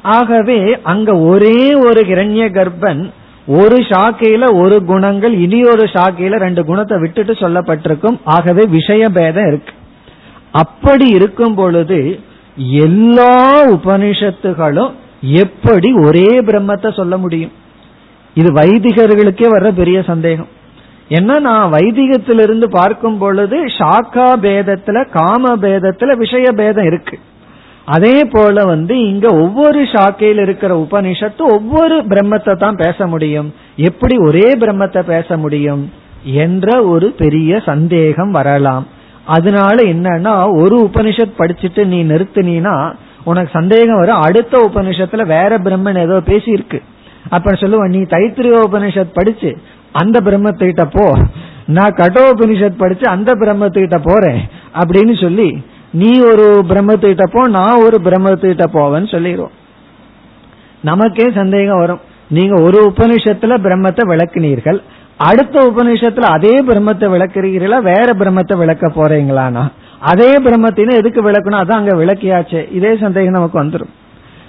ஆகவே 0.02 0.80
அங்க 0.82 1.18
ஒரே 1.18 1.74
ஒரு 1.74 2.00
ஹிரண்ய 2.00 2.44
கர்ப்பன் 2.58 3.10
ஒரு 3.46 3.76
சாக்கையில 3.76 4.60
ஒரு 4.60 4.84
குணங்கள் 4.84 5.32
இனி 5.32 5.62
ஒரு 5.62 5.84
சாக்கையில 5.84 6.38
ரெண்டு 6.38 6.64
குணத்தை 6.64 6.98
விட்டுட்டு 6.98 7.32
சொல்லப்பட்டிருக்கும். 7.32 8.18
ஆகவே 8.24 8.64
விஷய 8.66 9.08
பேதம் 9.08 9.46
இருக்கு. 9.46 9.72
அப்படி 10.52 11.06
இருக்கும் 11.08 11.54
பொழுது 11.54 12.20
எல்லா 12.70 13.64
உபனிஷத்துகளும் 13.66 14.92
எப்படி 15.20 15.92
ஒரே 15.92 16.40
பிரம்மத்தை 16.40 16.94
சொல்ல 16.94 17.16
முடியும்? 17.16 17.52
இது 18.36 18.48
வைதிகர்களுக்கே 18.52 19.46
வர்ற 19.54 19.68
பெரிய 19.72 19.98
சந்தேகம். 20.02 20.48
என்ன 21.08 21.38
நான் 21.38 21.72
வைதிகத்திலிருந்து 21.72 22.66
பார்க்கும் 22.70 23.18
பொழுது 23.18 23.56
ஷாக்கா 23.78 24.28
பேதத்துல 24.44 25.04
காம 25.10 25.52
பேதத்துல 25.56 26.16
விஷய 26.16 26.46
பேதம் 26.52 26.84
இருக்கு. 26.84 27.16
அதே 27.84 28.16
போல 28.24 28.64
வந்து 28.64 28.94
இங்க 29.08 29.26
ஒவ்வொரு 29.34 29.80
ஷாக்கையில் 29.82 30.40
இருக்கிற 30.40 30.72
உபனிஷத்து 30.76 31.42
ஒவ்வொரு 31.56 31.96
பிரம்மத்தை 32.10 32.54
தான் 32.56 32.76
பேச 32.76 33.06
முடியும். 33.06 33.48
எப்படி 33.88 34.16
ஒரே 34.18 34.48
பிரம்மத்தை 34.52 35.02
பேச 35.02 35.36
முடியும் 35.36 35.84
என்ற 36.44 36.68
ஒரு 36.84 37.08
பெரிய 37.18 37.60
சந்தேகம் 37.64 38.30
வரலாம். 38.30 38.86
அதனால 39.24 39.76
என்னன்னா 39.92 40.34
ஒரு 40.62 40.76
உபனிஷத் 40.86 41.38
படிச்சுட்டு 41.38 41.84
நீ 41.84 42.00
நிறுத்தினா 42.04 42.74
உனக்கு 43.24 43.50
சந்தேகம் 43.52 43.98
வரும். 43.98 44.24
அடுத்த 44.26 44.70
உபனிஷத்துல 44.70 45.26
வேற 45.26 45.58
பிரம்மன் 45.58 46.02
ஏதோ 46.02 46.18
பேசியிருக்கு. 46.26 46.80
அப்ப 47.30 47.50
சொல்லுவேன் 47.50 47.88
நீ 47.88 47.98
தைத்திரிய 47.98 48.64
உபனிஷத் 48.70 49.14
படிச்சு 49.14 49.58
அந்த 49.92 50.20
பிரம்மத்திட்ட 50.20 50.84
போ. 50.92 51.18
நான் 51.66 51.94
கடோபனிஷத் 51.94 52.78
படிச்சு 52.78 53.06
அந்த 53.10 53.32
பிரம்மத்துக்கிட்ட 53.34 54.00
போறேன். 54.02 54.40
அப்படின்னு 54.74 55.20
சொல்லி 55.20 55.62
நீ 55.90 56.20
ஒரு 56.20 56.64
பிரம்மத்துக்கிட்ட 56.68 57.22
போ 57.22 57.48
நான் 57.48 57.82
ஒரு 57.82 58.00
பிரம்மத்துக்கிட்ட 58.04 58.66
போவேன்னு 58.72 59.10
சொல்லிடுவோம் 59.10 59.50
நமக்கே 60.82 61.30
சந்தேகம் 61.34 61.78
வரும். 61.78 62.00
நீங்க 62.28 62.62
ஒரு 62.62 62.92
உபனிஷத்துல 62.96 63.56
பிரம்மத்தை 63.56 64.00
விளக்குனீர்கள். 64.08 64.82
அடுத்த 65.16 65.72
உபநிஷத்துல 65.76 66.20
அதே 66.20 66.62
பிரம்மத்தை 66.62 67.06
விளக்குறீங்களா 67.14 67.82
வேற 67.82 68.04
பிரம்மத்தை 68.04 68.56
விளக்க 68.56 68.86
போறீங்களானா? 68.88 69.72
அதே 70.00 70.36
பிரம்மத்தின 70.36 70.96
எதுக்கு 70.96 71.30
விளக்கணும்? 71.30 71.62
அதான் 71.62 71.80
அங்க 71.80 71.96
விளக்கியாச்சு. 71.96 72.72
இதே 72.72 72.96
சந்தேகம் 72.96 73.32
நமக்கு 73.32 73.64
வந்துடும் 73.64 73.94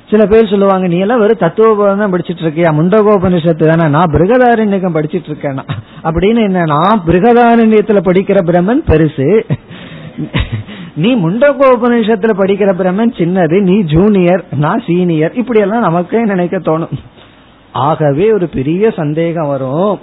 சில 0.09 0.25
பேர் 0.25 0.49
சொல்லுவாங்க 0.49 0.87
நீ 0.87 0.97
எல்லாம் 0.97 1.19
வெறும் 1.19 1.41
தத்துவபோதம் 1.41 1.97
தான் 1.97 2.13
படிச்சிட்டு 2.13 2.43
இருக்கியா? 2.43 2.69
முண்டகோபனிஷத்து 2.79 3.65
தானே? 3.67 3.89
நான் 3.89 4.11
பிருகதாரண்யக்கம் 4.13 4.95
படிச்சிட்டு 4.97 5.29
இருக்கேனா? 5.31 5.63
அப்படின்னு 6.03 6.41
என்ன 6.41 6.63
நான் 6.63 7.03
பிருகதாரண்யத்துல 7.07 8.01
படிக்கிற 8.09 8.41
பிரம்மன் 8.49 8.83
பெருசு. 8.91 9.27
நீ 10.95 11.15
முண்டகோபனிஷத்துல 11.15 12.33
படிக்கிற 12.41 12.69
பிரம்மன் 12.81 13.13
சின்னது. 13.17 13.61
நீ 13.61 13.81
ஜூனியர் 13.81 14.43
நான் 14.57 14.83
சீனியர். 14.87 15.33
இப்படி 15.33 15.59
எல்லாம் 15.59 15.81
நமக்கே 15.81 16.21
நினைக்க 16.23 16.57
தோணும். 16.57 16.95
ஆகவே 17.71 18.31
ஒரு 18.31 18.47
பெரிய 18.47 18.91
சந்தேகம் 18.91 19.47
வரும். 19.47 19.99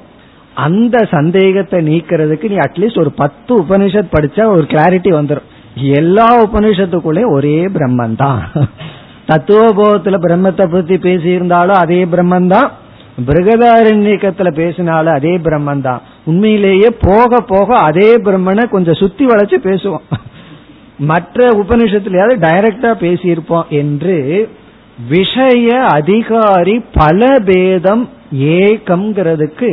அந்த 0.54 0.96
சந்தேகத்தை 1.10 1.78
நீக்கிறதுக்கு 1.86 2.48
நீ 2.48 2.56
அட்லீஸ்ட் 2.56 2.98
ஒரு 2.98 3.12
பத்து 3.12 3.52
உபனிஷத் 3.62 4.14
படிச்சா 4.16 4.44
ஒரு 4.44 4.66
கிளாரிட்டி 4.68 5.12
வந்துடும் 5.18 5.48
எல்லா 5.74 6.26
உபனிஷத்துக்குள்ளே 6.44 7.24
ஒரே 7.32 7.58
பிரம்மன் 7.64 8.16
தான். 8.16 8.40
தத்துவபோதத்துல 9.28 10.16
பிரம்மத்தை 10.26 10.64
பத்தி 10.72 10.96
பேசியிருந்தாலும் 11.06 11.78
அதே 11.82 12.00
பிரம்மன் 12.04 12.48
தான் 12.54 12.70
பிரகதாரண்யக்கத்துல 13.28 14.48
பேசினாலும் 14.54 15.16
அதே 15.18 15.34
பிரம்மன் 15.46 15.80
தான் 15.80 16.02
உண்மையிலேயே 16.24 16.90
போக 17.08 17.40
போக 17.52 17.68
அதே 17.88 18.10
பிரம்மனை 18.26 18.64
கொஞ்சம் 18.68 19.00
சுத்தி 19.02 19.24
வளைச்சு 19.26 19.58
பேசுவோம். 19.68 20.06
மற்ற 21.10 21.46
உபனிஷத்துலயாவது 21.62 22.36
டைரக்டா 22.46 22.90
பேசியிருப்போம் 23.04 23.68
என்று 23.80 24.16
விஷய 25.08 25.68
அதிகாரி 25.98 26.76
பல 26.94 27.20
பேதம் 27.44 28.04
ஏகம்ங்கிறதுக்கு 28.60 29.70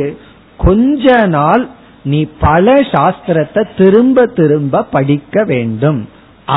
கொஞ்ச 0.56 1.26
நாள் 1.26 1.64
நீ 2.02 2.20
பல 2.40 2.74
சாஸ்திரத்தை 2.92 3.62
திரும்ப 3.76 4.26
திரும்ப 4.38 4.82
படிக்க 4.94 5.44
வேண்டும். 5.44 6.00